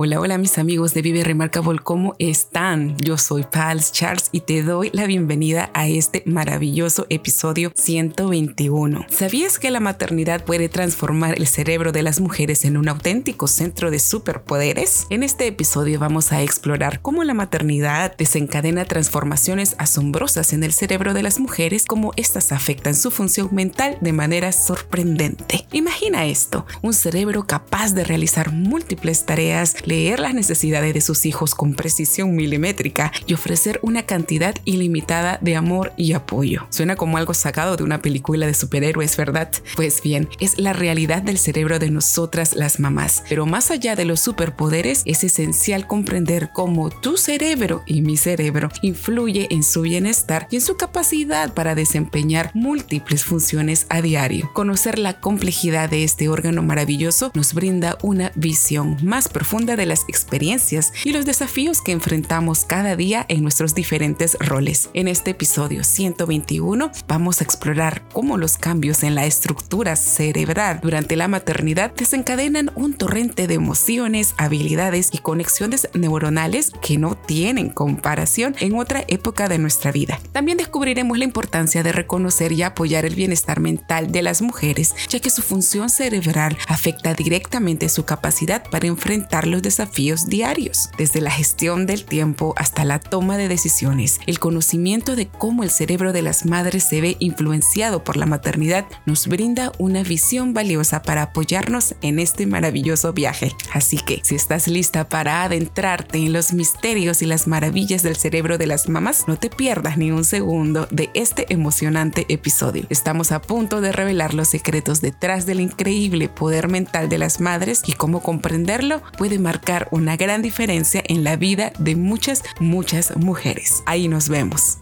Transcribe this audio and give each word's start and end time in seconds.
Hola, 0.00 0.20
hola 0.20 0.38
mis 0.38 0.58
amigos 0.58 0.94
de 0.94 1.02
Vive 1.02 1.24
Remarkable, 1.24 1.80
¿cómo 1.80 2.14
están? 2.20 2.96
Yo 2.98 3.18
soy 3.18 3.42
Pals 3.42 3.90
Charles 3.90 4.28
y 4.30 4.42
te 4.42 4.62
doy 4.62 4.90
la 4.92 5.06
bienvenida 5.06 5.72
a 5.74 5.88
este 5.88 6.22
maravilloso 6.24 7.06
episodio 7.10 7.72
121. 7.74 9.06
¿Sabías 9.08 9.58
que 9.58 9.72
la 9.72 9.80
maternidad 9.80 10.44
puede 10.44 10.68
transformar 10.68 11.36
el 11.36 11.48
cerebro 11.48 11.90
de 11.90 12.04
las 12.04 12.20
mujeres 12.20 12.64
en 12.64 12.76
un 12.76 12.88
auténtico 12.88 13.48
centro 13.48 13.90
de 13.90 13.98
superpoderes? 13.98 15.08
En 15.10 15.24
este 15.24 15.48
episodio 15.48 15.98
vamos 15.98 16.30
a 16.30 16.42
explorar 16.42 17.02
cómo 17.02 17.24
la 17.24 17.34
maternidad 17.34 18.16
desencadena 18.16 18.84
transformaciones 18.84 19.74
asombrosas 19.78 20.52
en 20.52 20.62
el 20.62 20.72
cerebro 20.72 21.12
de 21.12 21.24
las 21.24 21.40
mujeres, 21.40 21.86
cómo 21.86 22.12
estas 22.14 22.52
afectan 22.52 22.94
su 22.94 23.10
función 23.10 23.48
mental 23.50 23.98
de 24.00 24.12
manera 24.12 24.52
sorprendente. 24.52 25.66
Imagina 25.72 26.26
esto, 26.26 26.66
un 26.82 26.92
cerebro 26.92 27.48
capaz 27.48 27.94
de 27.94 28.04
realizar 28.04 28.52
múltiples 28.52 29.26
tareas 29.26 29.74
leer 29.88 30.20
las 30.20 30.34
necesidades 30.34 30.92
de 30.92 31.00
sus 31.00 31.24
hijos 31.24 31.54
con 31.54 31.74
precisión 31.74 32.36
milimétrica 32.36 33.10
y 33.26 33.32
ofrecer 33.32 33.80
una 33.82 34.02
cantidad 34.02 34.54
ilimitada 34.66 35.38
de 35.40 35.56
amor 35.56 35.94
y 35.96 36.12
apoyo. 36.12 36.66
Suena 36.68 36.94
como 36.96 37.16
algo 37.16 37.32
sacado 37.32 37.76
de 37.76 37.84
una 37.84 38.02
película 38.02 38.46
de 38.46 38.52
superhéroes, 38.52 39.16
¿verdad? 39.16 39.50
Pues 39.76 40.02
bien, 40.02 40.28
es 40.40 40.58
la 40.58 40.74
realidad 40.74 41.22
del 41.22 41.38
cerebro 41.38 41.78
de 41.78 41.90
nosotras 41.90 42.54
las 42.54 42.80
mamás. 42.80 43.22
Pero 43.30 43.46
más 43.46 43.70
allá 43.70 43.96
de 43.96 44.04
los 44.04 44.20
superpoderes, 44.20 45.02
es 45.06 45.24
esencial 45.24 45.86
comprender 45.86 46.50
cómo 46.52 46.90
tu 46.90 47.16
cerebro 47.16 47.82
y 47.86 48.02
mi 48.02 48.18
cerebro 48.18 48.68
influye 48.82 49.48
en 49.50 49.62
su 49.62 49.80
bienestar 49.82 50.48
y 50.50 50.56
en 50.56 50.62
su 50.62 50.76
capacidad 50.76 51.54
para 51.54 51.74
desempeñar 51.74 52.50
múltiples 52.52 53.24
funciones 53.24 53.86
a 53.88 54.02
diario. 54.02 54.50
Conocer 54.52 54.98
la 54.98 55.20
complejidad 55.20 55.88
de 55.88 56.04
este 56.04 56.28
órgano 56.28 56.62
maravilloso 56.62 57.30
nos 57.34 57.54
brinda 57.54 57.96
una 58.02 58.32
visión 58.34 58.98
más 59.02 59.28
profunda 59.28 59.77
de 59.78 59.86
las 59.86 60.04
experiencias 60.08 60.92
y 61.04 61.12
los 61.12 61.24
desafíos 61.24 61.80
que 61.80 61.92
enfrentamos 61.92 62.66
cada 62.66 62.96
día 62.96 63.24
en 63.28 63.42
nuestros 63.42 63.74
diferentes 63.74 64.36
roles. 64.40 64.90
En 64.92 65.08
este 65.08 65.30
episodio 65.30 65.84
121 65.84 66.90
vamos 67.06 67.40
a 67.40 67.44
explorar 67.44 68.02
cómo 68.12 68.36
los 68.36 68.58
cambios 68.58 69.02
en 69.02 69.14
la 69.14 69.24
estructura 69.24 69.96
cerebral 69.96 70.80
durante 70.82 71.16
la 71.16 71.28
maternidad 71.28 71.94
desencadenan 71.94 72.70
un 72.74 72.94
torrente 72.94 73.46
de 73.46 73.54
emociones, 73.54 74.34
habilidades 74.36 75.10
y 75.12 75.18
conexiones 75.18 75.88
neuronales 75.94 76.72
que 76.82 76.98
no 76.98 77.16
tienen 77.16 77.70
comparación 77.70 78.54
en 78.60 78.74
otra 78.76 79.04
época 79.08 79.48
de 79.48 79.58
nuestra 79.58 79.92
vida. 79.92 80.20
También 80.32 80.58
descubriremos 80.58 81.16
la 81.18 81.24
importancia 81.24 81.82
de 81.82 81.92
reconocer 81.92 82.52
y 82.52 82.62
apoyar 82.62 83.04
el 83.04 83.14
bienestar 83.14 83.60
mental 83.60 84.12
de 84.12 84.22
las 84.22 84.42
mujeres, 84.42 84.94
ya 85.08 85.20
que 85.20 85.30
su 85.30 85.42
función 85.42 85.90
cerebral 85.90 86.58
afecta 86.66 87.14
directamente 87.14 87.88
su 87.88 88.04
capacidad 88.04 88.68
para 88.70 88.86
enfrentar 88.86 89.46
los 89.46 89.62
desafíos 89.68 90.30
diarios, 90.30 90.88
desde 90.96 91.20
la 91.20 91.30
gestión 91.30 91.84
del 91.84 92.06
tiempo 92.06 92.54
hasta 92.56 92.86
la 92.86 93.00
toma 93.00 93.36
de 93.36 93.48
decisiones. 93.48 94.18
El 94.26 94.38
conocimiento 94.38 95.14
de 95.14 95.28
cómo 95.28 95.62
el 95.62 95.68
cerebro 95.68 96.14
de 96.14 96.22
las 96.22 96.46
madres 96.46 96.84
se 96.84 97.02
ve 97.02 97.16
influenciado 97.18 98.02
por 98.02 98.16
la 98.16 98.24
maternidad 98.24 98.86
nos 99.04 99.26
brinda 99.26 99.72
una 99.76 100.02
visión 100.02 100.54
valiosa 100.54 101.02
para 101.02 101.20
apoyarnos 101.20 101.96
en 102.00 102.18
este 102.18 102.46
maravilloso 102.46 103.12
viaje. 103.12 103.52
Así 103.74 103.98
que, 103.98 104.22
si 104.24 104.36
estás 104.36 104.68
lista 104.68 105.06
para 105.10 105.42
adentrarte 105.42 106.16
en 106.16 106.32
los 106.32 106.54
misterios 106.54 107.20
y 107.20 107.26
las 107.26 107.46
maravillas 107.46 108.02
del 108.02 108.16
cerebro 108.16 108.56
de 108.56 108.68
las 108.68 108.88
mamás, 108.88 109.28
no 109.28 109.36
te 109.36 109.50
pierdas 109.50 109.98
ni 109.98 110.10
un 110.10 110.24
segundo 110.24 110.88
de 110.90 111.10
este 111.12 111.44
emocionante 111.52 112.24
episodio. 112.30 112.86
Estamos 112.88 113.32
a 113.32 113.42
punto 113.42 113.82
de 113.82 113.92
revelar 113.92 114.32
los 114.32 114.48
secretos 114.48 115.02
detrás 115.02 115.44
del 115.44 115.60
increíble 115.60 116.30
poder 116.30 116.68
mental 116.68 117.10
de 117.10 117.18
las 117.18 117.38
madres 117.38 117.82
y 117.86 117.92
cómo 117.92 118.22
comprenderlo 118.22 119.02
puede 119.18 119.38
marcar 119.48 119.88
una 119.92 120.14
gran 120.18 120.42
diferencia 120.42 121.02
en 121.06 121.24
la 121.24 121.36
vida 121.36 121.72
de 121.78 121.96
muchas, 121.96 122.44
muchas 122.60 123.16
mujeres. 123.16 123.82
Ahí 123.86 124.06
nos 124.06 124.28
vemos. 124.28 124.78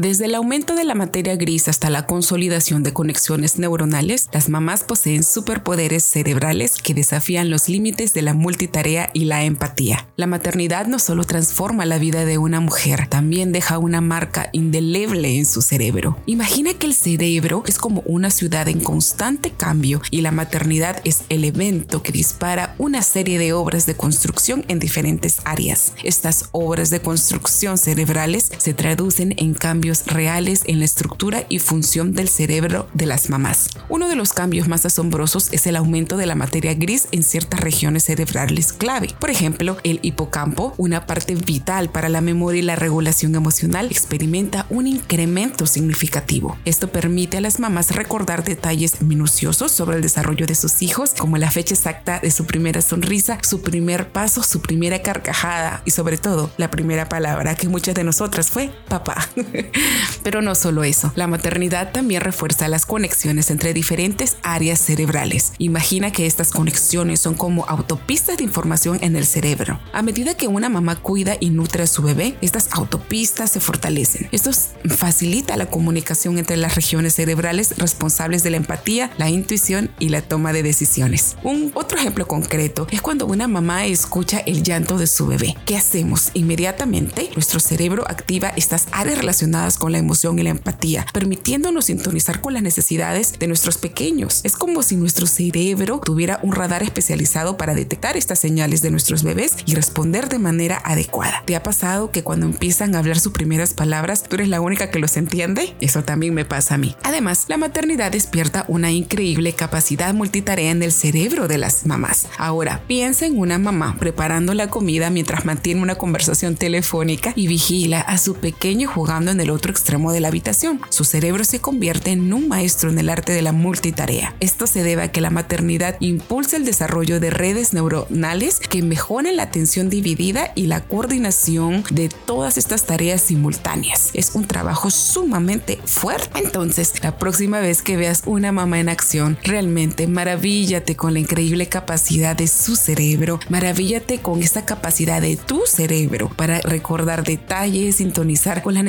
Desde 0.00 0.26
el 0.26 0.36
aumento 0.36 0.76
de 0.76 0.84
la 0.84 0.94
materia 0.94 1.34
gris 1.34 1.66
hasta 1.66 1.90
la 1.90 2.06
consolidación 2.06 2.84
de 2.84 2.92
conexiones 2.92 3.58
neuronales, 3.58 4.28
las 4.32 4.48
mamás 4.48 4.84
poseen 4.84 5.24
superpoderes 5.24 6.04
cerebrales 6.04 6.80
que 6.80 6.94
desafían 6.94 7.50
los 7.50 7.68
límites 7.68 8.14
de 8.14 8.22
la 8.22 8.32
multitarea 8.32 9.10
y 9.12 9.24
la 9.24 9.42
empatía. 9.42 10.06
La 10.14 10.28
maternidad 10.28 10.86
no 10.86 11.00
solo 11.00 11.24
transforma 11.24 11.84
la 11.84 11.98
vida 11.98 12.24
de 12.24 12.38
una 12.38 12.60
mujer, 12.60 13.08
también 13.08 13.50
deja 13.50 13.78
una 13.78 14.00
marca 14.00 14.50
indeleble 14.52 15.36
en 15.36 15.44
su 15.44 15.62
cerebro. 15.62 16.16
Imagina 16.26 16.74
que 16.74 16.86
el 16.86 16.94
cerebro 16.94 17.64
es 17.66 17.78
como 17.78 18.04
una 18.06 18.30
ciudad 18.30 18.68
en 18.68 18.78
constante 18.78 19.50
cambio 19.50 20.00
y 20.12 20.20
la 20.20 20.30
maternidad 20.30 21.00
es 21.02 21.24
el 21.28 21.44
evento 21.44 22.04
que 22.04 22.12
dispara 22.12 22.76
una 22.78 23.02
serie 23.02 23.40
de 23.40 23.52
obras 23.52 23.84
de 23.84 23.96
construcción 23.96 24.64
en 24.68 24.78
diferentes 24.78 25.40
áreas. 25.44 25.92
Estas 26.04 26.50
obras 26.52 26.90
de 26.90 27.00
construcción 27.00 27.78
cerebrales 27.78 28.52
se 28.58 28.74
traducen 28.74 29.34
en 29.38 29.54
cambios 29.54 29.87
reales 30.06 30.62
en 30.66 30.78
la 30.78 30.84
estructura 30.84 31.44
y 31.48 31.58
función 31.58 32.12
del 32.12 32.28
cerebro 32.28 32.88
de 32.94 33.06
las 33.06 33.30
mamás. 33.30 33.70
Uno 33.88 34.08
de 34.08 34.16
los 34.16 34.32
cambios 34.32 34.68
más 34.68 34.84
asombrosos 34.86 35.48
es 35.52 35.66
el 35.66 35.76
aumento 35.76 36.16
de 36.16 36.26
la 36.26 36.34
materia 36.34 36.74
gris 36.74 37.08
en 37.12 37.22
ciertas 37.22 37.60
regiones 37.60 38.04
cerebrales 38.04 38.72
clave. 38.72 39.14
Por 39.18 39.30
ejemplo, 39.30 39.76
el 39.84 40.00
hipocampo, 40.02 40.74
una 40.76 41.06
parte 41.06 41.34
vital 41.34 41.90
para 41.90 42.08
la 42.08 42.20
memoria 42.20 42.60
y 42.60 42.64
la 42.64 42.76
regulación 42.76 43.34
emocional, 43.34 43.88
experimenta 43.90 44.66
un 44.70 44.86
incremento 44.86 45.66
significativo. 45.66 46.56
Esto 46.64 46.88
permite 46.88 47.38
a 47.38 47.40
las 47.40 47.60
mamás 47.60 47.94
recordar 47.94 48.44
detalles 48.44 49.02
minuciosos 49.02 49.72
sobre 49.72 49.96
el 49.96 50.02
desarrollo 50.02 50.46
de 50.46 50.54
sus 50.54 50.82
hijos, 50.82 51.12
como 51.18 51.38
la 51.38 51.50
fecha 51.50 51.74
exacta 51.74 52.20
de 52.20 52.30
su 52.30 52.44
primera 52.44 52.82
sonrisa, 52.82 53.38
su 53.42 53.62
primer 53.62 54.10
paso, 54.10 54.42
su 54.42 54.60
primera 54.60 55.02
carcajada 55.02 55.82
y 55.84 55.90
sobre 55.90 56.18
todo 56.18 56.50
la 56.56 56.70
primera 56.70 57.08
palabra 57.08 57.54
que 57.54 57.68
muchas 57.68 57.94
de 57.94 58.04
nosotras 58.04 58.50
fue 58.50 58.70
papá. 58.88 59.28
Pero 60.22 60.42
no 60.42 60.54
solo 60.54 60.84
eso, 60.84 61.12
la 61.14 61.26
maternidad 61.26 61.92
también 61.92 62.20
refuerza 62.20 62.68
las 62.68 62.86
conexiones 62.86 63.50
entre 63.50 63.72
diferentes 63.72 64.36
áreas 64.42 64.78
cerebrales. 64.78 65.52
Imagina 65.58 66.10
que 66.10 66.26
estas 66.26 66.50
conexiones 66.50 67.20
son 67.20 67.34
como 67.34 67.64
autopistas 67.66 68.38
de 68.38 68.44
información 68.44 68.98
en 69.02 69.16
el 69.16 69.26
cerebro. 69.26 69.80
A 69.92 70.02
medida 70.02 70.34
que 70.34 70.48
una 70.48 70.68
mamá 70.68 70.96
cuida 70.96 71.36
y 71.40 71.50
nutre 71.50 71.84
a 71.84 71.86
su 71.86 72.02
bebé, 72.02 72.36
estas 72.40 72.68
autopistas 72.72 73.50
se 73.50 73.60
fortalecen. 73.60 74.28
Esto 74.32 74.50
facilita 74.88 75.56
la 75.56 75.66
comunicación 75.66 76.38
entre 76.38 76.56
las 76.56 76.74
regiones 76.74 77.14
cerebrales 77.14 77.74
responsables 77.78 78.42
de 78.42 78.50
la 78.50 78.56
empatía, 78.56 79.10
la 79.18 79.30
intuición 79.30 79.90
y 79.98 80.08
la 80.08 80.22
toma 80.22 80.52
de 80.52 80.62
decisiones. 80.62 81.36
Un 81.42 81.70
otro 81.74 81.98
ejemplo 81.98 82.26
concreto 82.26 82.86
es 82.90 83.02
cuando 83.02 83.26
una 83.26 83.48
mamá 83.48 83.86
escucha 83.86 84.38
el 84.38 84.62
llanto 84.62 84.98
de 84.98 85.06
su 85.06 85.26
bebé. 85.26 85.56
¿Qué 85.64 85.76
hacemos? 85.76 86.30
Inmediatamente 86.34 87.30
nuestro 87.34 87.60
cerebro 87.60 88.04
activa 88.08 88.52
estas 88.56 88.88
áreas 88.92 89.18
relacionadas 89.18 89.57
con 89.78 89.92
la 89.92 89.98
emoción 89.98 90.38
y 90.38 90.42
la 90.42 90.50
empatía, 90.50 91.04
permitiéndonos 91.12 91.86
sintonizar 91.86 92.40
con 92.40 92.54
las 92.54 92.62
necesidades 92.62 93.38
de 93.38 93.46
nuestros 93.48 93.78
pequeños. 93.78 94.40
Es 94.44 94.54
como 94.54 94.82
si 94.82 94.96
nuestro 94.96 95.26
cerebro 95.26 96.00
tuviera 96.04 96.38
un 96.42 96.52
radar 96.52 96.82
especializado 96.82 97.56
para 97.56 97.74
detectar 97.74 98.16
estas 98.16 98.38
señales 98.38 98.80
de 98.80 98.90
nuestros 98.90 99.22
bebés 99.22 99.56
y 99.66 99.74
responder 99.74 100.28
de 100.28 100.38
manera 100.38 100.80
adecuada. 100.84 101.42
¿Te 101.44 101.56
ha 101.56 101.62
pasado 101.62 102.10
que 102.10 102.22
cuando 102.22 102.46
empiezan 102.46 102.94
a 102.94 103.00
hablar 103.00 103.18
sus 103.18 103.32
primeras 103.32 103.74
palabras, 103.74 104.22
tú 104.22 104.36
eres 104.36 104.48
la 104.48 104.60
única 104.60 104.90
que 104.90 104.98
los 104.98 105.16
entiende? 105.16 105.74
Eso 105.80 106.04
también 106.04 106.34
me 106.34 106.44
pasa 106.44 106.74
a 106.74 106.78
mí. 106.78 106.94
Además, 107.02 107.46
la 107.48 107.56
maternidad 107.56 108.12
despierta 108.12 108.64
una 108.68 108.90
increíble 108.90 109.52
capacidad 109.54 110.14
multitarea 110.14 110.70
en 110.70 110.82
el 110.82 110.92
cerebro 110.92 111.48
de 111.48 111.58
las 111.58 111.86
mamás. 111.86 112.28
Ahora, 112.38 112.82
piensa 112.86 113.26
en 113.26 113.38
una 113.38 113.58
mamá 113.58 113.96
preparando 113.98 114.54
la 114.54 114.68
comida 114.68 115.10
mientras 115.10 115.44
mantiene 115.44 115.82
una 115.82 115.96
conversación 115.96 116.56
telefónica 116.56 117.32
y 117.34 117.48
vigila 117.48 118.00
a 118.00 118.18
su 118.18 118.34
pequeño 118.34 118.88
jugando 118.88 119.30
en 119.30 119.40
el 119.40 119.47
el 119.48 119.54
otro 119.54 119.70
extremo 119.70 120.12
de 120.12 120.20
la 120.20 120.28
habitación. 120.28 120.78
Su 120.90 121.04
cerebro 121.04 121.42
se 121.42 121.60
convierte 121.60 122.10
en 122.10 122.32
un 122.34 122.48
maestro 122.48 122.90
en 122.90 122.98
el 122.98 123.08
arte 123.08 123.32
de 123.32 123.40
la 123.40 123.52
multitarea. 123.52 124.34
Esto 124.40 124.66
se 124.66 124.82
debe 124.82 125.04
a 125.04 125.08
que 125.10 125.22
la 125.22 125.30
maternidad 125.30 125.96
impulsa 126.00 126.58
el 126.58 126.66
desarrollo 126.66 127.18
de 127.18 127.30
redes 127.30 127.72
neuronales 127.72 128.60
que 128.60 128.82
mejoran 128.82 129.36
la 129.36 129.44
atención 129.44 129.88
dividida 129.88 130.52
y 130.54 130.66
la 130.66 130.82
coordinación 130.82 131.82
de 131.90 132.10
todas 132.10 132.58
estas 132.58 132.84
tareas 132.84 133.22
simultáneas. 133.22 134.10
Es 134.12 134.34
un 134.34 134.46
trabajo 134.46 134.90
sumamente 134.90 135.78
fuerte. 135.82 136.40
Entonces, 136.40 136.92
la 137.02 137.16
próxima 137.16 137.60
vez 137.60 137.80
que 137.80 137.96
veas 137.96 138.24
una 138.26 138.52
mamá 138.52 138.80
en 138.80 138.90
acción, 138.90 139.38
realmente 139.44 140.06
maravíllate 140.06 140.94
con 140.94 141.14
la 141.14 141.20
increíble 141.20 141.68
capacidad 141.68 142.36
de 142.36 142.48
su 142.48 142.76
cerebro, 142.76 143.40
maravíllate 143.48 144.18
con 144.18 144.42
esta 144.42 144.66
capacidad 144.66 145.22
de 145.22 145.36
tu 145.38 145.62
cerebro 145.66 146.28
para 146.36 146.60
recordar 146.60 147.24
detalles, 147.24 147.96
sintonizar 147.96 148.62
con 148.62 148.74
las 148.74 148.84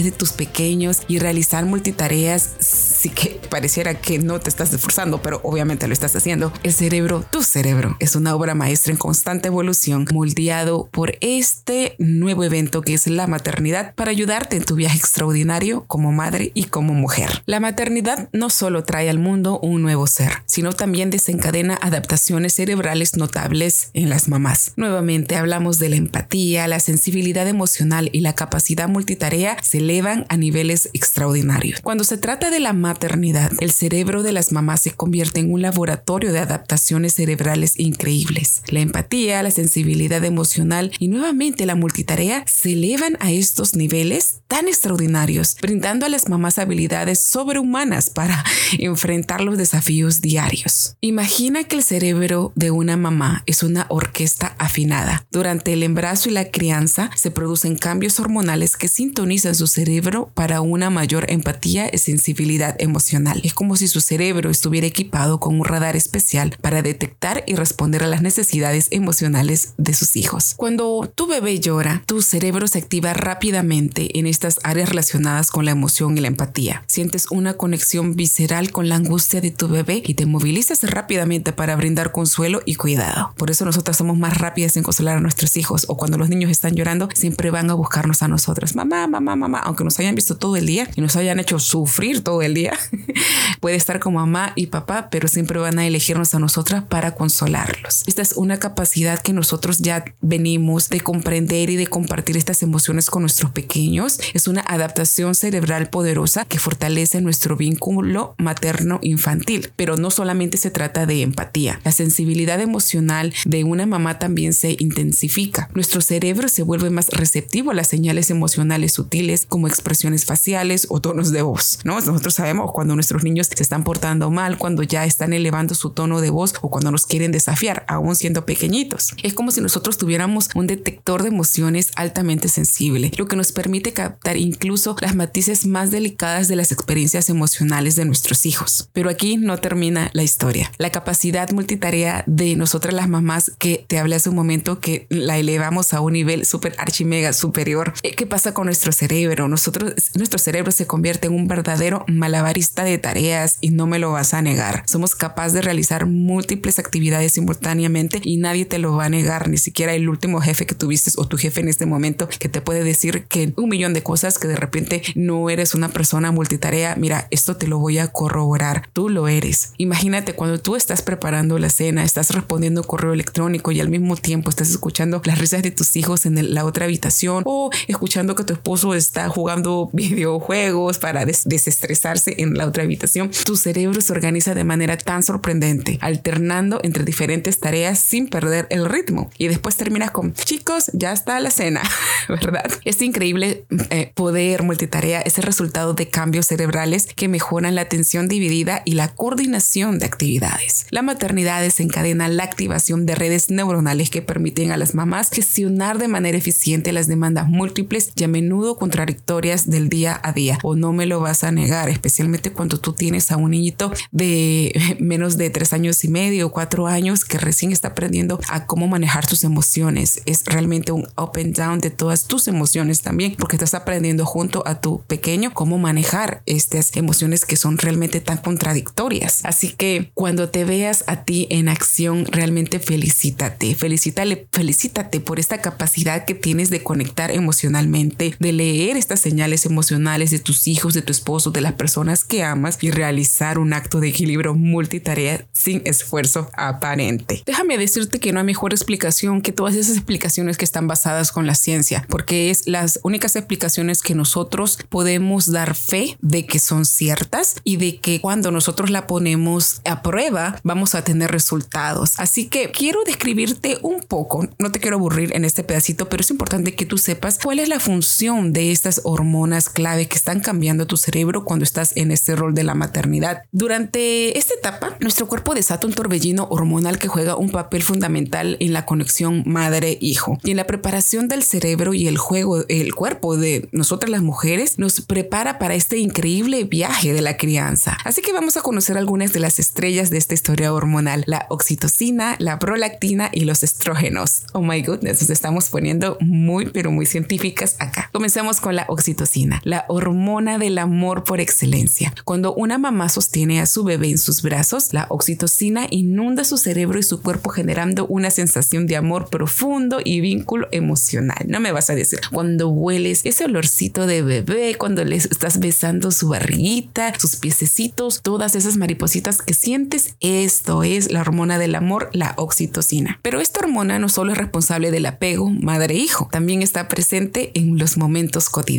de 0.00 0.12
tus 0.12 0.32
pequeños 0.32 1.02
y 1.08 1.18
realizar 1.18 1.66
multitareas. 1.66 2.50
Sí 2.60 3.10
que 3.10 3.40
pareciera 3.50 3.94
que 3.94 4.18
no 4.18 4.40
te 4.40 4.48
estás 4.48 4.72
esforzando, 4.72 5.20
pero 5.20 5.40
obviamente 5.44 5.86
lo 5.86 5.92
estás 5.92 6.16
haciendo. 6.16 6.52
El 6.62 6.72
cerebro, 6.72 7.24
tu 7.30 7.42
cerebro, 7.42 7.96
es 8.00 8.16
una 8.16 8.34
obra 8.34 8.54
maestra 8.54 8.92
en 8.92 8.98
constante 8.98 9.48
evolución, 9.48 10.06
moldeado 10.12 10.88
por 10.90 11.16
este 11.20 11.96
nuevo 11.98 12.44
evento 12.44 12.80
que 12.80 12.94
es 12.94 13.06
la 13.06 13.26
maternidad 13.26 13.94
para 13.94 14.10
ayudarte 14.10 14.56
en 14.56 14.64
tu 14.64 14.76
viaje 14.76 14.96
extraordinario 14.96 15.84
como 15.86 16.12
madre 16.12 16.52
y 16.54 16.64
como 16.64 16.94
mujer. 16.94 17.42
La 17.46 17.60
maternidad 17.60 18.28
no 18.32 18.48
solo 18.50 18.84
trae 18.84 19.10
al 19.10 19.18
mundo 19.18 19.58
un 19.60 19.82
nuevo 19.82 20.06
ser, 20.06 20.42
sino 20.46 20.72
también 20.72 21.10
desencadena 21.10 21.78
adaptaciones 21.82 22.54
cerebrales 22.54 23.16
notables 23.16 23.90
en 23.94 24.08
las 24.08 24.28
mamás. 24.28 24.72
Nuevamente 24.76 25.36
hablamos 25.36 25.78
de 25.78 25.88
la 25.88 25.96
empatía, 25.96 26.68
la 26.68 26.80
sensibilidad 26.80 27.48
emocional 27.48 28.10
y 28.12 28.20
la 28.20 28.34
capacidad 28.34 28.88
multitarea 28.88 29.56
elevan 29.82 30.26
a 30.28 30.36
niveles 30.36 30.88
extraordinarios. 30.92 31.80
Cuando 31.80 32.04
se 32.04 32.16
trata 32.16 32.50
de 32.50 32.60
la 32.60 32.72
maternidad, 32.72 33.52
el 33.60 33.72
cerebro 33.72 34.22
de 34.22 34.32
las 34.32 34.52
mamás 34.52 34.80
se 34.80 34.92
convierte 34.92 35.40
en 35.40 35.52
un 35.52 35.62
laboratorio 35.62 36.32
de 36.32 36.38
adaptaciones 36.38 37.14
cerebrales 37.14 37.78
increíbles. 37.78 38.62
La 38.68 38.80
empatía, 38.80 39.42
la 39.42 39.50
sensibilidad 39.50 40.24
emocional 40.24 40.92
y 40.98 41.08
nuevamente 41.08 41.66
la 41.66 41.74
multitarea 41.74 42.44
se 42.46 42.72
elevan 42.72 43.16
a 43.20 43.32
estos 43.32 43.74
niveles 43.74 44.40
tan 44.46 44.68
extraordinarios, 44.68 45.56
brindando 45.60 46.06
a 46.06 46.08
las 46.08 46.28
mamás 46.28 46.58
habilidades 46.58 47.22
sobrehumanas 47.22 48.10
para 48.10 48.44
enfrentar 48.78 49.40
los 49.40 49.58
desafíos 49.58 50.20
diarios. 50.20 50.96
Imagina 51.00 51.64
que 51.64 51.76
el 51.76 51.82
cerebro 51.82 52.52
de 52.54 52.70
una 52.70 52.96
mamá 52.96 53.42
es 53.46 53.62
una 53.62 53.86
orquesta 53.88 54.54
afinada. 54.58 55.26
Durante 55.30 55.72
el 55.72 55.82
embarazo 55.82 56.28
y 56.28 56.32
la 56.32 56.50
crianza 56.50 57.10
se 57.16 57.30
producen 57.30 57.76
cambios 57.76 58.20
hormonales 58.20 58.76
que 58.76 58.88
sintonizan 58.88 59.54
su 59.54 59.66
cerebro 59.72 60.30
para 60.34 60.60
una 60.60 60.90
mayor 60.90 61.26
empatía 61.30 61.90
y 61.92 61.98
sensibilidad 61.98 62.76
emocional. 62.78 63.40
Es 63.44 63.54
como 63.54 63.76
si 63.76 63.88
su 63.88 64.00
cerebro 64.00 64.50
estuviera 64.50 64.86
equipado 64.86 65.40
con 65.40 65.58
un 65.58 65.64
radar 65.64 65.96
especial 65.96 66.56
para 66.60 66.82
detectar 66.82 67.42
y 67.46 67.54
responder 67.54 68.04
a 68.04 68.06
las 68.06 68.22
necesidades 68.22 68.88
emocionales 68.90 69.74
de 69.78 69.94
sus 69.94 70.16
hijos. 70.16 70.54
Cuando 70.56 71.10
tu 71.14 71.26
bebé 71.26 71.58
llora, 71.58 72.02
tu 72.06 72.22
cerebro 72.22 72.68
se 72.68 72.78
activa 72.78 73.12
rápidamente 73.14 74.18
en 74.18 74.26
estas 74.26 74.60
áreas 74.62 74.90
relacionadas 74.90 75.50
con 75.50 75.64
la 75.64 75.70
emoción 75.70 76.16
y 76.16 76.20
la 76.20 76.28
empatía. 76.28 76.84
Sientes 76.86 77.26
una 77.30 77.54
conexión 77.54 78.14
visceral 78.14 78.70
con 78.70 78.88
la 78.88 78.96
angustia 78.96 79.40
de 79.40 79.50
tu 79.50 79.68
bebé 79.68 80.02
y 80.04 80.14
te 80.14 80.26
movilizas 80.26 80.82
rápidamente 80.82 81.52
para 81.52 81.76
brindar 81.76 82.12
consuelo 82.12 82.60
y 82.66 82.74
cuidado. 82.74 83.32
Por 83.36 83.50
eso 83.50 83.64
nosotras 83.64 83.96
somos 83.96 84.18
más 84.18 84.38
rápidas 84.38 84.76
en 84.76 84.82
consolar 84.82 85.16
a 85.16 85.20
nuestros 85.20 85.56
hijos 85.56 85.86
o 85.88 85.96
cuando 85.96 86.18
los 86.18 86.28
niños 86.28 86.50
están 86.50 86.74
llorando 86.74 87.08
siempre 87.14 87.50
van 87.50 87.70
a 87.70 87.74
buscarnos 87.74 88.22
a 88.22 88.28
nosotras. 88.28 88.74
Mamá, 88.74 89.06
mamá, 89.06 89.36
mamá, 89.36 89.61
aunque 89.62 89.84
nos 89.84 89.98
hayan 89.98 90.14
visto 90.14 90.36
todo 90.36 90.56
el 90.56 90.66
día 90.66 90.88
y 90.96 91.00
nos 91.00 91.16
hayan 91.16 91.40
hecho 91.40 91.58
sufrir 91.58 92.22
todo 92.22 92.42
el 92.42 92.54
día, 92.54 92.72
puede 93.60 93.76
estar 93.76 94.00
como 94.00 94.18
mamá 94.20 94.52
y 94.56 94.66
papá, 94.66 95.08
pero 95.10 95.28
siempre 95.28 95.58
van 95.58 95.78
a 95.78 95.86
elegirnos 95.86 96.34
a 96.34 96.38
nosotras 96.38 96.84
para 96.84 97.14
consolarlos. 97.14 98.04
Esta 98.06 98.22
es 98.22 98.32
una 98.32 98.58
capacidad 98.58 99.20
que 99.20 99.32
nosotros 99.32 99.78
ya 99.78 100.04
venimos 100.20 100.88
de 100.88 101.00
comprender 101.00 101.70
y 101.70 101.76
de 101.76 101.86
compartir 101.86 102.36
estas 102.36 102.62
emociones 102.62 103.10
con 103.10 103.22
nuestros 103.22 103.50
pequeños. 103.52 104.18
Es 104.34 104.48
una 104.48 104.62
adaptación 104.62 105.34
cerebral 105.34 105.88
poderosa 105.88 106.44
que 106.44 106.58
fortalece 106.58 107.20
nuestro 107.20 107.56
vínculo 107.56 108.34
materno-infantil, 108.38 109.72
pero 109.76 109.96
no 109.96 110.10
solamente 110.10 110.56
se 110.56 110.70
trata 110.70 111.06
de 111.06 111.22
empatía. 111.22 111.80
La 111.84 111.92
sensibilidad 111.92 112.60
emocional 112.60 113.32
de 113.44 113.64
una 113.64 113.86
mamá 113.86 114.18
también 114.18 114.52
se 114.52 114.76
intensifica. 114.78 115.68
Nuestro 115.74 116.00
cerebro 116.00 116.48
se 116.48 116.62
vuelve 116.62 116.90
más 116.90 117.08
receptivo 117.08 117.70
a 117.70 117.74
las 117.74 117.88
señales 117.88 118.30
emocionales 118.30 118.92
sutiles 118.92 119.46
como 119.52 119.68
expresiones 119.68 120.24
faciales 120.24 120.86
o 120.88 121.02
tonos 121.02 121.30
de 121.30 121.42
voz. 121.42 121.78
¿no? 121.84 122.00
Nosotros 122.00 122.32
sabemos 122.32 122.72
cuando 122.72 122.94
nuestros 122.94 123.22
niños 123.22 123.48
se 123.54 123.62
están 123.62 123.84
portando 123.84 124.30
mal, 124.30 124.56
cuando 124.56 124.82
ya 124.82 125.04
están 125.04 125.34
elevando 125.34 125.74
su 125.74 125.90
tono 125.90 126.22
de 126.22 126.30
voz 126.30 126.54
o 126.62 126.70
cuando 126.70 126.90
nos 126.90 127.04
quieren 127.04 127.32
desafiar, 127.32 127.84
aún 127.86 128.16
siendo 128.16 128.46
pequeñitos. 128.46 129.14
Es 129.22 129.34
como 129.34 129.50
si 129.50 129.60
nosotros 129.60 129.98
tuviéramos 129.98 130.48
un 130.54 130.66
detector 130.66 131.20
de 131.22 131.28
emociones 131.28 131.90
altamente 131.96 132.48
sensible, 132.48 133.10
lo 133.18 133.28
que 133.28 133.36
nos 133.36 133.52
permite 133.52 133.92
captar 133.92 134.38
incluso 134.38 134.96
las 135.02 135.14
matices 135.14 135.66
más 135.66 135.90
delicadas 135.90 136.48
de 136.48 136.56
las 136.56 136.72
experiencias 136.72 137.28
emocionales 137.28 137.94
de 137.94 138.06
nuestros 138.06 138.46
hijos. 138.46 138.88
Pero 138.94 139.10
aquí 139.10 139.36
no 139.36 139.58
termina 139.58 140.08
la 140.14 140.22
historia. 140.22 140.72
La 140.78 140.88
capacidad 140.88 141.50
multitarea 141.50 142.24
de 142.26 142.56
nosotras 142.56 142.94
las 142.94 143.10
mamás 143.10 143.52
que 143.58 143.84
te 143.86 143.98
hablé 143.98 144.16
hace 144.16 144.30
un 144.30 144.36
momento 144.36 144.80
que 144.80 145.06
la 145.10 145.36
elevamos 145.36 145.92
a 145.92 146.00
un 146.00 146.14
nivel 146.14 146.46
súper 146.46 146.74
archimega 146.78 147.34
superior. 147.34 147.92
¿Qué 148.00 148.26
pasa 148.26 148.54
con 148.54 148.64
nuestro 148.64 148.92
cerebro? 148.92 149.41
Nosotros, 149.48 149.94
nuestro 150.14 150.38
cerebro 150.38 150.72
se 150.72 150.86
convierte 150.86 151.26
en 151.26 151.34
un 151.34 151.48
verdadero 151.48 152.04
malabarista 152.08 152.84
de 152.84 152.98
tareas 152.98 153.58
y 153.60 153.70
no 153.70 153.86
me 153.86 153.98
lo 153.98 154.12
vas 154.12 154.34
a 154.34 154.42
negar. 154.42 154.82
Somos 154.86 155.14
capaces 155.14 155.52
de 155.52 155.62
realizar 155.62 156.06
múltiples 156.06 156.78
actividades 156.78 157.32
simultáneamente 157.32 158.20
y 158.22 158.36
nadie 158.36 158.64
te 158.64 158.78
lo 158.78 158.96
va 158.96 159.06
a 159.06 159.10
negar, 159.10 159.48
ni 159.48 159.58
siquiera 159.58 159.94
el 159.94 160.08
último 160.08 160.40
jefe 160.40 160.66
que 160.66 160.74
tuviste 160.74 161.10
o 161.16 161.26
tu 161.26 161.36
jefe 161.36 161.60
en 161.60 161.68
este 161.68 161.86
momento 161.86 162.28
que 162.28 162.48
te 162.48 162.60
puede 162.60 162.84
decir 162.84 163.24
que 163.24 163.52
un 163.56 163.68
millón 163.68 163.94
de 163.94 164.02
cosas 164.02 164.38
que 164.38 164.48
de 164.48 164.56
repente 164.56 165.02
no 165.14 165.50
eres 165.50 165.74
una 165.74 165.88
persona 165.88 166.32
multitarea. 166.32 166.96
Mira, 166.96 167.28
esto 167.30 167.56
te 167.56 167.66
lo 167.66 167.78
voy 167.78 167.98
a 167.98 168.08
corroborar. 168.08 168.88
Tú 168.92 169.08
lo 169.08 169.28
eres. 169.28 169.72
Imagínate 169.78 170.34
cuando 170.34 170.60
tú 170.60 170.76
estás 170.76 171.02
preparando 171.02 171.58
la 171.58 171.70
cena, 171.70 172.04
estás 172.04 172.30
respondiendo 172.30 172.84
correo 172.84 173.12
electrónico 173.12 173.72
y 173.72 173.80
al 173.80 173.88
mismo 173.88 174.16
tiempo 174.16 174.50
estás 174.50 174.70
escuchando 174.70 175.20
las 175.24 175.38
risas 175.38 175.62
de 175.62 175.70
tus 175.70 175.96
hijos 175.96 176.26
en 176.26 176.54
la 176.54 176.64
otra 176.64 176.84
habitación 176.84 177.42
o 177.46 177.70
escuchando 177.88 178.34
que 178.34 178.44
tu 178.44 178.52
esposo 178.52 178.94
está 178.94 179.21
jugando 179.28 179.90
videojuegos 179.92 180.98
para 180.98 181.24
desestresarse 181.24 182.34
en 182.38 182.54
la 182.54 182.66
otra 182.66 182.84
habitación. 182.84 183.30
Tu 183.44 183.56
cerebro 183.56 184.00
se 184.00 184.12
organiza 184.12 184.54
de 184.54 184.64
manera 184.64 184.96
tan 184.96 185.22
sorprendente, 185.22 185.98
alternando 186.00 186.80
entre 186.82 187.04
diferentes 187.04 187.60
tareas 187.60 187.98
sin 187.98 188.28
perder 188.28 188.66
el 188.70 188.86
ritmo. 188.86 189.30
Y 189.38 189.48
después 189.48 189.76
terminas 189.76 190.10
con, 190.10 190.34
chicos, 190.34 190.90
ya 190.92 191.12
está 191.12 191.38
la 191.40 191.50
cena, 191.50 191.82
¿verdad? 192.28 192.70
Es 192.84 193.00
increíble 193.02 193.64
eh, 193.90 194.12
poder 194.14 194.62
multitarea, 194.62 195.20
es 195.20 195.38
el 195.38 195.44
resultado 195.44 195.94
de 195.94 196.08
cambios 196.08 196.46
cerebrales 196.46 197.06
que 197.06 197.28
mejoran 197.28 197.74
la 197.74 197.82
atención 197.82 198.28
dividida 198.28 198.82
y 198.84 198.92
la 198.92 199.08
coordinación 199.08 199.98
de 199.98 200.06
actividades. 200.06 200.86
La 200.90 201.02
maternidad 201.02 201.62
desencadena 201.62 202.28
la 202.28 202.44
activación 202.44 203.06
de 203.06 203.14
redes 203.14 203.50
neuronales 203.50 204.10
que 204.10 204.22
permiten 204.22 204.72
a 204.72 204.76
las 204.76 204.94
mamás 204.94 205.30
gestionar 205.30 205.98
de 205.98 206.08
manera 206.08 206.38
eficiente 206.38 206.92
las 206.92 207.06
demandas 207.06 207.48
múltiples 207.48 208.12
y 208.16 208.24
a 208.24 208.28
menudo 208.28 208.76
contradictorias 209.12 209.68
del 209.68 209.88
día 209.88 210.18
a 210.22 210.32
día. 210.32 210.58
O 210.62 210.74
no 210.74 210.92
me 210.92 211.06
lo 211.06 211.20
vas 211.20 211.44
a 211.44 211.52
negar, 211.52 211.88
especialmente 211.88 212.52
cuando 212.52 212.78
tú 212.78 212.92
tienes 212.92 213.30
a 213.30 213.36
un 213.36 213.50
niñito 213.50 213.92
de 214.10 214.96
menos 215.00 215.36
de 215.36 215.50
tres 215.50 215.72
años 215.72 216.02
y 216.04 216.08
medio 216.08 216.50
cuatro 216.50 216.86
años 216.86 217.24
que 217.24 217.38
recién 217.38 217.72
está 217.72 217.88
aprendiendo 217.88 218.40
a 218.48 218.66
cómo 218.66 218.88
manejar 218.88 219.26
sus 219.26 219.44
emociones. 219.44 220.22
Es 220.26 220.44
realmente 220.46 220.92
un 220.92 221.06
up 221.16 221.32
and 221.36 221.56
down 221.56 221.78
de 221.80 221.90
todas 221.90 222.24
tus 222.24 222.48
emociones 222.48 223.02
también, 223.02 223.34
porque 223.38 223.56
estás 223.56 223.74
aprendiendo 223.74 224.24
junto 224.24 224.62
a 224.66 224.80
tu 224.80 225.02
pequeño 225.02 225.52
cómo 225.52 225.78
manejar 225.78 226.42
estas 226.46 226.96
emociones 226.96 227.44
que 227.44 227.56
son 227.56 227.78
realmente 227.78 228.20
tan 228.20 228.38
contradictorias. 228.38 229.40
Así 229.44 229.70
que 229.72 230.10
cuando 230.14 230.48
te 230.48 230.64
veas 230.64 231.04
a 231.06 231.24
ti 231.24 231.46
en 231.50 231.68
acción, 231.68 232.24
realmente 232.26 232.78
felicítate, 232.78 233.74
felicítale, 233.74 234.48
felicítate 234.52 235.20
por 235.20 235.38
esta 235.38 235.60
capacidad 235.60 236.24
que 236.24 236.34
tienes 236.34 236.70
de 236.70 236.82
conectar 236.82 237.30
emocionalmente, 237.30 238.34
de 238.38 238.52
leer 238.52 239.01
estas 239.02 239.20
señales 239.20 239.66
emocionales 239.66 240.30
de 240.30 240.38
tus 240.38 240.68
hijos, 240.68 240.94
de 240.94 241.02
tu 241.02 241.10
esposo, 241.10 241.50
de 241.50 241.60
las 241.60 241.72
personas 241.72 242.22
que 242.22 242.44
amas 242.44 242.78
y 242.80 242.92
realizar 242.92 243.58
un 243.58 243.72
acto 243.72 243.98
de 243.98 244.08
equilibrio 244.08 244.54
multitarea 244.54 245.44
sin 245.52 245.82
esfuerzo 245.84 246.48
aparente. 246.56 247.42
Déjame 247.44 247.78
decirte 247.78 248.20
que 248.20 248.32
no 248.32 248.38
hay 248.38 248.46
mejor 248.46 248.72
explicación 248.72 249.42
que 249.42 249.52
todas 249.52 249.74
esas 249.74 249.96
explicaciones 249.96 250.56
que 250.56 250.64
están 250.64 250.86
basadas 250.86 251.32
con 251.32 251.46
la 251.46 251.56
ciencia, 251.56 252.06
porque 252.08 252.50
es 252.50 252.68
las 252.68 253.00
únicas 253.02 253.34
explicaciones 253.34 254.02
que 254.02 254.14
nosotros 254.14 254.78
podemos 254.88 255.50
dar 255.50 255.74
fe 255.74 256.16
de 256.20 256.46
que 256.46 256.60
son 256.60 256.84
ciertas 256.84 257.56
y 257.64 257.76
de 257.78 257.98
que 257.98 258.20
cuando 258.20 258.52
nosotros 258.52 258.90
la 258.90 259.08
ponemos 259.08 259.80
a 259.84 260.02
prueba 260.02 260.60
vamos 260.62 260.94
a 260.94 261.02
tener 261.02 261.32
resultados. 261.32 262.14
Así 262.18 262.46
que 262.46 262.70
quiero 262.70 263.00
describirte 263.04 263.78
un 263.82 264.00
poco, 264.00 264.48
no 264.58 264.70
te 264.70 264.78
quiero 264.78 264.96
aburrir 264.96 265.34
en 265.34 265.44
este 265.44 265.64
pedacito, 265.64 266.08
pero 266.08 266.20
es 266.20 266.30
importante 266.30 266.76
que 266.76 266.86
tú 266.86 266.98
sepas 266.98 267.38
cuál 267.42 267.58
es 267.58 267.68
la 267.68 267.80
función 267.80 268.52
de 268.52 268.70
esta 268.70 268.91
hormonas 269.04 269.68
clave 269.68 270.06
que 270.08 270.16
están 270.16 270.40
cambiando 270.40 270.86
tu 270.86 270.96
cerebro 270.96 271.44
cuando 271.44 271.64
estás 271.64 271.92
en 271.96 272.10
este 272.10 272.36
rol 272.36 272.54
de 272.54 272.64
la 272.64 272.74
maternidad. 272.74 273.44
Durante 273.52 274.38
esta 274.38 274.54
etapa, 274.54 274.96
nuestro 275.00 275.26
cuerpo 275.26 275.54
desata 275.54 275.86
un 275.86 275.94
torbellino 275.94 276.46
hormonal 276.50 276.98
que 276.98 277.08
juega 277.08 277.36
un 277.36 277.50
papel 277.50 277.82
fundamental 277.82 278.56
en 278.60 278.72
la 278.72 278.84
conexión 278.84 279.42
madre-hijo 279.46 280.38
y 280.44 280.50
en 280.50 280.56
la 280.56 280.66
preparación 280.66 281.28
del 281.28 281.42
cerebro 281.42 281.94
y 281.94 282.08
el 282.08 282.18
juego, 282.18 282.64
el 282.68 282.94
cuerpo 282.94 283.36
de 283.36 283.68
nosotras 283.72 284.10
las 284.10 284.22
mujeres 284.22 284.78
nos 284.78 285.00
prepara 285.00 285.58
para 285.58 285.74
este 285.74 285.98
increíble 285.98 286.64
viaje 286.64 287.12
de 287.12 287.20
la 287.20 287.36
crianza. 287.36 287.96
Así 288.04 288.22
que 288.22 288.32
vamos 288.32 288.56
a 288.56 288.62
conocer 288.62 288.98
algunas 288.98 289.32
de 289.32 289.40
las 289.40 289.58
estrellas 289.58 290.10
de 290.10 290.18
esta 290.18 290.34
historia 290.34 290.72
hormonal, 290.72 291.24
la 291.26 291.46
oxitocina, 291.48 292.36
la 292.38 292.58
prolactina 292.58 293.30
y 293.32 293.44
los 293.44 293.62
estrógenos. 293.62 294.42
Oh 294.52 294.62
my 294.62 294.82
goodness, 294.82 295.20
nos 295.20 295.30
estamos 295.30 295.68
poniendo 295.68 296.16
muy, 296.20 296.66
pero 296.66 296.90
muy 296.90 297.06
científicas 297.06 297.76
acá. 297.78 298.10
Comencemos 298.12 298.60
con 298.60 298.76
la 298.76 298.81
oxitocina, 298.88 299.60
la 299.64 299.84
hormona 299.88 300.58
del 300.58 300.78
amor 300.78 301.24
por 301.24 301.40
excelencia. 301.40 302.14
Cuando 302.24 302.54
una 302.54 302.78
mamá 302.78 303.08
sostiene 303.08 303.60
a 303.60 303.66
su 303.66 303.84
bebé 303.84 304.10
en 304.10 304.18
sus 304.18 304.42
brazos, 304.42 304.92
la 304.92 305.06
oxitocina 305.08 305.86
inunda 305.90 306.44
su 306.44 306.56
cerebro 306.56 306.98
y 306.98 307.02
su 307.02 307.20
cuerpo 307.20 307.50
generando 307.50 308.06
una 308.06 308.30
sensación 308.30 308.86
de 308.86 308.96
amor 308.96 309.28
profundo 309.30 310.00
y 310.04 310.20
vínculo 310.20 310.68
emocional. 310.72 311.44
No 311.46 311.60
me 311.60 311.72
vas 311.72 311.90
a 311.90 311.94
decir 311.94 312.20
cuando 312.32 312.68
hueles 312.68 313.22
ese 313.24 313.44
olorcito 313.44 314.06
de 314.06 314.22
bebé, 314.22 314.76
cuando 314.76 315.04
le 315.04 315.16
estás 315.16 315.58
besando 315.60 316.10
su 316.10 316.28
barriguita, 316.28 317.12
sus 317.18 317.36
piececitos, 317.36 318.22
todas 318.22 318.54
esas 318.54 318.76
maripositas 318.76 319.42
que 319.42 319.54
sientes, 319.54 320.14
esto 320.20 320.82
es 320.82 321.10
la 321.10 321.20
hormona 321.20 321.58
del 321.58 321.74
amor, 321.74 322.10
la 322.12 322.34
oxitocina. 322.36 323.18
Pero 323.22 323.40
esta 323.40 323.60
hormona 323.60 323.98
no 323.98 324.08
solo 324.08 324.32
es 324.32 324.38
responsable 324.38 324.90
del 324.90 325.06
apego 325.06 325.50
madre-hijo, 325.50 326.28
también 326.30 326.62
está 326.62 326.88
presente 326.88 327.52
en 327.54 327.78
los 327.78 327.96
momentos 327.96 328.48
cotidianos. 328.48 328.71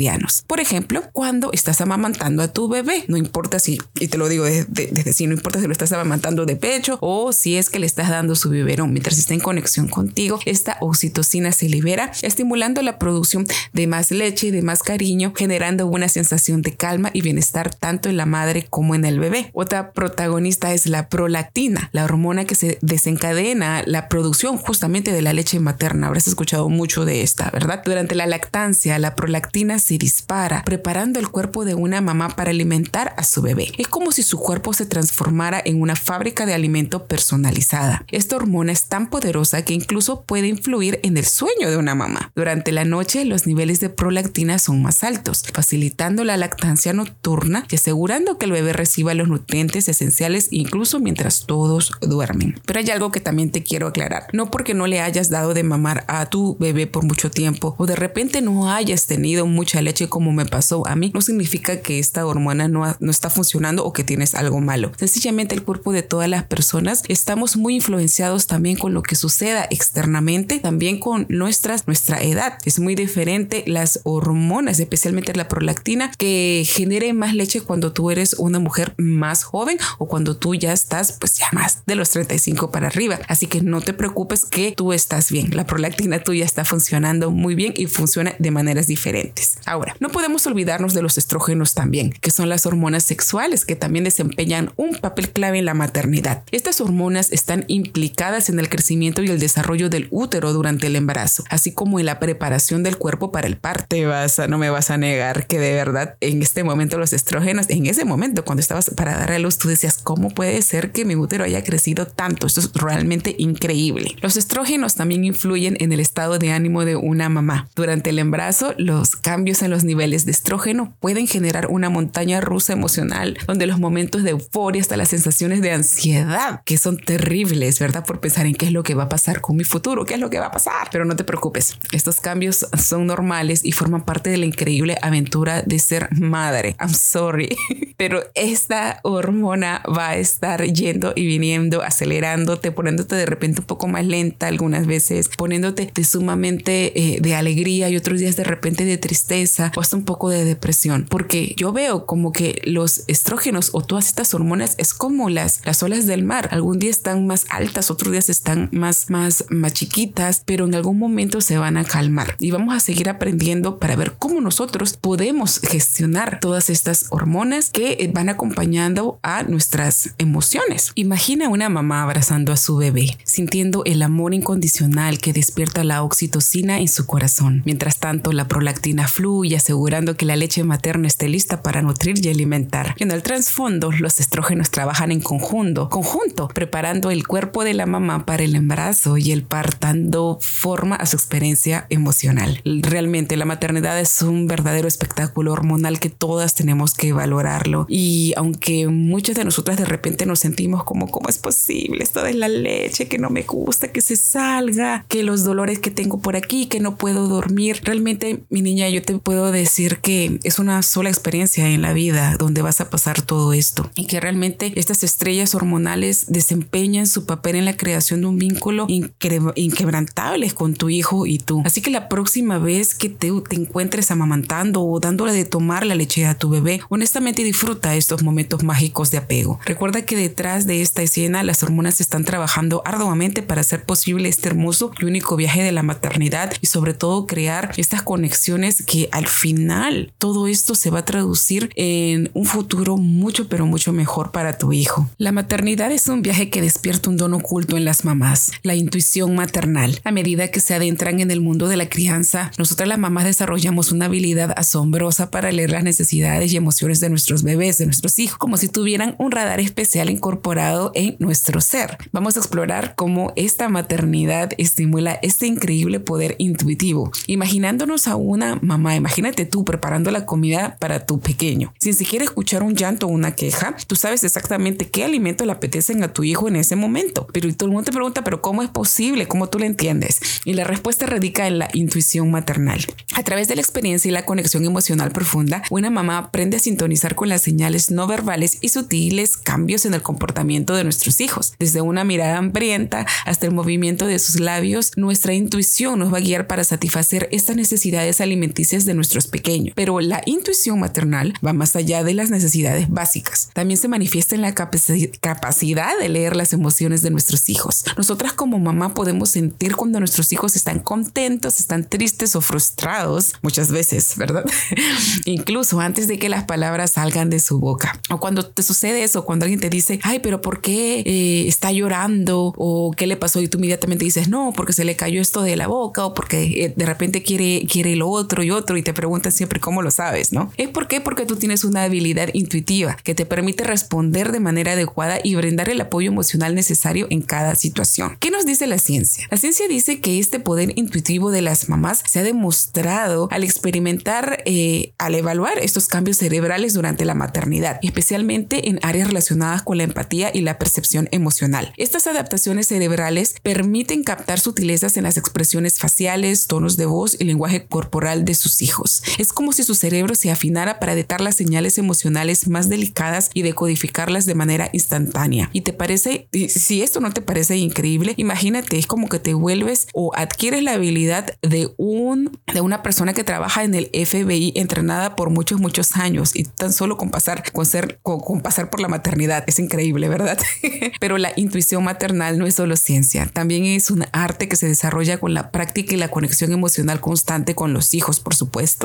Por 0.48 0.60
ejemplo, 0.60 1.04
cuando 1.12 1.52
estás 1.54 1.82
amamantando 1.82 2.44
a 2.44 2.48
tu 2.48 2.68
bebé, 2.68 3.06
no 3.08 3.18
importa 3.18 3.60
si, 3.60 3.80
y 4.00 4.08
te 4.08 4.18
lo 4.18 4.30
digo 4.30 4.46
desde, 4.46 4.88
desde 4.88 5.28
no 5.28 5.34
importa 5.34 5.60
si 5.60 5.68
lo 5.68 5.72
estás 5.72 5.92
amamantando 5.92 6.46
de 6.46 6.56
pecho 6.56 6.98
o 7.02 7.32
si 7.32 7.58
es 7.58 7.70
que 7.70 7.80
le 7.80 7.86
estás 7.86 8.10
dando 8.10 8.36
su 8.36 8.50
biberón, 8.50 8.92
mientras 8.92 9.18
está 9.18 9.34
en 9.34 9.40
conexión 9.40 9.88
contigo, 9.88 10.40
esta 10.46 10.78
oxitocina 10.82 11.52
se 11.52 11.70
libera, 11.70 12.12
estimulando 12.22 12.82
la 12.82 12.98
producción 12.98 13.46
de 13.74 13.88
más 13.88 14.12
leche 14.12 14.48
y 14.48 14.52
de 14.52 14.62
más 14.62 14.84
cariño, 14.84 15.34
generando 15.36 15.88
una 15.88 16.10
sensación 16.10 16.62
de 16.62 16.76
calma 16.76 17.12
y 17.14 17.22
bienestar 17.22 17.74
tanto 17.74 18.10
en 18.10 18.18
la 18.18 18.26
madre 18.26 18.68
como 18.70 18.96
en 18.96 19.06
el 19.06 19.20
bebé. 19.20 19.50
Otra 19.54 19.92
protagonista 19.92 20.74
es 20.74 20.88
la 20.88 21.10
prolactina, 21.10 21.90
la 21.94 22.04
hormona 22.04 22.46
que 22.46 22.56
se 22.56 22.80
desencadena 22.82 23.84
la 23.86 24.10
producción 24.10 24.58
justamente 24.58 25.12
de 25.12 25.22
la 25.22 25.34
leche 25.34 25.60
materna. 25.60 26.08
Habrás 26.08 26.28
escuchado 26.28 26.70
mucho 26.70 27.06
de 27.06 27.22
esta, 27.22 27.50
¿verdad? 27.52 27.82
Durante 27.86 28.16
la 28.16 28.26
lactancia, 28.26 29.00
la 29.00 29.16
prolactina 29.16 29.80
se 29.84 29.98
dispara, 29.98 30.64
preparando 30.64 31.20
el 31.20 31.30
cuerpo 31.30 31.66
de 31.66 31.76
una 31.76 32.02
mamá 32.02 32.30
para 32.30 32.52
alimentar 32.52 33.14
a 33.18 33.24
su 33.24 33.42
bebé. 33.42 33.72
Es 33.78 33.88
como 33.88 34.12
si 34.12 34.24
su 34.24 34.40
cuerpo 34.40 34.74
se 34.74 34.86
transformara 34.86 35.62
en 35.64 35.82
una 35.82 35.96
fábrica 35.96 36.46
de 36.46 36.54
alimento 36.54 37.06
personalizada. 37.06 38.06
Esta 38.10 38.38
hormona 38.38 38.72
es 38.72 38.86
tan 38.86 39.10
poderosa 39.10 39.64
que 39.66 39.74
incluso 39.74 40.22
puede 40.22 40.48
influir 40.48 41.00
en 41.04 41.18
el 41.18 41.26
sueño 41.26 41.70
de 41.70 41.78
una 41.78 41.96
mamá. 41.96 42.32
Durante 42.36 42.72
la 42.72 42.86
noche, 42.86 43.26
los 43.26 43.46
niveles 43.46 43.80
de 43.80 43.90
prolactina 43.90 44.58
son 44.58 44.82
más 44.82 45.04
altos, 45.04 45.44
facilitando 45.54 46.24
la 46.24 46.38
lactancia 46.38 46.94
nocturna 46.94 47.66
y 47.70 47.76
asegurando 47.76 48.38
que 48.38 48.46
el 48.46 48.52
bebé 48.54 48.74
reciba 48.74 49.14
los 49.14 49.28
nutrientes 49.28 49.90
esenciales 49.90 50.48
incluso 50.52 51.00
mientras 51.00 51.46
todos 51.46 51.92
duermen. 52.02 52.60
Pero 52.66 52.80
hay 52.80 52.90
algo 52.90 53.12
que 53.12 53.20
también 53.20 53.52
te 53.52 53.64
quiero 53.64 53.88
aclarar. 53.88 54.28
No 54.32 54.50
porque 54.50 54.74
no 54.74 54.88
le 54.88 55.02
hayas 55.02 55.30
dado 55.30 55.54
de 55.54 55.64
mamar 55.64 56.06
a 56.08 56.26
tu 56.28 56.56
bebé 56.60 56.88
por 56.88 57.04
mucho 57.04 57.30
tiempo 57.30 57.76
o 57.78 57.86
de 57.86 57.96
repente 57.96 58.42
no 58.42 58.72
hayas 58.72 59.06
tenido 59.08 59.46
mucha 59.46 59.73
leche 59.82 60.10
como 60.10 60.32
me 60.32 60.46
pasó 60.46 60.88
a 60.88 60.96
mí, 60.96 61.12
no 61.14 61.22
significa 61.22 61.82
que 61.82 62.00
esta 62.00 62.26
hormona 62.26 62.68
no, 62.68 62.96
no 63.00 63.12
está 63.12 63.30
funcionando 63.30 63.86
o 63.86 63.94
que 63.94 64.04
tienes 64.04 64.36
algo 64.36 64.62
malo. 64.62 64.92
Sencillamente 64.98 65.56
el 65.56 65.64
cuerpo 65.64 65.92
de 65.92 66.04
todas 66.04 66.30
las 66.30 66.44
personas 66.44 67.04
estamos 67.08 67.58
muy 67.58 67.76
influenciados 67.76 68.48
también 68.48 68.78
con 68.78 68.94
lo 68.94 69.04
que 69.04 69.16
suceda 69.16 69.68
externamente, 69.70 70.60
también 70.60 71.00
con 71.00 71.26
nuestras, 71.30 71.88
nuestra 71.88 72.22
edad. 72.22 72.58
Es 72.66 72.80
muy 72.80 72.96
diferente 72.96 73.64
las 73.68 74.02
hormonas, 74.04 74.80
especialmente 74.80 75.34
la 75.34 75.48
prolactina, 75.48 76.12
que 76.12 76.64
genere 76.68 77.14
más 77.14 77.34
leche 77.34 77.62
cuando 77.62 77.94
tú 77.94 78.12
eres 78.12 78.34
una 78.34 78.60
mujer 78.60 78.94
más 78.98 79.44
joven 79.44 79.78
o 79.98 80.08
cuando 80.08 80.38
tú 80.38 80.56
ya 80.56 80.74
estás 80.74 81.14
pues 81.20 81.38
ya 81.38 81.48
más 81.52 81.84
de 81.86 81.96
los 81.96 82.10
35 82.10 82.72
para 82.72 82.88
arriba. 82.88 83.20
Así 83.28 83.48
que 83.48 83.62
no 83.62 83.82
te 83.82 83.94
preocupes 83.94 84.46
que 84.46 84.72
tú 84.72 84.94
estás 84.94 85.32
bien. 85.32 85.56
La 85.56 85.66
prolactina 85.66 86.20
tuya 86.20 86.46
está 86.46 86.66
funcionando 86.66 87.32
muy 87.32 87.56
bien 87.56 87.74
y 87.76 87.88
funciona 87.88 88.36
de 88.40 88.52
maneras 88.52 88.88
diferentes. 88.88 89.53
Ahora, 89.66 89.96
no 90.00 90.10
podemos 90.10 90.46
olvidarnos 90.48 90.94
de 90.94 91.02
los 91.02 91.18
estrógenos 91.18 91.74
también, 91.74 92.12
que 92.12 92.32
son 92.32 92.50
las 92.50 92.66
hormonas 92.66 93.04
sexuales 93.04 93.66
que 93.66 93.76
también 93.76 94.04
desempeñan 94.04 94.72
un 94.76 94.96
papel 94.96 95.32
clave 95.32 95.60
en 95.60 95.66
la 95.66 95.74
maternidad. 95.74 96.44
Estas 96.52 96.82
hormonas 96.82 97.32
están 97.32 97.66
implicadas 97.68 98.50
en 98.50 98.60
el 98.60 98.70
crecimiento 98.70 99.24
y 99.24 99.30
el 99.30 99.40
desarrollo 99.40 99.90
del 99.90 100.08
útero 100.12 100.54
durante 100.54 100.88
el 100.88 100.96
embarazo, 100.96 101.44
así 101.50 101.72
como 101.72 102.00
en 102.00 102.06
la 102.06 102.20
preparación 102.20 102.84
del 102.84 102.98
cuerpo 102.98 103.32
para 103.32 103.48
el 103.48 103.58
parto. 103.58 103.96
vas 104.08 104.40
a, 104.40 104.48
no 104.48 104.58
me 104.58 104.70
vas 104.70 104.90
a 104.90 104.98
negar 104.98 105.48
que 105.48 105.60
de 105.60 105.74
verdad 105.74 106.16
en 106.22 106.42
este 106.42 106.64
momento 106.64 106.98
los 106.98 107.14
estrógenos, 107.14 107.70
en 107.70 107.86
ese 107.86 108.06
momento 108.06 108.46
cuando 108.46 108.62
estabas 108.62 108.90
para 108.90 109.18
dar 109.18 109.32
a 109.32 109.40
luz, 109.40 109.58
tú 109.58 109.68
decías, 109.68 110.00
¿cómo 110.02 110.30
puede 110.30 110.62
ser 110.62 110.92
que 110.92 111.06
mi 111.06 111.16
útero 111.16 111.44
haya 111.44 111.64
crecido 111.64 112.08
tanto? 112.08 112.48
Esto 112.48 112.62
es 112.62 112.72
realmente 112.74 113.36
increíble. 113.38 114.16
Los 114.22 114.38
estrógenos 114.38 114.96
también 114.96 115.24
influyen 115.24 115.78
en 115.80 115.92
el 115.92 116.00
estado 116.00 116.40
de 116.40 116.52
ánimo 116.52 116.86
de 116.86 116.96
una 116.96 117.30
mamá. 117.30 117.68
Durante 117.76 118.10
el 118.10 118.20
embarazo, 118.20 118.74
los 118.78 119.16
cambios 119.16 119.43
en 119.44 119.72
los 119.72 119.84
niveles 119.84 120.26
de 120.26 120.32
estrógeno 120.32 120.96
pueden 121.02 121.28
generar 121.28 121.68
una 121.68 121.90
montaña 121.90 122.40
rusa 122.40 122.72
emocional, 122.72 123.38
donde 123.46 123.68
los 123.68 123.78
momentos 123.78 124.24
de 124.24 124.30
euforia 124.30 124.82
hasta 124.82 124.96
las 124.96 125.10
sensaciones 125.10 125.62
de 125.62 125.72
ansiedad, 125.72 126.62
que 126.64 126.78
son 126.78 126.98
terribles, 126.98 127.78
¿verdad? 127.80 128.06
Por 128.06 128.22
pensar 128.22 128.46
en 128.46 128.56
qué 128.56 128.68
es 128.68 128.72
lo 128.72 128.84
que 128.84 128.96
va 128.96 129.04
a 129.04 129.10
pasar 129.10 129.42
con 129.42 129.58
mi 129.58 129.66
futuro, 129.66 130.06
qué 130.06 130.14
es 130.14 130.20
lo 130.22 130.30
que 130.30 130.40
va 130.40 130.46
a 130.46 130.52
pasar. 130.52 130.88
Pero 130.92 131.04
no 131.04 131.18
te 131.18 131.26
preocupes, 131.26 131.78
estos 131.92 132.22
cambios 132.22 132.66
son 132.82 133.06
normales 133.06 133.66
y 133.66 133.74
forman 133.74 134.06
parte 134.06 134.30
de 134.30 134.38
la 134.38 134.46
increíble 134.46 134.98
aventura 135.02 135.62
de 135.62 135.78
ser 135.78 136.08
madre. 136.14 136.78
I'm 136.80 136.94
sorry, 136.94 137.50
pero 137.98 138.24
esta 138.36 139.02
hormona 139.04 139.84
va 139.86 140.10
a 140.10 140.18
estar 140.18 140.64
yendo 140.64 141.12
y 141.18 141.28
viniendo, 141.28 141.82
acelerándote, 141.82 142.72
poniéndote 142.72 143.18
de 143.18 143.26
repente 143.26 143.60
un 143.60 143.68
poco 143.68 143.90
más 143.90 144.06
lenta 144.06 144.48
algunas 144.48 144.88
veces, 144.88 145.28
poniéndote 145.28 145.92
de 145.94 146.04
sumamente 146.06 146.98
eh, 146.98 147.20
de 147.20 147.36
alegría 147.36 147.90
y 147.90 147.98
otros 147.98 148.20
días 148.20 148.38
de 148.38 148.46
repente 148.46 148.86
de 148.86 148.98
tristeza 148.98 149.33
o 149.76 149.82
hasta 149.82 149.98
un 149.98 150.06
poco 150.06 150.30
de 150.30 150.46
depresión, 150.46 151.08
porque 151.10 151.56
yo 151.58 151.72
veo 151.72 152.06
como 152.06 152.32
que 152.32 152.62
los 152.66 153.04
estrógenos 153.08 153.72
o 153.74 153.82
todas 153.82 154.08
estas 154.08 154.34
hormonas 154.36 154.76
es 154.78 154.94
como 154.94 155.30
las, 155.30 155.62
las 155.66 155.82
olas 155.82 156.06
del 156.06 156.24
mar. 156.24 156.50
Algún 156.52 156.78
día 156.78 156.92
están 156.92 157.26
más 157.26 157.46
altas, 157.50 157.90
otros 157.90 158.12
días 158.12 158.30
están 158.30 158.70
más, 158.72 159.10
más, 159.10 159.46
más 159.50 159.74
chiquitas, 159.74 160.44
pero 160.46 160.66
en 160.66 160.76
algún 160.76 161.00
momento 161.00 161.42
se 161.42 161.58
van 161.58 161.78
a 161.78 161.84
calmar 161.84 162.36
y 162.40 162.52
vamos 162.52 162.76
a 162.76 162.80
seguir 162.80 163.10
aprendiendo 163.10 163.80
para 163.80 163.96
ver 163.96 164.14
cómo 164.20 164.40
nosotros 164.40 164.98
podemos 164.98 165.60
gestionar 165.60 166.40
todas 166.40 166.70
estas 166.70 167.08
hormonas 167.10 167.72
que 167.72 167.94
eh, 167.94 168.12
van 168.14 168.30
acompañando 168.30 169.20
a 169.24 169.44
nuestras 169.44 170.14
emociones. 170.20 170.92
Imagina 170.94 171.50
una 171.50 171.70
mamá 171.70 172.04
abrazando 172.04 172.54
a 172.54 172.58
su 172.58 172.78
bebé, 172.78 173.18
sintiendo 173.24 173.84
el 173.86 174.04
amor 174.04 174.36
incondicional 174.36 175.18
que 175.18 175.34
despierta 175.34 175.84
la 175.84 176.04
oxitocina 176.04 176.80
en 176.80 176.88
su 176.88 177.08
corazón. 177.08 177.64
Mientras 177.66 177.98
tanto, 177.98 178.32
la 178.32 178.48
prolactina 178.48 179.08
fluye, 179.08 179.23
asegurando 179.56 180.18
que 180.18 180.26
la 180.26 180.36
leche 180.36 180.64
materna 180.64 181.08
esté 181.08 181.30
lista 181.30 181.62
para 181.62 181.82
nutrir 181.82 182.24
y 182.24 182.30
alimentar. 182.30 182.96
En 183.00 183.12
el 183.12 183.24
trasfondo, 183.24 183.92
los 183.92 184.20
estrógenos 184.20 184.70
trabajan 184.70 185.12
en 185.12 185.22
conjunto, 185.22 185.90
conjunto, 185.90 186.50
preparando 186.50 187.10
el 187.10 187.26
cuerpo 187.26 187.64
de 187.64 187.74
la 187.74 187.86
mamá 187.86 188.26
para 188.26 188.44
el 188.44 188.56
embarazo 188.56 189.18
y 189.18 189.32
el 189.32 189.44
partando 189.44 190.38
forma 190.42 190.96
a 190.96 191.06
su 191.06 191.16
experiencia 191.16 191.86
emocional. 191.90 192.62
Realmente 192.66 193.38
la 193.38 193.46
maternidad 193.46 194.00
es 194.00 194.22
un 194.22 194.48
verdadero 194.48 194.88
espectáculo 194.88 195.54
hormonal 195.54 196.00
que 196.00 196.10
todas 196.10 196.56
tenemos 196.56 196.94
que 196.94 197.14
valorarlo. 197.14 197.86
Y 197.88 198.34
aunque 198.36 198.88
muchas 198.88 199.36
de 199.36 199.46
nosotras 199.46 199.78
de 199.78 199.86
repente 199.86 200.26
nos 200.26 200.40
sentimos 200.40 200.84
como, 200.84 201.08
¿cómo 201.08 201.30
es 201.30 201.38
posible? 201.38 202.04
Esto 202.04 202.24
de 202.24 202.34
la 202.34 202.50
leche, 202.50 203.08
que 203.08 203.20
no 203.20 203.30
me 203.30 203.44
gusta, 203.44 203.92
que 203.92 204.02
se 204.02 204.18
salga, 204.18 205.06
que 205.08 205.24
los 205.24 205.44
dolores 205.44 205.80
que 205.80 205.92
tengo 205.92 206.20
por 206.20 206.36
aquí, 206.36 206.68
que 206.68 206.82
no 206.82 206.98
puedo 206.98 207.28
dormir. 207.28 207.80
Realmente, 207.84 208.44
mi 208.50 208.62
niña, 208.62 208.90
yo 208.90 209.02
te 209.02 209.13
puedo 209.20 209.52
decir 209.52 210.00
que 210.00 210.40
es 210.44 210.60
una 210.60 210.82
sola 210.82 211.10
experiencia 211.10 211.70
en 211.70 211.82
la 211.82 211.94
vida 211.94 212.36
donde 212.38 212.62
vas 212.62 212.82
a 212.82 212.90
pasar 212.90 213.22
todo 213.22 213.54
esto 213.54 213.90
y 213.96 214.08
que 214.08 214.20
realmente 214.20 214.74
estas 214.76 215.04
estrellas 215.04 215.56
hormonales 215.56 216.26
desempeñan 216.28 217.08
su 217.08 217.26
papel 217.26 217.56
en 217.56 217.66
la 217.66 217.78
creación 217.78 218.22
de 218.22 218.28
un 218.28 218.38
vínculo 218.38 218.88
inquebrantable 218.88 220.52
con 220.52 220.74
tu 220.74 220.90
hijo 220.90 221.26
y 221.26 221.40
tú. 221.40 221.62
Así 221.66 221.82
que 221.82 221.90
la 221.90 222.10
próxima 222.10 222.58
vez 222.58 222.96
que 222.96 223.10
te, 223.10 223.32
te 223.50 223.56
encuentres 223.56 224.12
amamantando 224.12 224.84
o 224.84 225.00
dándole 225.00 225.34
de 225.34 225.46
tomar 225.46 225.86
la 225.86 225.96
leche 225.96 226.26
a 226.26 226.38
tu 226.38 226.50
bebé, 226.50 226.82
honestamente 226.90 227.44
disfruta 227.44 227.96
estos 227.96 228.24
momentos 228.24 228.64
mágicos 228.64 229.12
de 229.12 229.18
apego. 229.18 229.60
Recuerda 229.66 230.04
que 230.04 230.16
detrás 230.16 230.66
de 230.68 230.82
esta 230.82 231.02
escena 231.02 231.44
las 231.44 231.64
hormonas 231.64 232.02
están 232.02 232.24
trabajando 232.24 232.82
arduamente 232.86 233.42
para 233.42 233.62
hacer 233.62 233.84
posible 233.84 234.30
este 234.30 234.50
hermoso 234.50 234.92
y 235.00 235.06
único 235.06 235.36
viaje 235.36 235.64
de 235.64 235.72
la 235.72 235.84
maternidad 235.84 236.54
y 236.62 236.68
sobre 236.68 236.94
todo 236.94 237.28
crear 237.28 237.74
estas 237.78 238.02
conexiones 238.02 238.84
que 238.86 239.03
al 239.12 239.28
final 239.28 240.14
todo 240.18 240.48
esto 240.48 240.76
se 240.76 240.90
va 240.90 241.00
a 241.00 241.06
traducir 241.06 241.70
en 241.76 242.32
un 242.34 242.46
futuro 242.46 242.98
mucho, 242.98 243.48
pero 243.48 243.66
mucho 243.66 243.94
mejor 243.94 244.32
para 244.32 244.58
tu 244.58 244.74
hijo. 244.74 245.10
La 245.18 245.32
maternidad 245.32 245.92
es 245.92 246.08
un 246.08 246.22
viaje 246.22 246.50
que 246.50 246.62
despierta 246.62 247.10
un 247.10 247.18
don 247.18 247.34
oculto 247.34 247.78
en 247.78 247.86
las 247.86 248.06
mamás, 248.06 248.52
la 248.64 248.76
intuición 248.76 249.36
maternal. 249.36 250.00
A 250.04 250.12
medida 250.12 250.50
que 250.50 250.60
se 250.60 250.74
adentran 250.74 251.20
en 251.20 251.32
el 251.32 251.42
mundo 251.42 251.68
de 251.68 251.78
la 251.78 251.90
crianza, 251.90 252.52
nosotras 252.58 252.88
las 252.88 253.00
mamás 253.00 253.26
desarrollamos 253.26 253.92
una 253.92 254.06
habilidad 254.06 254.54
asombrosa 254.56 255.32
para 255.32 255.52
leer 255.52 255.72
las 255.72 255.84
necesidades 255.84 256.52
y 256.52 256.58
emociones 256.58 257.00
de 257.00 257.10
nuestros 257.10 257.44
bebés, 257.44 257.78
de 257.78 257.86
nuestros 257.86 258.20
hijos, 258.20 258.38
como 258.38 258.58
si 258.58 258.68
tuvieran 258.68 259.16
un 259.20 259.32
radar 259.32 259.60
especial 259.60 260.10
incorporado 260.10 260.92
en 260.96 261.16
nuestro 261.20 261.62
ser. 261.62 261.98
Vamos 262.12 262.36
a 262.36 262.40
explorar 262.40 262.96
cómo 262.96 263.34
esta 263.36 263.70
maternidad 263.70 264.52
estimula 264.58 265.20
este 265.22 265.48
increíble 265.48 266.00
poder 266.00 266.36
intuitivo. 266.38 267.12
Imaginándonos 267.28 268.08
a 268.08 268.16
una 268.16 268.60
mamá, 268.62 268.93
imagínate 268.96 269.46
tú 269.46 269.66
preparando 269.66 270.12
la 270.12 270.26
comida 270.26 270.78
para 270.80 271.06
tu 271.06 271.20
pequeño. 271.20 271.74
Sin 271.80 271.94
siquiera 271.94 272.26
escuchar 272.26 272.64
un 272.64 272.76
llanto 272.76 273.08
o 273.08 273.10
una 273.10 273.36
queja, 273.36 273.76
tú 273.88 273.96
sabes 273.96 274.24
exactamente 274.24 274.90
qué 274.90 275.04
alimento 275.04 275.46
le 275.46 275.52
apetecen 275.52 276.04
a 276.04 276.14
tu 276.14 276.24
hijo 276.24 276.48
en 276.48 276.56
ese 276.56 276.76
momento. 276.76 277.28
Pero 277.34 277.54
todo 277.56 277.68
el 277.68 277.74
mundo 277.74 277.86
te 277.86 277.92
pregunta, 277.92 278.24
pero 278.24 278.42
¿cómo 278.42 278.64
es 278.64 278.70
posible? 278.70 279.28
¿Cómo 279.28 279.50
tú 279.50 279.60
lo 279.60 279.66
entiendes? 279.66 280.20
Y 280.46 280.54
la 280.54 280.64
respuesta 280.64 281.06
radica 281.06 281.48
en 281.48 281.60
la 281.60 281.70
intuición 281.74 282.32
maternal. 282.32 282.86
A 283.16 283.24
través 283.24 283.48
de 283.48 283.56
la 283.56 283.62
experiencia 283.62 284.10
y 284.10 284.12
la 284.12 284.26
conexión 284.26 284.66
emocional 284.66 285.12
profunda, 285.12 285.64
una 285.70 285.90
mamá 285.90 286.18
aprende 286.18 286.58
a 286.58 286.60
sintonizar 286.60 287.16
con 287.16 287.30
las 287.30 287.42
señales 287.42 287.92
no 287.92 288.08
verbales 288.08 288.58
y 288.62 288.70
sutiles 288.70 289.38
cambios 289.38 289.86
en 289.86 289.94
el 289.94 290.02
comportamiento 290.02 290.76
de 290.76 290.84
nuestros 290.84 291.20
hijos. 291.22 291.54
Desde 291.60 291.82
una 291.82 292.04
mirada 292.04 292.38
hambrienta 292.38 293.06
hasta 293.26 293.46
el 293.46 293.54
movimiento 293.54 294.08
de 294.08 294.20
sus 294.20 294.40
labios, 294.40 294.92
nuestra 294.96 295.34
intuición 295.34 296.00
nos 296.00 296.14
va 296.14 296.18
a 296.18 296.22
guiar 296.22 296.48
para 296.48 296.64
satisfacer 296.64 297.30
estas 297.32 297.56
necesidades 297.56 298.22
alimenticias 298.22 298.83
de 298.86 298.94
nuestros 298.94 299.28
pequeños. 299.28 299.74
Pero 299.76 300.00
la 300.00 300.22
intuición 300.26 300.80
maternal 300.80 301.34
va 301.46 301.54
más 301.54 301.76
allá 301.76 302.04
de 302.04 302.14
las 302.14 302.30
necesidades 302.30 302.90
básicas. 302.90 303.50
También 303.54 303.78
se 303.78 303.88
manifiesta 303.88 304.36
en 304.36 304.42
la 304.42 304.54
capacidad 304.54 305.98
de 306.00 306.10
leer 306.10 306.36
las 306.36 306.54
emociones 306.54 307.02
de 307.02 307.10
nuestros 307.10 307.50
hijos. 307.50 307.86
Nosotras 307.98 308.34
como 308.34 308.60
mamá 308.60 308.94
podemos 308.94 309.30
sentir 309.30 309.76
cuando 309.76 310.00
nuestros 310.00 310.32
hijos 310.32 310.56
están 310.56 310.80
contentos, 310.80 311.60
están 311.60 311.88
tristes 311.88 312.36
o 312.36 312.42
frustrados, 312.42 313.34
muchas 313.42 313.72
veces, 313.72 314.16
¿verdad? 314.18 314.46
Incluso 315.26 315.80
antes 315.80 316.08
de 316.08 316.20
que 316.20 316.30
las 316.30 316.46
palabras 316.46 316.92
salgan 316.92 317.30
de 317.30 317.40
su 317.40 317.60
boca. 317.60 318.00
O 318.10 318.20
cuando 318.20 318.46
te 318.46 318.64
sucede 318.64 319.04
eso, 319.04 319.26
cuando 319.26 319.46
alguien 319.46 319.60
te 319.60 319.70
dice, 319.70 320.00
ay, 320.04 320.20
pero 320.20 320.42
¿por 320.42 320.62
qué 320.62 321.00
eh, 321.06 321.48
está 321.48 321.72
llorando? 321.72 322.54
O 322.58 322.94
qué 322.96 323.08
le 323.08 323.18
pasó 323.18 323.42
y 323.42 323.48
tú 323.48 323.58
inmediatamente 323.58 324.06
dices, 324.06 324.28
no, 324.28 324.54
porque 324.56 324.74
se 324.74 324.86
le 324.86 324.96
cayó 324.96 325.22
esto 325.22 325.42
de 325.42 325.56
la 325.56 325.68
boca 325.68 326.06
o 326.06 326.14
porque 326.14 326.66
eh, 326.66 326.74
de 326.76 326.86
repente 326.86 327.24
quiere, 327.24 327.66
quiere 327.70 327.96
lo 327.96 328.10
otro 328.10 328.44
y 328.44 328.52
otro 328.52 328.63
y 328.78 328.84
te 328.84 328.94
preguntan 328.94 329.32
siempre 329.32 329.60
cómo 329.60 329.82
lo 329.82 329.92
sabes, 329.92 330.32
¿no? 330.32 330.52
¿Es 330.58 330.70
por? 330.70 330.84
Porque 331.04 331.26
tú 331.26 331.38
tienes 331.38 331.64
una 331.64 331.84
habilidad 331.84 332.30
intuitiva 332.34 332.98
que 333.04 333.16
te 333.16 333.26
permite 333.26 333.64
responder 333.64 334.32
de 334.32 334.40
manera 334.40 334.74
adecuada 334.74 335.20
y 335.24 335.36
brindar 335.36 335.70
el 335.70 335.82
apoyo 335.82 336.12
emocional 336.12 336.56
necesario 336.56 337.08
en 337.10 337.22
cada 337.22 337.56
situación. 337.56 338.18
¿Qué 338.20 338.30
nos 338.32 338.46
dice 338.46 338.68
la 338.68 338.78
ciencia? 338.78 339.28
La 339.32 339.38
ciencia 339.38 339.68
dice 339.68 340.02
que 340.02 340.20
este 340.20 340.40
poder 340.40 340.78
intuitivo 340.78 341.32
de 341.32 341.42
las 341.42 341.70
mamás 341.70 342.04
se 342.06 342.20
ha 342.20 342.24
demostrado 342.24 343.30
al 343.32 343.44
experimentar, 343.44 344.44
eh, 344.46 344.94
al 344.98 345.16
evaluar 345.16 345.58
estos 345.60 345.88
cambios 345.88 346.18
cerebrales 346.18 346.74
durante 346.74 347.06
la 347.06 347.16
maternidad, 347.16 347.80
especialmente 347.82 348.70
en 348.70 348.80
áreas 348.84 349.08
relacionadas 349.08 349.64
con 349.64 349.78
la 349.78 349.84
empatía 349.84 350.32
y 350.34 350.42
la 350.42 350.58
percepción 350.58 351.08
emocional. 351.12 351.74
Estas 351.78 352.08
adaptaciones 352.08 352.68
cerebrales 352.68 353.36
permiten 353.42 354.04
captar 354.04 354.40
sutilezas 354.40 354.98
en 354.98 355.04
las 355.04 355.18
expresiones 355.18 355.80
faciales, 355.80 356.48
tonos 356.48 356.78
de 356.78 356.86
voz 356.86 357.16
y 357.20 357.24
lenguaje 357.24 357.66
corporal 357.66 358.26
de 358.26 358.36
sus 358.36 358.53
hijos. 358.62 359.04
Es 359.18 359.34
como 359.34 359.54
si 359.54 359.64
su 359.64 359.76
cerebro 359.76 360.16
se 360.16 360.32
afinara 360.32 360.80
para 360.80 360.96
detectar 360.96 361.20
las 361.20 361.36
señales 361.36 361.78
emocionales 361.78 362.48
más 362.48 362.70
delicadas 362.70 363.30
y 363.34 363.42
decodificarlas 363.42 364.26
de 364.26 364.36
manera 364.36 364.70
instantánea. 364.72 365.50
Y 365.52 365.62
te 365.62 365.74
parece, 365.74 366.30
si 366.32 366.82
esto 366.82 367.02
no 367.02 367.12
te 367.12 367.22
parece 367.22 367.58
increíble, 367.58 368.14
imagínate, 368.16 368.78
es 368.78 368.88
como 368.88 369.10
que 369.10 369.20
te 369.20 369.34
vuelves 369.34 369.88
o 369.94 370.14
adquieres 370.16 370.64
la 370.64 370.74
habilidad 370.74 371.36
de 371.42 371.74
un 371.78 372.40
de 372.54 372.62
una 372.62 372.84
persona 372.84 373.14
que 373.14 373.26
trabaja 373.26 373.64
en 373.64 373.76
el 373.76 373.90
FBI 373.94 374.54
entrenada 374.56 375.18
por 375.18 375.30
muchos 375.30 375.60
muchos 375.60 375.96
años 375.98 376.36
y 376.36 376.44
tan 376.46 376.72
solo 376.72 376.98
con 376.98 377.12
pasar 377.12 377.52
con 377.52 377.66
ser 377.66 378.00
con 378.02 378.42
pasar 378.42 378.70
por 378.70 378.80
la 378.80 378.88
maternidad 378.88 379.44
es 379.48 379.60
increíble, 379.60 380.08
¿verdad? 380.08 380.38
Pero 381.00 381.18
la 381.18 381.34
intuición 381.36 381.84
maternal 381.84 382.38
no 382.38 382.46
es 382.46 382.56
solo 382.56 382.78
ciencia, 382.78 383.26
también 383.26 383.66
es 383.66 383.92
un 383.92 384.06
arte 384.14 384.48
que 384.48 384.56
se 384.56 384.68
desarrolla 384.68 385.20
con 385.20 385.34
la 385.34 385.52
práctica 385.52 385.94
y 385.94 385.98
la 385.98 386.10
conexión 386.10 386.54
emocional 386.54 387.02
constante 387.02 387.56
con 387.56 387.74
los 387.74 387.94
hijos, 387.94 388.22
por 388.22 388.36
supuesto. 388.36 388.43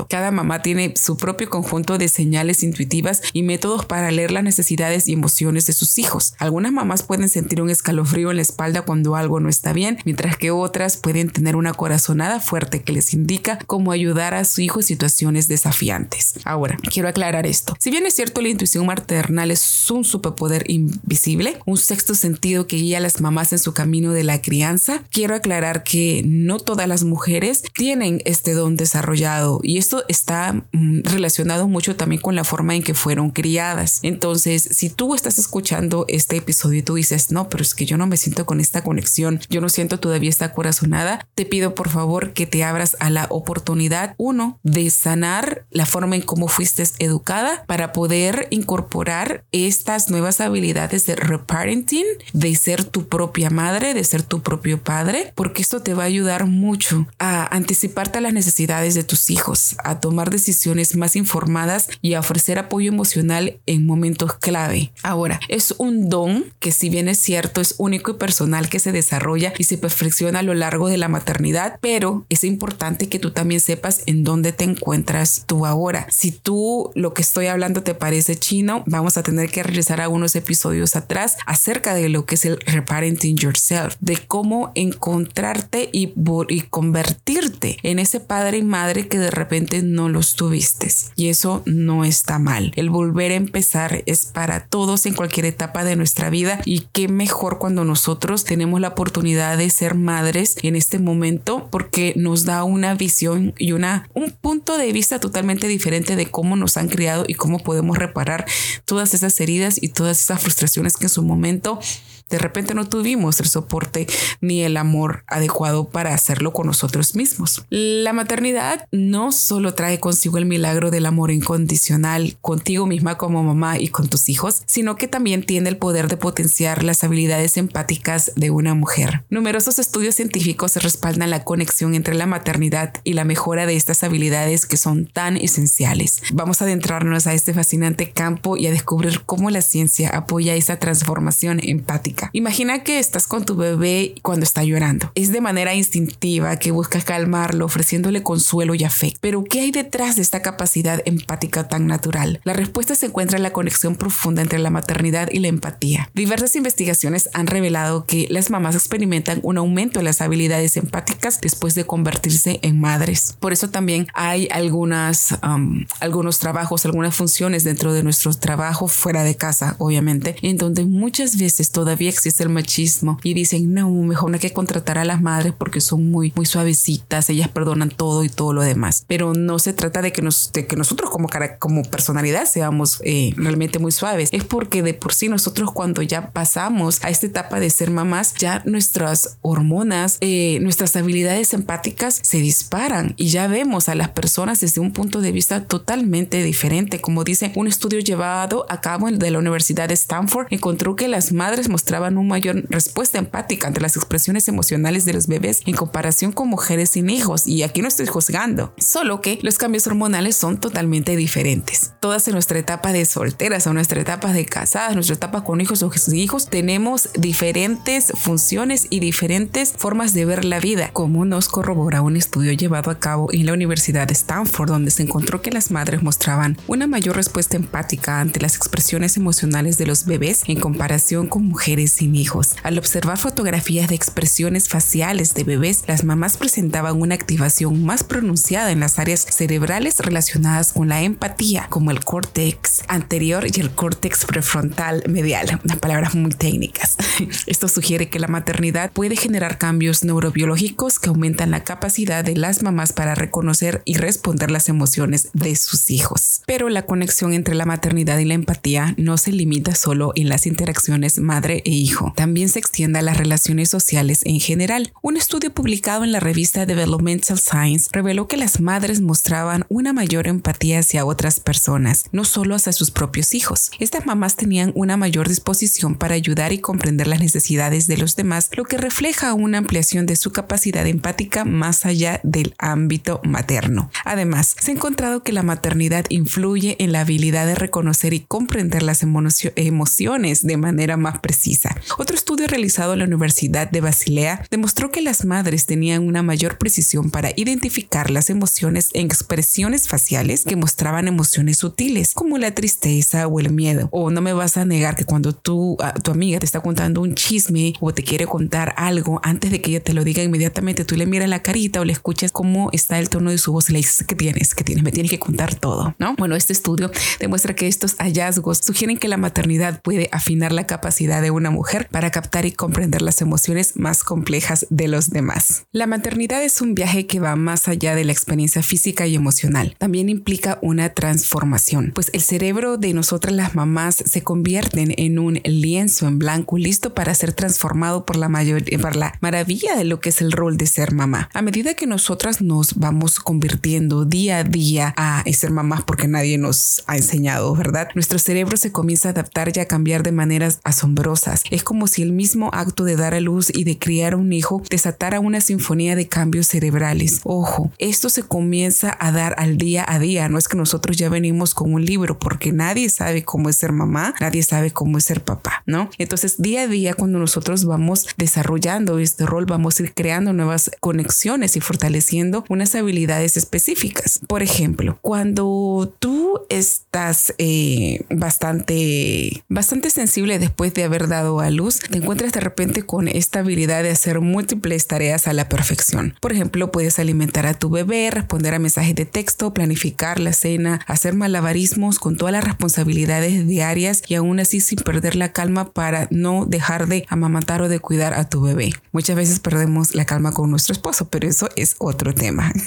Cada 0.09 0.31
mamá 0.31 0.63
tiene 0.63 0.95
su 0.97 1.17
propio 1.17 1.49
conjunto 1.51 1.99
de 1.99 2.09
señales 2.09 2.63
intuitivas 2.63 3.23
y 3.33 3.43
métodos 3.43 3.87
para 3.87 4.11
leer 4.11 4.31
las 4.31 4.45
necesidades 4.45 5.09
y 5.09 5.13
emociones 5.13 5.67
de 5.67 5.73
sus 5.73 5.99
hijos. 5.99 6.35
Algunas 6.39 6.73
mamás 6.73 7.03
pueden 7.03 7.29
sentir 7.29 7.63
un 7.63 7.71
escalofrío 7.71 8.31
en 8.31 8.37
la 8.37 8.43
espalda 8.43 8.83
cuando 8.83 9.17
algo 9.17 9.41
no 9.41 9.49
está 9.49 9.73
bien, 9.73 9.99
mientras 10.05 10.37
que 10.37 10.51
otras 10.51 10.97
pueden 10.97 11.31
tener 11.31 11.57
una 11.57 11.75
corazonada 11.75 12.41
fuerte 12.41 12.83
que 12.83 12.93
les 12.93 13.15
indica 13.15 13.59
cómo 13.67 13.93
ayudar 13.93 14.35
a 14.35 14.45
su 14.45 14.61
hijo 14.61 14.81
en 14.81 14.87
situaciones 14.87 15.49
desafiantes. 15.49 16.35
Ahora, 16.45 16.77
quiero 16.93 17.09
aclarar 17.09 17.47
esto. 17.47 17.77
Si 17.79 17.91
bien 17.91 18.07
es 18.07 18.15
cierto 18.15 18.41
la 18.41 18.49
intuición 18.49 18.87
maternal 18.87 19.51
es 19.51 19.91
un 19.91 20.05
superpoder 20.05 20.65
invisible, 20.71 21.59
un 21.67 21.77
sexto 21.77 22.15
sentido 22.15 22.67
que 22.67 22.77
guía 22.77 22.99
a 22.99 23.01
las 23.01 23.21
mamás 23.21 23.53
en 23.53 23.59
su 23.59 23.73
camino 23.75 24.13
de 24.13 24.25
la 24.25 24.43
crianza, 24.43 25.03
quiero 25.11 25.35
aclarar 25.35 25.83
que 25.83 26.23
no 26.25 26.59
todas 26.59 26.89
las 26.89 27.05
mujeres 27.05 27.63
tienen 27.75 28.21
este 28.25 28.53
don 28.53 28.77
desarrollado 28.77 29.48
y 29.63 29.79
esto 29.79 30.05
está 30.09 30.53
mm, 30.53 31.01
relacionado 31.05 31.69
mucho 31.69 31.97
también 31.97 32.23
con 32.23 32.35
la 32.35 32.45
forma 32.45 32.75
en 32.75 32.83
que 32.83 32.95
fueron 32.95 33.31
criadas. 33.31 34.01
Entonces, 34.03 34.69
si 34.71 34.91
tú 34.91 35.15
estás 35.15 35.39
escuchando 35.39 36.05
este 36.09 36.37
episodio 36.37 36.81
y 36.81 36.83
tú 36.83 36.95
dices, 36.95 37.31
no, 37.31 37.49
pero 37.49 37.63
es 37.63 37.75
que 37.75 37.87
yo 37.87 37.97
no 37.97 38.07
me 38.07 38.17
siento 38.17 38.47
con 38.47 38.61
esta 38.61 38.83
conexión, 38.83 39.41
yo 39.51 39.61
no 39.61 39.69
siento 39.69 39.99
todavía 39.99 40.31
esta 40.31 40.53
corazonada, 40.53 41.27
te 41.35 41.47
pido 41.47 41.75
por 41.75 41.89
favor 41.89 42.33
que 42.33 42.47
te 42.47 42.65
abras 42.65 42.97
a 43.01 43.11
la 43.11 43.27
oportunidad, 43.31 44.15
uno, 44.19 44.59
de 44.63 44.91
sanar 44.91 45.67
la 45.71 45.87
forma 45.87 46.17
en 46.17 46.23
cómo 46.23 46.49
fuiste 46.49 46.85
educada 46.99 47.65
para 47.67 47.93
poder 47.93 48.47
incorporar 48.51 49.45
estas 49.53 50.11
nuevas 50.11 50.41
habilidades 50.41 51.07
de 51.07 51.17
reparenting, 51.17 52.07
de 52.33 52.55
ser 52.55 52.85
tu 52.85 53.09
propia 53.09 53.51
madre, 53.51 53.95
de 53.95 54.05
ser 54.05 54.23
tu 54.23 54.43
propio 54.43 54.83
padre, 54.83 55.33
porque 55.35 55.63
esto 55.63 55.83
te 55.83 55.95
va 55.95 56.05
a 56.05 56.07
ayudar 56.07 56.47
mucho 56.47 57.07
a 57.19 57.55
anticiparte 57.55 58.19
a 58.19 58.21
las 58.21 58.33
necesidades 58.33 58.95
de 58.95 59.05
tus 59.05 59.31
hijos, 59.31 59.38
a 59.85 60.01
tomar 60.01 60.31
decisiones 60.31 60.97
más 60.97 61.17
informadas 61.17 61.89
y 62.03 62.15
a 62.15 62.21
ofrecer 62.21 62.59
apoyo 62.59 62.89
emocional 62.91 63.61
en 63.67 63.87
momentos 63.87 64.35
clave. 64.35 64.93
Ahora, 65.03 65.41
es 65.49 65.75
un 65.79 66.09
don 66.09 66.45
que 66.59 66.73
si 66.73 66.91
bien 66.91 67.09
es 67.09 67.19
cierto, 67.19 67.61
es 67.61 67.75
único 67.79 68.11
y 68.11 68.15
personal 68.15 68.69
que 68.69 68.81
se 68.81 68.93
desarrolla 68.93 69.53
y 69.57 69.65
se 69.65 69.79
perfecciona 69.79 70.41
a 70.41 70.43
lo 70.43 70.55
largo 70.55 70.89
de 70.89 70.99
la 70.99 71.09
maternidad, 71.09 71.79
pero 71.81 72.27
es 72.29 72.45
importante 72.45 73.09
que 73.09 73.19
tú 73.19 73.31
también 73.31 73.61
sepas 73.61 74.03
en 74.07 74.25
dónde 74.25 74.53
te 74.53 74.65
encuentras 74.65 75.45
tú 75.47 75.67
ahora. 75.67 76.07
Si 76.11 76.31
tú 76.33 76.91
lo 76.95 77.15
que 77.15 77.23
estoy 77.23 77.47
hablando 77.47 77.83
te 77.83 77.95
parece 77.95 78.37
chino, 78.37 78.83
vamos 78.87 79.17
a 79.17 79.23
tener 79.23 79.51
que 79.51 79.63
regresar 79.63 80.01
a 80.01 80.09
unos 80.09 80.37
episodios 80.37 80.97
atrás 80.97 81.37
acerca 81.47 81.95
de 81.95 82.09
lo 82.09 82.27
que 82.27 82.35
es 82.35 82.45
el 82.45 82.59
reparenting 82.61 83.37
yourself, 83.37 83.97
de 84.01 84.19
cómo 84.19 84.73
encontrarte 84.75 85.89
y, 85.93 86.13
y 86.49 86.61
convertirte 86.63 87.79
en 87.83 87.99
ese 87.99 88.21
padre 88.21 88.59
y 88.59 88.63
madre 88.63 89.09
que 89.09 89.19
de 89.19 89.28
repente 89.31 89.83
no 89.83 90.09
los 90.09 90.35
tuviste. 90.35 90.89
Y 91.17 91.29
eso 91.29 91.63
no 91.67 92.05
está 92.05 92.39
mal. 92.39 92.73
El 92.77 92.91
volver 92.91 93.33
a 93.33 93.37
empezar 93.37 94.03
es 94.07 94.27
para 94.27 94.67
todos 94.67 95.07
en 95.07 95.15
cualquier 95.15 95.47
etapa 95.47 95.85
de 95.85 95.97
nuestra 95.97 96.31
vida 96.31 96.61
y 96.65 96.87
qué 96.93 97.09
mejor 97.09 97.59
cuando 97.59 97.85
nosotros 97.85 98.45
tenemos 98.45 98.81
la 98.81 98.89
oportunidad 98.89 99.59
de 99.59 99.71
ser 99.71 99.95
madres 99.95 100.57
en 100.63 100.77
este 100.77 100.99
momento 100.99 101.69
porque 101.71 102.15
nos 102.17 102.45
da 102.45 102.65
una 102.65 102.95
visión 102.95 103.55
y 103.59 103.73
una 103.73 104.09
un 104.15 104.31
punto 104.31 104.77
de 104.79 104.93
vista 104.93 105.21
totalmente 105.21 105.69
diferente 105.69 106.17
de 106.17 106.31
cómo 106.31 106.57
nos 106.57 106.77
han 106.77 106.89
criado 106.89 107.25
y 107.27 107.35
cómo 107.35 107.59
podemos 107.59 107.99
reparar 107.99 108.47
todas 108.85 109.15
esas 109.15 109.39
heridas 109.41 109.83
y 109.83 109.89
todas 109.89 110.21
esas 110.21 110.41
frustraciones 110.41 110.97
que 110.97 111.07
en 111.07 111.11
su 111.11 111.23
momento 111.23 111.81
de 112.29 112.39
repente 112.39 112.75
no 112.75 112.89
tuvimos 112.89 113.41
el 113.41 113.47
soporte 113.47 114.07
ni 114.41 114.63
el 114.63 114.77
amor 114.77 115.25
adecuado 115.27 115.89
para 115.89 116.15
hacerlo 116.15 116.53
con 116.53 116.67
nosotros 116.67 117.15
mismos. 117.15 117.65
La 117.71 118.13
maternidad 118.13 118.87
no 118.93 119.33
solo 119.33 119.75
trae 119.75 120.01
consigo 120.01 120.39
el 120.39 120.47
milagro 120.47 120.91
del 120.91 121.07
amor 121.07 121.31
incondicional 121.31 122.37
contigo 122.41 122.87
misma 122.87 123.17
como 123.17 123.43
mamá 123.43 123.79
y 123.79 123.89
con 123.89 124.09
tus 124.09 124.29
hijos, 124.29 124.63
sino 124.67 124.97
que 124.97 125.09
también 125.09 125.43
tiene 125.43 125.69
el 125.69 125.77
poder 125.77 126.09
de 126.09 126.17
potenciar 126.17 126.85
las 126.85 127.05
habilidades 127.05 127.57
empáticas 127.57 128.33
de 128.37 128.51
una 128.51 128.75
mujer. 128.75 129.25
Numerosos 129.31 129.79
estudios 129.79 130.15
científicos 130.15 130.77
respaldan 130.77 131.31
la 131.31 131.45
conexión 131.45 131.95
entre 131.95 132.15
la 132.15 132.27
maternidad 132.27 132.95
y 133.05 133.15
la 133.15 133.25
mejora 133.25 133.67
de 133.67 133.77
estas 133.77 134.03
habilidades 134.03 134.67
que 134.67 134.77
son 134.77 135.07
tan 135.07 135.37
esenciales. 135.37 136.23
Vamos 136.33 136.61
a 136.61 136.65
adentrarnos 136.65 137.27
a 137.27 137.35
este 137.35 137.55
fascinante 137.55 138.11
campo 138.11 138.57
y 138.57 138.67
a 138.67 138.71
descubrir 138.71 139.23
cómo 139.25 139.51
la 139.51 139.63
ciencia 139.63 140.11
apoya 140.11 140.55
esa 140.55 140.79
transformación 140.79 141.61
empática 141.63 142.18
Imagina 142.33 142.83
que 142.83 142.99
estás 142.99 143.27
con 143.27 143.45
tu 143.45 143.57
bebé 143.57 144.15
cuando 144.23 144.45
está 144.45 144.65
llorando. 144.65 145.11
Es 145.15 145.33
de 145.33 145.41
manera 145.41 145.75
instintiva 145.75 146.57
que 146.59 146.71
buscas 146.71 147.05
calmarlo, 147.05 147.65
ofreciéndole 147.65 148.23
consuelo 148.23 148.75
y 148.75 148.85
afecto. 148.85 149.19
Pero 149.21 149.45
¿qué 149.45 149.61
hay 149.61 149.71
detrás 149.71 150.17
de 150.17 150.23
esta 150.23 150.43
capacidad 150.43 151.03
empática 151.05 151.69
tan 151.69 151.87
natural? 151.87 152.41
La 152.45 152.53
respuesta 152.53 152.95
se 152.95 153.07
encuentra 153.07 153.37
en 153.37 153.43
la 153.43 153.53
conexión 153.53 153.97
profunda 153.97 154.43
entre 154.43 154.59
la 154.59 154.71
maternidad 154.71 155.29
y 155.33 155.39
la 155.39 155.49
empatía. 155.49 156.11
Diversas 156.15 156.57
investigaciones 156.57 157.29
han 157.33 157.47
revelado 157.47 158.05
que 158.05 158.27
las 158.31 158.51
mamás 158.51 158.75
experimentan 158.75 159.41
un 159.43 159.59
aumento 159.59 159.99
en 159.99 160.05
las 160.05 160.21
habilidades 160.21 160.77
empáticas 160.77 161.41
después 161.41 161.75
de 161.75 161.85
convertirse 161.85 162.59
en 162.63 162.81
madres. 162.81 163.37
Por 163.41 163.53
eso 163.53 163.71
también 163.71 164.09
hay 164.15 164.49
algunas, 164.51 165.39
um, 165.43 165.85
algunos 166.01 166.39
trabajos, 166.39 166.85
algunas 166.85 167.15
funciones 167.15 167.65
dentro 167.65 167.93
de 167.93 168.03
nuestro 168.03 168.33
trabajo 168.35 168.89
fuera 168.89 169.25
de 169.25 169.37
casa, 169.37 169.77
obviamente, 169.79 170.37
en 170.43 170.57
donde 170.57 170.85
muchas 170.85 171.39
veces 171.39 171.71
todavía 171.71 172.08
existe 172.09 172.43
el 172.43 172.49
machismo 172.49 173.19
y 173.23 173.35
dicen, 173.35 173.75
no, 173.75 173.91
mejor 173.91 174.31
no 174.31 174.35
hay 174.35 174.41
que 174.41 174.53
contratar 174.53 174.99
a 174.99 175.05
las 175.05 175.21
madres 175.21 175.53
porque 175.57 175.81
son 175.81 176.11
muy, 176.11 176.33
muy 176.35 176.47
suavecitas, 176.47 177.31
ellas 177.31 177.49
perdonan 177.49 177.91
todo 177.91 178.25
y 178.25 178.29
todo 178.29 178.53
lo 178.53 178.63
demás. 178.63 179.05
Pero 179.07 179.35
no 179.35 179.59
se 179.59 179.73
trata 179.73 180.03
de 180.03 180.13
que, 180.13 180.23
nos, 180.23 180.53
de 180.53 180.67
que 180.67 180.77
nosotros 180.77 181.11
como, 181.11 181.29
como 181.59 181.83
personalidad 181.83 182.47
seamos 182.47 183.01
eh, 183.05 183.33
realmente 183.37 183.79
muy 183.79 183.93
suaves. 183.93 184.29
Es 184.33 184.45
porque 184.45 184.83
de 184.83 184.95
por 184.95 185.15
sí 185.15 185.29
nosotros 185.29 185.73
cuando 185.73 186.03
ya 186.03 186.31
pasamos 186.31 187.05
a 187.05 187.11
esta 187.11 187.27
etapa 187.27 187.61
de 187.61 187.71
ser 187.71 187.91
mamás, 187.91 188.35
ya 188.35 188.63
nuestras 188.65 189.39
hormonas, 189.43 190.19
eh, 190.21 190.59
nuestras 190.61 190.97
habilidades 190.97 191.55
empáticas 191.55 192.21
se 192.23 192.39
disparan 192.39 193.15
y 193.17 193.29
ya 193.29 193.47
vemos 193.47 193.89
a 193.89 193.95
las 193.95 194.09
personas 194.11 194.61
desde 194.61 194.81
un 194.81 194.93
punto 194.93 195.21
de 195.21 195.33
vista 195.33 195.65
totalmente 195.65 196.43
diferente. 196.43 197.01
Como 197.01 197.25
dice 197.25 197.53
un 197.57 197.67
estudio 197.67 198.01
llevado 198.01 198.67
a 198.69 198.81
cabo 198.81 199.11
de 199.11 199.31
la 199.31 199.39
Universidad 199.39 199.89
de 199.89 199.95
Stanford, 199.95 200.47
encontró 200.51 200.97
que 200.97 201.09
las 201.09 201.33
madres 201.33 201.69
mostraban 201.69 201.98
una 202.07 202.23
mayor 202.23 202.65
respuesta 202.69 203.19
empática 203.19 203.67
ante 203.67 203.81
las 203.81 203.97
expresiones 203.97 204.47
emocionales 204.49 205.05
de 205.05 205.13
los 205.13 205.27
bebés 205.27 205.63
en 205.67 205.75
comparación 205.75 206.33
con 206.33 206.49
mujeres 206.49 206.91
sin 206.91 207.11
hijos. 207.11 207.47
Y 207.47 207.65
aquí 207.65 207.83
no 207.83 207.89
estoy 207.89 208.07
juzgando, 208.07 208.73
solo 208.79 209.21
que 209.21 209.39
los 209.43 209.59
cambios 209.59 209.87
hormonales 209.87 210.37
son 210.37 210.61
totalmente 210.61 211.17
diferentes. 211.17 211.93
Todas 212.01 212.27
en 212.29 212.35
nuestra 212.35 212.59
etapa 212.59 212.93
de 212.93 213.05
solteras 213.05 213.67
o 213.67 213.75
nuestra 213.75 214.01
etapa 214.01 214.33
de 214.33 214.47
casadas, 214.47 214.95
nuestra 214.95 215.17
etapa 215.17 215.45
con 215.45 215.61
hijos 215.61 215.83
o 215.83 215.91
hijos, 216.13 216.49
tenemos 216.49 217.11
diferentes 217.15 218.13
funciones 218.15 218.87
y 218.91 219.01
diferentes 219.01 219.73
formas 219.77 220.15
de 220.15 220.25
ver 220.25 220.45
la 220.45 220.61
vida, 220.61 220.91
como 220.93 221.25
nos 221.25 221.49
corrobora 221.49 222.03
un 222.03 222.17
estudio 222.17 222.53
llevado 222.53 222.91
a 222.91 222.99
cabo 222.99 223.29
en 223.33 223.47
la 223.47 223.53
Universidad 223.53 224.07
de 224.07 224.15
Stanford, 224.15 224.71
donde 224.71 224.91
se 224.91 225.03
encontró 225.03 225.43
que 225.43 225.51
las 225.51 225.71
madres 225.71 226.03
mostraban 226.03 226.57
una 226.67 226.87
mayor 226.87 227.17
respuesta 227.17 227.57
empática 227.57 228.21
ante 228.21 228.41
las 228.41 228.57
expresiones 228.57 229.17
emocionales 229.17 229.79
de 229.79 229.87
los 229.87 230.05
bebés 230.05 230.43
en 230.47 230.61
comparación 230.61 231.27
con 231.27 231.45
mujeres 231.45 231.88
sin 231.89 232.15
hijos. 232.15 232.57
Al 232.63 232.79
observar 232.79 233.19
fotografías 233.19 233.89
de 233.89 233.95
expresiones 233.95 234.69
faciales 234.69 235.35
de 235.35 235.45
bebés, 235.45 235.85
las 235.87 236.05
mamás 236.05 236.37
presentaban 236.37 237.01
una 237.01 237.15
activación 237.15 237.85
más 237.85 238.05
pronunciada 238.05 238.71
en 238.71 238.81
las 238.81 238.99
áreas 238.99 239.27
cerebrales 239.31 239.99
relacionadas 239.99 240.73
con 240.73 240.89
la 240.89 241.03
empatía, 241.03 241.67
como 241.69 241.91
el 241.91 242.05
córtex 242.05 242.83
anterior 242.89 243.47
y 243.53 243.61
el 243.61 243.71
córtex 243.71 244.25
prefrontal 244.25 245.03
medial, 245.09 245.61
unas 245.65 245.79
palabras 245.79 246.15
muy 246.15 246.31
técnicas. 246.31 246.97
Esto 247.47 247.69
sugiere 247.69 248.09
que 248.09 248.19
la 248.19 248.29
maternidad 248.29 248.93
puede 248.93 249.17
generar 249.17 249.59
cambios 249.59 250.05
neurobiológicos 250.05 250.99
que 250.99 251.09
aumentan 251.09 251.51
la 251.51 251.65
capacidad 251.65 252.25
de 252.25 252.37
las 252.37 252.63
mamás 252.63 252.93
para 252.93 253.15
reconocer 253.15 253.83
y 253.85 253.97
responder 253.97 254.51
las 254.51 254.69
emociones 254.69 255.29
de 255.33 255.57
sus 255.57 255.91
hijos. 255.91 256.43
Pero 256.47 256.69
la 256.69 256.83
conexión 256.83 257.33
entre 257.33 257.55
la 257.55 257.65
maternidad 257.65 258.19
y 258.19 258.25
la 258.25 258.35
empatía 258.35 258.95
no 258.97 259.17
se 259.19 259.33
limita 259.33 259.75
solo 259.75 260.13
en 260.15 260.29
las 260.29 260.47
interacciones 260.47 261.19
madre 261.19 261.63
e 261.65 261.71
hijo, 261.81 262.13
también 262.17 262.49
se 262.49 262.59
extiende 262.59 262.99
a 262.99 263.03
las 263.03 263.17
relaciones 263.17 263.69
sociales 263.71 264.21
en 264.25 264.41
general. 264.41 264.93
Un 265.03 265.17
estudio 265.17 265.53
publicado 265.53 266.05
en 266.05 266.13
la 266.13 266.21
revista 266.21 266.67
Developmental 266.67 267.39
Science 267.39 267.89
reveló 267.93 268.29
que 268.29 268.37
las 268.37 268.61
madres 268.61 269.01
mostraban 269.01 269.65
una 269.69 269.93
mayor 269.93 270.27
empatía 270.27 270.81
hacia 270.81 271.05
otras 271.05 271.41
personas, 271.41 272.07
no 272.13 272.25
solo 272.25 272.55
hacia 272.55 272.73
sus 272.73 272.91
propios 272.91 273.35
hijos. 273.35 273.71
Estas 273.79 274.07
mamás 274.07 274.37
tenían 274.37 274.73
una 274.75 274.97
mayor 274.97 275.29
disposición 275.29 275.95
para 275.95 276.15
ayudar 276.15 276.53
y 276.53 276.59
comprender 276.59 277.07
las 277.07 277.21
necesidades 277.21 277.87
de 277.87 277.97
los 277.97 278.17
demás, 278.17 278.51
lo 278.57 278.65
que 278.65 278.79
refleja 278.79 279.35
una 279.35 279.59
ampliación 279.59 280.07
de 280.07 280.17
su 280.17 280.33
capacidad 280.33 280.87
empática 280.87 281.45
más 281.45 281.87
allá 281.87 282.21
del 282.23 282.55
ámbito 282.59 283.21
materno. 283.25 283.91
Además, 284.05 284.57
se 284.61 284.71
ha 284.71 284.75
encontrado 284.75 285.23
que 285.23 285.33
la 285.33 285.43
maternidad 285.43 286.07
influye 286.09 286.77
en 286.79 286.93
la 286.93 287.01
habilidad 287.01 287.47
de 287.47 287.55
reconocer 287.55 288.15
y 288.15 288.21
comprender 288.21 288.83
las 288.83 289.03
emociones 289.03 290.47
de 290.47 290.57
manera 290.57 290.97
más 290.97 291.19
precisa. 291.21 291.68
Otro 291.99 292.17
estudio 292.17 292.47
realizado 292.47 292.93
en 292.93 293.01
la 293.01 293.05
Universidad 293.05 293.71
de 293.71 293.81
Basilea 293.81 294.45
demostró 294.51 294.91
que 294.91 295.03
las 295.03 295.25
madres 295.25 295.67
tenían 295.67 296.07
una 296.07 296.23
mayor 296.23 296.59
precisión 296.59 297.11
para 297.11 297.31
identificar 297.37 298.11
las 298.11 298.31
emociones 298.31 298.91
en 298.95 299.07
expresiones 299.07 299.89
faciales 299.89 300.45
que 300.45 300.57
mostraban 300.57 301.09
emociones 301.09 301.59
sutiles, 301.59 302.15
como 302.15 302.39
la 302.39 302.55
tristeza 302.55 303.27
o 303.27 303.41
el 303.41 303.51
miedo. 303.53 303.89
O 303.93 304.11
no 304.11 304.21
me 304.21 304.33
vas 304.33 304.57
a 304.57 304.65
negar 304.65 304.97
que 304.97 305.05
cuando 305.05 305.35
tú, 305.35 305.77
tu 306.03 306.11
amiga 306.11 306.39
te 306.39 306.45
está 306.45 306.61
contando 306.61 307.01
un 307.01 307.15
chisme 307.15 307.75
o 307.81 307.93
te 307.93 308.03
quiere 308.03 308.27
contar 308.27 308.75
algo, 308.77 309.21
antes 309.23 309.51
de 309.51 309.61
que 309.61 309.71
ella 309.71 309.83
te 309.83 309.95
lo 309.95 310.05
diga 310.05 310.23
inmediatamente, 310.23 310.85
tú 310.85 310.97
le 310.97 311.07
miras 311.07 311.29
la 311.29 311.43
carita 311.43 311.81
o 311.81 311.85
le 311.85 311.93
escuchas 311.93 312.33
cómo 312.33 312.71
está 312.73 312.99
el 312.99 313.09
tono 313.09 313.31
de 313.31 313.39
su 313.39 313.53
voz 313.53 313.71
y 313.71 313.73
le 313.73 313.79
dices, 313.79 314.05
¿qué 314.07 314.15
tienes? 314.15 314.55
¿Qué 314.55 314.65
tienes? 314.65 314.85
Me 314.85 314.93
tienes 314.93 315.11
que 315.11 315.19
contar 315.19 315.55
todo, 315.55 315.95
¿no? 315.99 316.15
Bueno, 316.17 316.37
este 316.37 316.53
estudio 316.53 316.91
demuestra 317.21 317.55
que 317.55 317.67
estos 317.69 317.97
hallazgos 317.99 318.59
sugieren 318.59 318.99
que 318.99 319.09
la 319.09 319.17
maternidad 319.17 319.81
puede 319.83 320.09
afinar 320.13 320.53
la 320.53 320.67
capacidad 320.67 321.23
de 321.23 321.31
una 321.31 321.48
mujer 321.51 321.89
para 321.91 322.11
captar 322.11 322.47
y 322.47 322.53
comprender 322.53 323.03
las 323.03 323.21
emociones 323.21 323.77
más 323.77 324.03
complejas 324.03 324.67
de 324.71 324.89
los 324.89 325.11
demás. 325.11 325.65
La 325.73 325.87
maternidad 325.87 326.43
es 326.43 326.61
un 326.61 326.75
viaje 326.75 327.07
que 327.07 327.21
va 327.21 327.37
más 327.37 327.69
allá 327.69 327.95
de 327.95 328.05
la 328.05 328.13
experiencia 328.13 328.63
física 328.63 329.07
y 329.07 329.15
emocional. 329.15 329.75
También 329.79 330.09
implica 330.09 330.59
una 330.63 330.91
transformación, 330.91 331.93
pues 331.95 332.11
el 332.13 332.23
cerebro 332.23 332.77
de 332.77 332.93
nosotras 332.93 333.35
las 333.35 333.55
mamás 333.55 333.97
se 333.97 334.23
convierten 334.23 334.95
en 334.97 335.19
un 335.19 335.41
lienzo 335.45 336.07
en 336.07 336.19
blanco 336.19 336.59
listo 336.59 336.95
para 336.95 337.15
ser 337.15 337.33
transformado 337.33 338.05
por 338.05 338.17
la, 338.17 338.29
mayor, 338.29 338.65
por 338.81 338.97
la 338.97 339.15
maravilla 339.21 339.77
de 339.77 339.85
lo 339.85 340.01
que 340.01 340.11
es 340.11 340.21
el 340.21 340.33
rol 340.33 340.57
de 340.57 340.67
ser 340.67 340.93
mamá. 340.93 341.29
A 341.33 341.43
medida 341.43 341.75
que 341.75 341.87
nosotras 341.87 342.41
nos 342.41 342.75
vamos 342.75 343.21
convirtiendo 343.21 344.05
día 344.05 344.39
a 344.39 344.45
día 344.45 344.95
a 344.97 345.25
ser 345.33 345.51
mamás 345.51 345.83
porque 345.83 346.09
nadie 346.09 346.37
nos 346.39 346.83
ha 346.87 346.97
enseñado, 346.97 347.55
¿verdad? 347.55 347.89
Nuestro 347.95 348.19
cerebro 348.19 348.57
se 348.57 348.73
comienza 348.73 349.09
a 349.09 349.13
adaptar 349.13 349.53
y 349.55 349.61
a 349.61 349.69
cambiar 349.69 350.03
de 350.03 350.13
maneras 350.13 350.61
asombrosas. 350.65 351.38
Es 351.51 351.63
como 351.63 351.87
si 351.87 352.03
el 352.03 352.13
mismo 352.13 352.51
acto 352.53 352.85
de 352.85 352.97
dar 352.97 353.15
a 353.15 353.21
luz 353.21 353.51
y 353.55 353.65
de 353.65 353.79
criar 353.79 354.15
un 354.15 354.33
hijo 354.33 354.63
desatara 354.71 355.21
una 355.21 355.41
sinfonía 355.41 355.97
de 355.97 356.09
cambios 356.09 356.47
cerebrales. 356.47 357.21
Ojo, 357.25 357.71
esto 357.79 358.09
se 358.09 358.23
comienza 358.23 358.97
a 358.99 359.13
dar 359.13 359.35
al 359.39 359.59
día 359.59 359.85
a 359.87 359.99
día. 359.99 360.29
No 360.29 360.39
es 360.39 360.49
que 360.49 360.57
nosotros 360.57 360.97
ya 360.97 361.09
venimos 361.09 361.55
con 361.55 361.73
un 361.73 361.85
libro 361.85 362.19
porque 362.19 362.53
nadie 362.53 362.89
sabe 362.91 363.25
cómo 363.25 363.49
es 363.49 363.57
ser 363.57 363.73
mamá, 363.73 364.15
nadie 364.21 364.43
sabe 364.43 364.71
cómo 364.71 364.99
es 364.99 365.05
ser 365.05 365.23
papá, 365.23 365.63
¿no? 365.67 365.91
Entonces, 365.99 366.41
día 366.41 366.63
a 366.63 366.67
día, 366.67 366.95
cuando 366.95 367.19
nosotros 367.19 367.65
vamos 367.65 368.07
desarrollando 368.17 368.99
este 368.99 369.27
rol, 369.27 369.47
vamos 369.47 369.79
a 369.79 369.83
ir 369.83 369.95
creando 369.95 370.33
nuevas 370.33 370.71
conexiones 370.81 371.57
y 371.57 371.61
fortaleciendo 371.61 372.45
unas 372.49 372.75
habilidades 372.75 373.37
específicas. 373.37 374.21
Por 374.27 374.43
ejemplo, 374.43 374.99
cuando 375.01 375.95
tú 375.99 376.41
estás 376.49 377.35
eh, 377.39 378.05
bastante, 378.11 379.45
bastante 379.49 379.91
sensible 379.91 380.39
después 380.39 380.75
de 380.75 380.85
haber 380.85 381.09
dado 381.09 381.28
a 381.29 381.51
luz, 381.51 381.81
te 381.81 381.99
encuentras 381.99 382.33
de 382.33 382.41
repente 382.41 382.83
con 382.83 383.09
esta 383.09 383.41
habilidad 383.41 383.83
de 383.83 383.91
hacer 383.91 384.21
múltiples 384.21 384.87
tareas 384.87 385.29
a 385.29 385.33
la 385.33 385.49
perfección. 385.49 386.15
Por 386.21 386.33
ejemplo, 386.33 386.73
puedes 386.73 386.99
alimentar 386.99 387.47
a 387.47 387.55
tu 387.55 387.71
bebé, 387.71 388.11
responder 388.11 388.55
a 388.55 388.59
mensajes 388.59 388.95
de 388.95 389.05
texto, 389.05 389.53
planificar 389.53 390.19
la 390.19 390.33
cena, 390.33 390.81
hacer 390.87 391.15
malabarismos 391.15 391.99
con 391.99 392.17
todas 392.17 392.33
las 392.33 392.45
responsabilidades 392.45 393.47
diarias 393.47 394.03
y 394.09 394.15
aún 394.15 394.41
así 394.41 394.61
sin 394.61 394.79
perder 394.79 395.17
la 395.17 395.33
calma 395.33 395.73
para 395.73 396.09
no 396.11 396.47
dejar 396.47 396.89
de 396.89 397.05
amamantar 397.09 397.63
o 397.63 397.69
de 397.69 397.79
cuidar 397.79 398.15
a 398.15 398.29
tu 398.29 398.41
bebé. 398.41 398.73
Muchas 398.93 399.17
veces 399.17 399.41
perdemos 399.41 399.95
la 399.95 400.07
calma 400.07 400.33
con 400.33 400.51
nuestro 400.51 400.73
esposo, 400.73 401.09
pero 401.09 401.29
eso 401.29 401.49
es 401.57 401.77
otro 401.79 402.15
tema. 402.15 402.53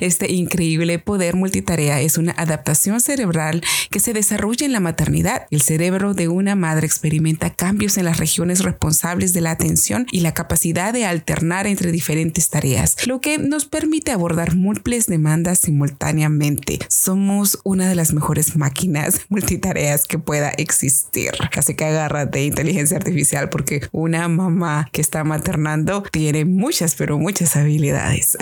Este 0.00 0.32
increíble 0.32 0.98
poder 0.98 1.36
multitarea 1.36 2.00
es 2.00 2.18
una 2.18 2.32
adaptación 2.32 3.00
cerebral 3.00 3.62
que 3.90 4.00
se 4.00 4.12
desarrolla 4.12 4.66
en 4.66 4.72
la 4.72 4.80
maternidad. 4.80 5.46
El 5.50 5.62
cerebro 5.62 6.14
de 6.14 6.28
una 6.28 6.56
madre 6.56 6.86
experimenta 6.86 7.50
cambios 7.50 7.93
en 7.98 8.04
las 8.04 8.18
regiones 8.18 8.62
responsables 8.62 9.32
de 9.32 9.40
la 9.40 9.50
atención 9.50 10.06
y 10.10 10.20
la 10.20 10.34
capacidad 10.34 10.92
de 10.92 11.04
alternar 11.04 11.66
entre 11.66 11.92
diferentes 11.92 12.50
tareas, 12.50 13.06
lo 13.06 13.20
que 13.20 13.38
nos 13.38 13.64
permite 13.64 14.12
abordar 14.12 14.54
múltiples 14.54 15.06
demandas 15.06 15.60
simultáneamente. 15.60 16.78
Somos 16.88 17.58
una 17.64 17.88
de 17.88 17.94
las 17.94 18.12
mejores 18.12 18.56
máquinas 18.56 19.20
multitareas 19.28 20.04
que 20.04 20.18
pueda 20.18 20.50
existir. 20.50 21.32
Así 21.56 21.74
que 21.74 21.84
agarra 21.84 22.26
de 22.26 22.44
inteligencia 22.44 22.96
artificial 22.96 23.48
porque 23.48 23.82
una 23.92 24.28
mamá 24.28 24.88
que 24.92 25.00
está 25.00 25.24
maternando 25.24 26.02
tiene 26.10 26.44
muchas, 26.44 26.94
pero 26.94 27.18
muchas 27.18 27.56
habilidades. 27.56 28.36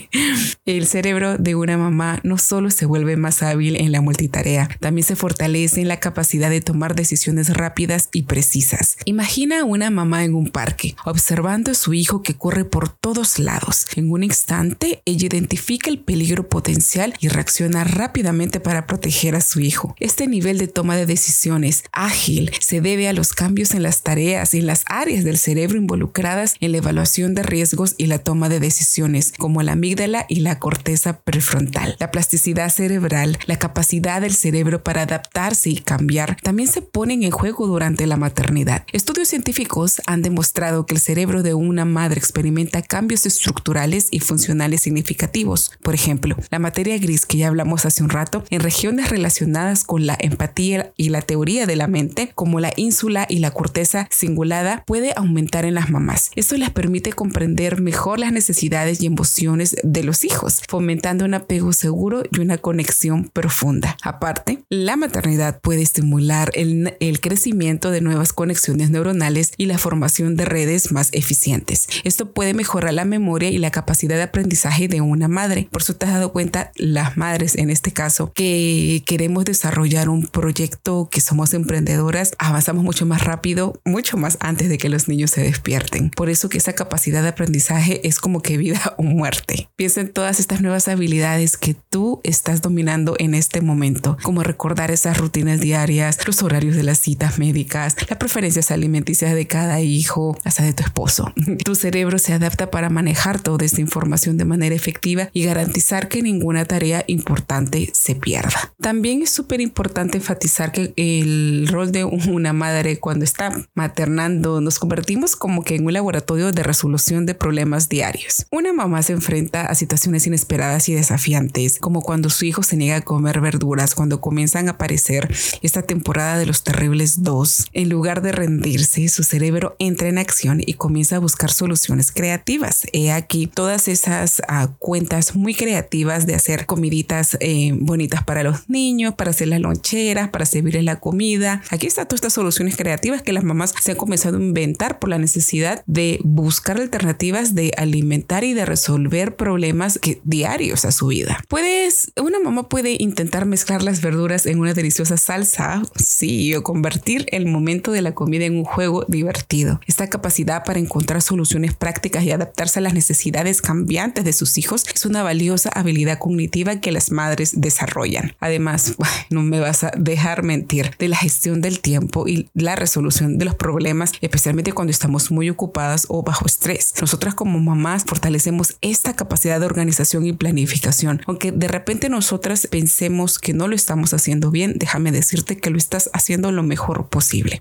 El 0.64 0.86
cerebro 0.86 1.38
de 1.38 1.54
una 1.54 1.76
mamá 1.76 2.20
no 2.22 2.38
solo 2.38 2.70
se 2.70 2.86
vuelve 2.86 3.16
más 3.16 3.42
hábil 3.42 3.76
en 3.76 3.92
la 3.92 4.00
multitarea, 4.00 4.68
también 4.80 5.06
se 5.06 5.16
fortalece 5.16 5.80
en 5.80 5.88
la 5.88 6.00
capacidad 6.00 6.50
de 6.50 6.60
tomar 6.60 6.94
decisiones 6.94 7.50
rápidas 7.50 8.08
y 8.12 8.22
precisas. 8.22 8.91
Imagina 9.04 9.60
a 9.60 9.64
una 9.64 9.90
mamá 9.90 10.24
en 10.24 10.34
un 10.34 10.48
parque, 10.48 10.96
observando 11.04 11.70
a 11.70 11.74
su 11.74 11.94
hijo 11.94 12.22
que 12.22 12.34
corre 12.34 12.64
por 12.64 12.88
todos 12.88 13.38
lados. 13.38 13.86
En 13.96 14.10
un 14.10 14.22
instante, 14.22 15.02
ella 15.04 15.26
identifica 15.26 15.90
el 15.90 15.98
peligro 15.98 16.48
potencial 16.48 17.14
y 17.20 17.28
reacciona 17.28 17.84
rápidamente 17.84 18.60
para 18.60 18.86
proteger 18.86 19.34
a 19.34 19.40
su 19.40 19.60
hijo. 19.60 19.94
Este 19.98 20.26
nivel 20.26 20.58
de 20.58 20.68
toma 20.68 20.96
de 20.96 21.06
decisiones 21.06 21.84
ágil 21.92 22.50
se 22.60 22.80
debe 22.80 23.08
a 23.08 23.12
los 23.12 23.32
cambios 23.32 23.74
en 23.74 23.82
las 23.82 24.02
tareas 24.02 24.54
y 24.54 24.58
en 24.58 24.66
las 24.66 24.84
áreas 24.86 25.24
del 25.24 25.38
cerebro 25.38 25.78
involucradas 25.78 26.54
en 26.60 26.72
la 26.72 26.78
evaluación 26.78 27.34
de 27.34 27.42
riesgos 27.42 27.94
y 27.98 28.06
la 28.06 28.18
toma 28.18 28.48
de 28.48 28.60
decisiones, 28.60 29.32
como 29.38 29.62
la 29.62 29.72
amígdala 29.72 30.26
y 30.28 30.40
la 30.40 30.58
corteza 30.58 31.20
prefrontal. 31.20 31.96
La 31.98 32.10
plasticidad 32.10 32.70
cerebral, 32.70 33.38
la 33.46 33.58
capacidad 33.58 34.20
del 34.20 34.34
cerebro 34.34 34.82
para 34.82 35.02
adaptarse 35.02 35.70
y 35.70 35.76
cambiar, 35.76 36.36
también 36.42 36.68
se 36.68 36.82
ponen 36.82 37.22
en 37.22 37.30
juego 37.30 37.66
durante 37.66 38.06
la 38.06 38.16
maternidad. 38.16 38.81
Estudios 38.92 39.28
científicos 39.28 40.02
han 40.06 40.22
demostrado 40.22 40.86
que 40.86 40.94
el 40.94 41.00
cerebro 41.00 41.42
de 41.42 41.54
una 41.54 41.84
madre 41.84 42.18
experimenta 42.18 42.82
cambios 42.82 43.26
estructurales 43.26 44.08
y 44.10 44.20
funcionales 44.20 44.82
significativos. 44.82 45.72
Por 45.82 45.94
ejemplo, 45.94 46.36
la 46.50 46.58
materia 46.58 46.98
gris 46.98 47.26
que 47.26 47.38
ya 47.38 47.48
hablamos 47.48 47.86
hace 47.86 48.02
un 48.02 48.10
rato, 48.10 48.44
en 48.50 48.60
regiones 48.60 49.10
relacionadas 49.10 49.84
con 49.84 50.06
la 50.06 50.16
empatía 50.18 50.92
y 50.96 51.10
la 51.10 51.22
teoría 51.22 51.66
de 51.66 51.76
la 51.76 51.86
mente, 51.86 52.32
como 52.34 52.60
la 52.60 52.72
ínsula 52.76 53.26
y 53.28 53.38
la 53.38 53.50
corteza 53.50 54.08
cingulada, 54.12 54.82
puede 54.86 55.12
aumentar 55.16 55.64
en 55.64 55.74
las 55.74 55.90
mamás. 55.90 56.30
Esto 56.34 56.56
les 56.56 56.70
permite 56.70 57.12
comprender 57.12 57.80
mejor 57.80 58.18
las 58.18 58.32
necesidades 58.32 59.00
y 59.02 59.06
emociones 59.06 59.76
de 59.82 60.04
los 60.04 60.24
hijos, 60.24 60.62
fomentando 60.68 61.24
un 61.24 61.34
apego 61.34 61.72
seguro 61.72 62.22
y 62.30 62.40
una 62.40 62.58
conexión 62.58 63.30
profunda. 63.32 63.96
Aparte, 64.02 64.64
la 64.68 64.96
maternidad 64.96 65.60
puede 65.60 65.82
estimular 65.82 66.50
el, 66.54 66.96
el 67.00 67.20
crecimiento 67.20 67.90
de 67.90 68.00
nuevas 68.00 68.32
conexiones 68.32 68.71
neuronales 68.76 69.52
y 69.56 69.66
la 69.66 69.78
formación 69.78 70.36
de 70.36 70.44
redes 70.44 70.92
más 70.92 71.08
eficientes. 71.12 71.88
Esto 72.04 72.32
puede 72.32 72.54
mejorar 72.54 72.94
la 72.94 73.04
memoria 73.04 73.50
y 73.50 73.58
la 73.58 73.70
capacidad 73.70 74.16
de 74.16 74.22
aprendizaje 74.22 74.88
de 74.88 75.00
una 75.00 75.28
madre. 75.28 75.68
Por 75.70 75.82
eso 75.82 75.94
te 75.94 76.06
has 76.06 76.12
dado 76.12 76.32
cuenta, 76.32 76.72
las 76.76 77.16
madres 77.16 77.56
en 77.56 77.70
este 77.70 77.92
caso, 77.92 78.32
que 78.34 79.02
queremos 79.06 79.44
desarrollar 79.44 80.08
un 80.08 80.26
proyecto, 80.26 81.08
que 81.10 81.20
somos 81.20 81.54
emprendedoras, 81.54 82.32
avanzamos 82.38 82.84
mucho 82.84 83.06
más 83.06 83.24
rápido, 83.24 83.80
mucho 83.84 84.16
más 84.16 84.36
antes 84.40 84.68
de 84.68 84.78
que 84.78 84.88
los 84.88 85.08
niños 85.08 85.30
se 85.30 85.42
despierten. 85.42 86.10
Por 86.10 86.28
eso 86.28 86.48
que 86.48 86.58
esa 86.58 86.74
capacidad 86.74 87.22
de 87.22 87.28
aprendizaje 87.28 88.06
es 88.06 88.18
como 88.18 88.42
que 88.42 88.56
vida 88.56 88.94
o 88.98 89.02
muerte. 89.02 89.68
Piensa 89.76 90.00
en 90.00 90.12
todas 90.12 90.40
estas 90.40 90.60
nuevas 90.60 90.88
habilidades 90.88 91.56
que 91.56 91.74
tú 91.74 92.20
estás 92.24 92.62
dominando 92.62 93.14
en 93.18 93.34
este 93.34 93.60
momento, 93.60 94.16
como 94.22 94.42
recordar 94.42 94.90
esas 94.90 95.18
rutinas 95.18 95.60
diarias, 95.60 96.18
los 96.26 96.42
horarios 96.42 96.76
de 96.76 96.82
las 96.82 96.98
citas 96.98 97.38
médicas, 97.38 97.96
las 98.08 98.18
preferencias 98.62 98.70
alimenticias 98.70 99.34
de 99.34 99.46
cada 99.46 99.80
hijo, 99.80 100.36
hasta 100.44 100.62
de 100.62 100.72
tu 100.72 100.82
esposo. 100.82 101.32
Tu 101.64 101.74
cerebro 101.74 102.18
se 102.18 102.32
adapta 102.32 102.70
para 102.70 102.90
manejar 102.90 103.40
toda 103.40 103.64
esta 103.64 103.80
información 103.80 104.36
de 104.36 104.44
manera 104.44 104.74
efectiva 104.74 105.28
y 105.32 105.44
garantizar 105.44 106.08
que 106.08 106.22
ninguna 106.22 106.64
tarea 106.64 107.04
importante 107.06 107.90
se 107.92 108.14
pierda. 108.14 108.72
También 108.80 109.22
es 109.22 109.30
súper 109.30 109.60
importante 109.60 110.18
enfatizar 110.18 110.72
que 110.72 110.92
el 110.96 111.68
rol 111.70 111.92
de 111.92 112.04
una 112.04 112.52
madre 112.52 112.98
cuando 112.98 113.24
está 113.24 113.52
maternando 113.74 114.60
nos 114.60 114.78
convertimos 114.78 115.36
como 115.36 115.62
que 115.62 115.76
en 115.76 115.86
un 115.86 115.92
laboratorio 115.92 116.52
de 116.52 116.62
resolución 116.62 117.26
de 117.26 117.34
problemas 117.34 117.88
diarios. 117.88 118.46
Una 118.50 118.72
mamá 118.72 119.02
se 119.02 119.12
enfrenta 119.12 119.66
a 119.66 119.74
situaciones 119.74 120.26
inesperadas 120.26 120.88
y 120.88 120.94
desafiantes, 120.94 121.78
como 121.78 122.02
cuando 122.02 122.28
su 122.28 122.44
hijo 122.44 122.62
se 122.62 122.76
niega 122.76 122.96
a 122.96 123.02
comer 123.02 123.40
verduras, 123.40 123.94
cuando 123.94 124.20
comienzan 124.20 124.68
a 124.68 124.72
aparecer 124.72 125.32
esta 125.62 125.82
temporada 125.82 126.38
de 126.38 126.46
los 126.46 126.64
terribles 126.64 127.22
dos. 127.22 127.66
En 127.72 127.88
lugar 127.88 128.22
de 128.22 128.32
rendirse, 128.42 129.08
su 129.08 129.22
cerebro 129.22 129.76
entra 129.78 130.08
en 130.08 130.18
acción 130.18 130.60
y 130.64 130.74
comienza 130.74 131.16
a 131.16 131.18
buscar 131.20 131.50
soluciones 131.50 132.10
creativas. 132.10 132.86
He 132.92 133.12
aquí 133.12 133.46
todas 133.46 133.88
esas 133.88 134.40
uh, 134.40 134.68
cuentas 134.78 135.36
muy 135.36 135.54
creativas 135.54 136.26
de 136.26 136.34
hacer 136.34 136.66
comiditas 136.66 137.36
eh, 137.40 137.72
bonitas 137.74 138.24
para 138.24 138.42
los 138.42 138.68
niños, 138.68 139.14
para 139.14 139.30
hacer 139.30 139.48
las 139.48 139.60
loncheras, 139.60 140.30
para 140.30 140.44
servirles 140.44 140.84
la 140.84 140.98
comida. 140.98 141.62
Aquí 141.70 141.86
están 141.86 142.08
todas 142.08 142.18
estas 142.18 142.32
soluciones 142.32 142.76
creativas 142.76 143.22
que 143.22 143.32
las 143.32 143.44
mamás 143.44 143.74
se 143.80 143.92
han 143.92 143.96
comenzado 143.96 144.38
a 144.38 144.40
inventar 144.40 144.98
por 144.98 145.10
la 145.10 145.18
necesidad 145.18 145.84
de 145.86 146.18
buscar 146.24 146.80
alternativas 146.80 147.54
de 147.54 147.72
alimentar 147.76 148.44
y 148.44 148.54
de 148.54 148.66
resolver 148.66 149.36
problemas 149.36 149.98
que, 149.98 150.20
diarios 150.24 150.84
a 150.84 150.92
su 150.92 151.06
vida. 151.08 151.38
Puedes, 151.48 152.12
una 152.20 152.40
mamá 152.40 152.68
puede 152.68 152.96
intentar 152.98 153.46
mezclar 153.46 153.82
las 153.82 154.00
verduras 154.00 154.46
en 154.46 154.58
una 154.58 154.74
deliciosa 154.74 155.16
salsa, 155.16 155.82
sí, 155.96 156.54
o 156.54 156.62
convertir 156.62 157.26
el 157.30 157.46
momento 157.46 157.92
de 157.92 158.02
la 158.02 158.14
comida 158.14 158.31
en 158.40 158.56
un 158.56 158.64
juego 158.64 159.04
divertido. 159.08 159.80
Esta 159.86 160.08
capacidad 160.08 160.64
para 160.64 160.78
encontrar 160.78 161.20
soluciones 161.20 161.74
prácticas 161.74 162.24
y 162.24 162.30
adaptarse 162.30 162.78
a 162.78 162.82
las 162.82 162.94
necesidades 162.94 163.60
cambiantes 163.60 164.24
de 164.24 164.32
sus 164.32 164.56
hijos 164.56 164.84
es 164.94 165.04
una 165.04 165.22
valiosa 165.22 165.70
habilidad 165.74 166.18
cognitiva 166.18 166.76
que 166.76 166.92
las 166.92 167.10
madres 167.10 167.60
desarrollan. 167.60 168.34
Además, 168.40 168.94
no 169.30 169.42
me 169.42 169.60
vas 169.60 169.84
a 169.84 169.92
dejar 169.96 170.42
mentir 170.42 170.92
de 170.98 171.08
la 171.08 171.16
gestión 171.16 171.60
del 171.60 171.80
tiempo 171.80 172.28
y 172.28 172.48
la 172.54 172.76
resolución 172.76 173.38
de 173.38 173.44
los 173.44 173.54
problemas, 173.54 174.12
especialmente 174.20 174.72
cuando 174.72 174.90
estamos 174.90 175.30
muy 175.30 175.50
ocupadas 175.50 176.06
o 176.08 176.22
bajo 176.22 176.46
estrés. 176.46 176.94
Nosotras 177.00 177.34
como 177.34 177.58
mamás 177.58 178.04
fortalecemos 178.04 178.76
esta 178.80 179.14
capacidad 179.14 179.60
de 179.60 179.66
organización 179.66 180.26
y 180.26 180.32
planificación. 180.32 181.20
Aunque 181.26 181.52
de 181.52 181.68
repente 181.68 182.08
nosotras 182.08 182.68
pensemos 182.70 183.38
que 183.38 183.52
no 183.52 183.68
lo 183.68 183.74
estamos 183.74 184.14
haciendo 184.14 184.50
bien, 184.50 184.74
déjame 184.76 185.12
decirte 185.12 185.58
que 185.58 185.70
lo 185.70 185.78
estás 185.78 186.10
haciendo 186.12 186.52
lo 186.52 186.62
mejor 186.62 187.08
posible. 187.08 187.60